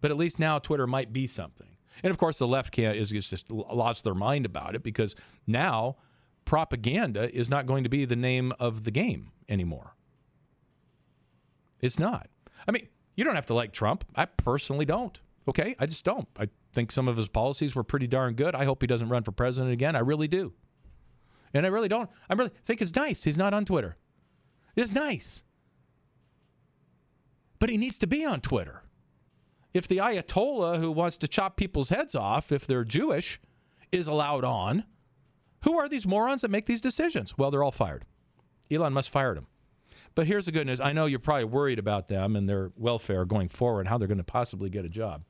but 0.00 0.10
at 0.10 0.16
least 0.16 0.38
now 0.38 0.58
Twitter 0.58 0.86
might 0.86 1.12
be 1.12 1.26
something. 1.26 1.76
And 2.02 2.10
of 2.10 2.18
course, 2.18 2.38
the 2.38 2.48
left 2.48 2.72
can't 2.72 2.96
is 2.96 3.10
just 3.10 3.50
lost 3.50 4.04
their 4.04 4.14
mind 4.14 4.46
about 4.46 4.74
it 4.74 4.82
because 4.82 5.16
now 5.46 5.96
propaganda 6.44 7.34
is 7.34 7.50
not 7.50 7.66
going 7.66 7.84
to 7.84 7.90
be 7.90 8.04
the 8.04 8.16
name 8.16 8.52
of 8.58 8.84
the 8.84 8.90
game 8.90 9.32
anymore. 9.48 9.94
It's 11.80 11.98
not. 11.98 12.28
I 12.66 12.72
mean, 12.72 12.88
you 13.16 13.24
don't 13.24 13.34
have 13.34 13.46
to 13.46 13.54
like 13.54 13.72
Trump. 13.72 14.04
I 14.14 14.24
personally 14.24 14.84
don't. 14.84 15.18
Okay, 15.48 15.74
I 15.78 15.86
just 15.86 16.04
don't. 16.04 16.28
I 16.38 16.48
think 16.72 16.92
some 16.92 17.08
of 17.08 17.16
his 17.16 17.28
policies 17.28 17.74
were 17.74 17.84
pretty 17.84 18.06
darn 18.06 18.34
good. 18.34 18.54
I 18.54 18.64
hope 18.64 18.82
he 18.82 18.86
doesn't 18.86 19.08
run 19.08 19.22
for 19.22 19.32
president 19.32 19.72
again. 19.72 19.96
I 19.96 20.00
really 20.00 20.28
do. 20.28 20.52
And 21.54 21.64
I 21.64 21.70
really 21.70 21.88
don't. 21.88 22.10
I 22.28 22.34
really 22.34 22.50
think 22.64 22.82
it's 22.82 22.94
nice 22.94 23.24
he's 23.24 23.38
not 23.38 23.54
on 23.54 23.64
Twitter. 23.64 23.96
It's 24.76 24.92
nice. 24.92 25.44
But 27.58 27.70
he 27.70 27.76
needs 27.76 27.98
to 27.98 28.06
be 28.06 28.24
on 28.24 28.40
Twitter. 28.40 28.82
If 29.78 29.86
the 29.86 29.98
Ayatollah 29.98 30.80
who 30.80 30.90
wants 30.90 31.16
to 31.18 31.28
chop 31.28 31.56
people's 31.56 31.90
heads 31.90 32.16
off 32.16 32.50
if 32.50 32.66
they're 32.66 32.82
Jewish 32.82 33.40
is 33.92 34.08
allowed 34.08 34.42
on, 34.42 34.82
who 35.62 35.78
are 35.78 35.88
these 35.88 36.04
morons 36.04 36.40
that 36.40 36.50
make 36.50 36.66
these 36.66 36.80
decisions? 36.80 37.38
Well, 37.38 37.52
they're 37.52 37.62
all 37.62 37.70
fired. 37.70 38.04
Elon 38.72 38.92
Musk 38.92 39.12
fired 39.12 39.36
them. 39.36 39.46
But 40.16 40.26
here's 40.26 40.46
the 40.46 40.52
good 40.52 40.66
news. 40.66 40.80
I 40.80 40.92
know 40.92 41.06
you're 41.06 41.20
probably 41.20 41.44
worried 41.44 41.78
about 41.78 42.08
them 42.08 42.34
and 42.34 42.48
their 42.48 42.72
welfare 42.74 43.24
going 43.24 43.48
forward 43.50 43.82
and 43.82 43.88
how 43.88 43.98
they're 43.98 44.08
going 44.08 44.18
to 44.18 44.24
possibly 44.24 44.68
get 44.68 44.84
a 44.84 44.88
job. 44.88 45.22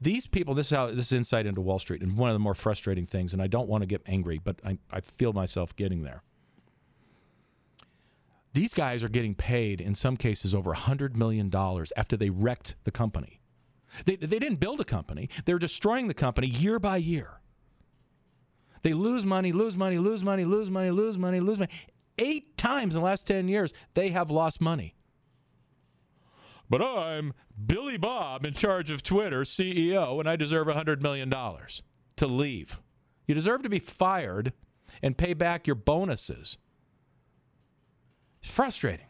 These 0.00 0.28
people, 0.28 0.54
this 0.54 0.70
is 0.70 0.76
how 0.76 0.86
this 0.92 1.06
is 1.06 1.12
insight 1.12 1.44
into 1.44 1.60
Wall 1.60 1.80
Street, 1.80 2.00
and 2.00 2.16
one 2.16 2.30
of 2.30 2.34
the 2.34 2.38
more 2.38 2.54
frustrating 2.54 3.06
things, 3.06 3.32
and 3.32 3.42
I 3.42 3.48
don't 3.48 3.68
want 3.68 3.82
to 3.82 3.86
get 3.86 4.02
angry, 4.06 4.38
but 4.38 4.60
I, 4.64 4.78
I 4.92 5.00
feel 5.00 5.32
myself 5.32 5.74
getting 5.74 6.04
there. 6.04 6.22
These 8.52 8.72
guys 8.72 9.02
are 9.02 9.08
getting 9.08 9.34
paid 9.34 9.80
in 9.80 9.96
some 9.96 10.16
cases 10.16 10.54
over 10.54 10.72
$100 10.72 11.16
million 11.16 11.50
after 11.96 12.16
they 12.16 12.30
wrecked 12.30 12.76
the 12.84 12.92
company. 12.92 13.40
They, 14.04 14.16
they 14.16 14.38
didn't 14.38 14.60
build 14.60 14.80
a 14.80 14.84
company, 14.84 15.28
they're 15.44 15.58
destroying 15.58 16.08
the 16.08 16.14
company 16.14 16.46
year 16.46 16.78
by 16.78 16.96
year. 16.98 17.40
They 18.82 18.92
lose 18.92 19.24
money, 19.24 19.50
lose 19.50 19.76
money, 19.76 19.98
lose 19.98 20.22
money, 20.22 20.44
lose 20.44 20.68
money, 20.68 20.90
lose 20.90 21.16
money, 21.16 21.40
lose 21.40 21.58
money. 21.58 21.72
Eight 22.18 22.56
times 22.58 22.94
in 22.94 23.00
the 23.00 23.04
last 23.04 23.26
10 23.26 23.48
years, 23.48 23.72
they 23.94 24.10
have 24.10 24.30
lost 24.30 24.60
money. 24.60 24.94
But 26.68 26.82
I'm 26.82 27.32
Billy 27.66 27.96
Bob 27.96 28.44
in 28.44 28.52
charge 28.52 28.90
of 28.90 29.02
Twitter, 29.02 29.42
CEO, 29.42 30.20
and 30.20 30.28
I 30.28 30.36
deserve 30.36 30.66
$100 30.66 31.00
million 31.00 31.30
to 31.30 32.26
leave. 32.26 32.78
You 33.26 33.34
deserve 33.34 33.62
to 33.62 33.68
be 33.68 33.78
fired 33.78 34.52
and 35.02 35.16
pay 35.16 35.34
back 35.34 35.66
your 35.66 35.76
bonuses. 35.76 36.58
It's 38.42 38.50
frustrating. 38.50 39.06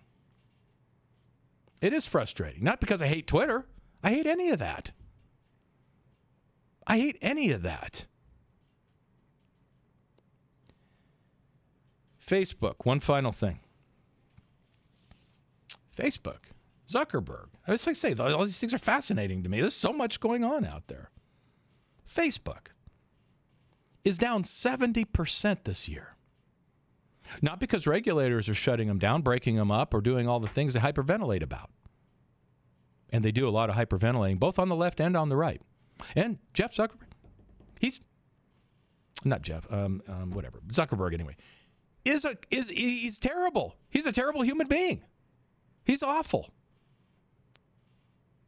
It 1.80 1.92
is 1.92 2.06
frustrating. 2.06 2.62
Not 2.62 2.80
because 2.80 3.02
I 3.02 3.08
hate 3.08 3.26
Twitter, 3.26 3.66
I 4.04 4.10
hate 4.10 4.26
any 4.26 4.50
of 4.50 4.58
that. 4.58 4.92
I 6.86 6.98
hate 6.98 7.16
any 7.22 7.50
of 7.50 7.62
that. 7.62 8.04
Facebook, 12.24 12.74
one 12.84 13.00
final 13.00 13.32
thing. 13.32 13.60
Facebook, 15.96 16.50
Zuckerberg. 16.86 17.46
It's 17.66 17.86
like 17.86 17.96
say, 17.96 18.14
all 18.14 18.44
these 18.44 18.58
things 18.58 18.74
are 18.74 18.78
fascinating 18.78 19.42
to 19.42 19.48
me. 19.48 19.60
There's 19.60 19.74
so 19.74 19.92
much 19.92 20.20
going 20.20 20.44
on 20.44 20.66
out 20.66 20.86
there. 20.88 21.10
Facebook 22.06 22.68
is 24.04 24.18
down 24.18 24.42
70% 24.42 25.64
this 25.64 25.88
year. 25.88 26.16
Not 27.40 27.58
because 27.58 27.86
regulators 27.86 28.50
are 28.50 28.54
shutting 28.54 28.88
them 28.88 28.98
down, 28.98 29.22
breaking 29.22 29.56
them 29.56 29.70
up, 29.70 29.94
or 29.94 30.02
doing 30.02 30.28
all 30.28 30.40
the 30.40 30.48
things 30.48 30.74
they 30.74 30.80
hyperventilate 30.80 31.42
about. 31.42 31.70
And 33.14 33.24
they 33.24 33.30
do 33.30 33.46
a 33.46 33.50
lot 33.50 33.70
of 33.70 33.76
hyperventilating, 33.76 34.40
both 34.40 34.58
on 34.58 34.68
the 34.68 34.74
left 34.74 35.00
and 35.00 35.16
on 35.16 35.28
the 35.28 35.36
right. 35.36 35.62
And 36.16 36.38
Jeff 36.52 36.74
Zuckerberg, 36.74 37.12
he's 37.78 38.00
not 39.24 39.40
Jeff, 39.42 39.72
um, 39.72 40.02
um, 40.08 40.32
whatever, 40.32 40.58
Zuckerberg 40.66 41.14
anyway, 41.14 41.36
is 42.04 42.24
a 42.24 42.36
is 42.50 42.68
he's 42.70 43.20
terrible. 43.20 43.76
He's 43.88 44.04
a 44.04 44.10
terrible 44.10 44.42
human 44.42 44.66
being. 44.66 45.04
He's 45.84 46.02
awful. 46.02 46.50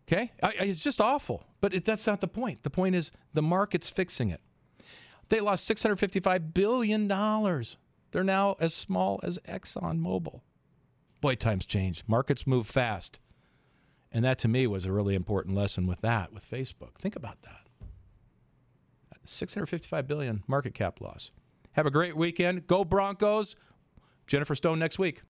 Okay, 0.09 0.33
I, 0.43 0.49
I, 0.49 0.65
it's 0.65 0.83
just 0.83 1.01
awful. 1.01 1.45
But 1.61 1.73
it, 1.73 1.85
that's 1.85 2.07
not 2.09 2.21
the 2.21 2.27
point. 2.27 2.65
The 2.65 2.71
point 2.71 2.97
is 2.97 3.13
the 3.35 3.43
market's 3.43 3.89
fixing 3.89 4.31
it. 4.31 4.41
They 5.29 5.39
lost 5.39 5.65
655 5.65 6.53
billion 6.53 7.07
dollars. 7.07 7.77
They're 8.11 8.25
now 8.25 8.57
as 8.59 8.75
small 8.75 9.21
as 9.23 9.39
Exxon 9.49 10.01
Mobil. 10.01 10.41
Boy, 11.21 11.37
times 11.37 11.67
change. 11.67 12.03
Markets 12.09 12.49
move 12.49 12.67
fast. 12.67 13.21
And 14.13 14.25
that 14.25 14.39
to 14.39 14.49
me 14.49 14.67
was 14.67 14.87
a 14.87 14.93
really 14.93 15.15
important 15.15 15.55
lesson 15.57 15.87
with 15.87 16.01
that, 16.01 16.33
with 16.33 16.49
Facebook. 16.49 16.95
Think 16.99 17.17
about 17.17 17.43
that. 17.43 17.67
655 19.25 20.07
billion 20.07 20.43
market 20.47 20.75
cap 20.75 21.01
loss. 21.01 21.31
Have 21.73 21.87
a 21.87 21.91
great 21.91 22.17
weekend. 22.17 22.67
Go 22.67 22.85
Broncos. 22.85 23.57
Jennifer 24.27 24.55
Stone 24.55 24.79
next 24.79 24.99
week. 24.99 25.23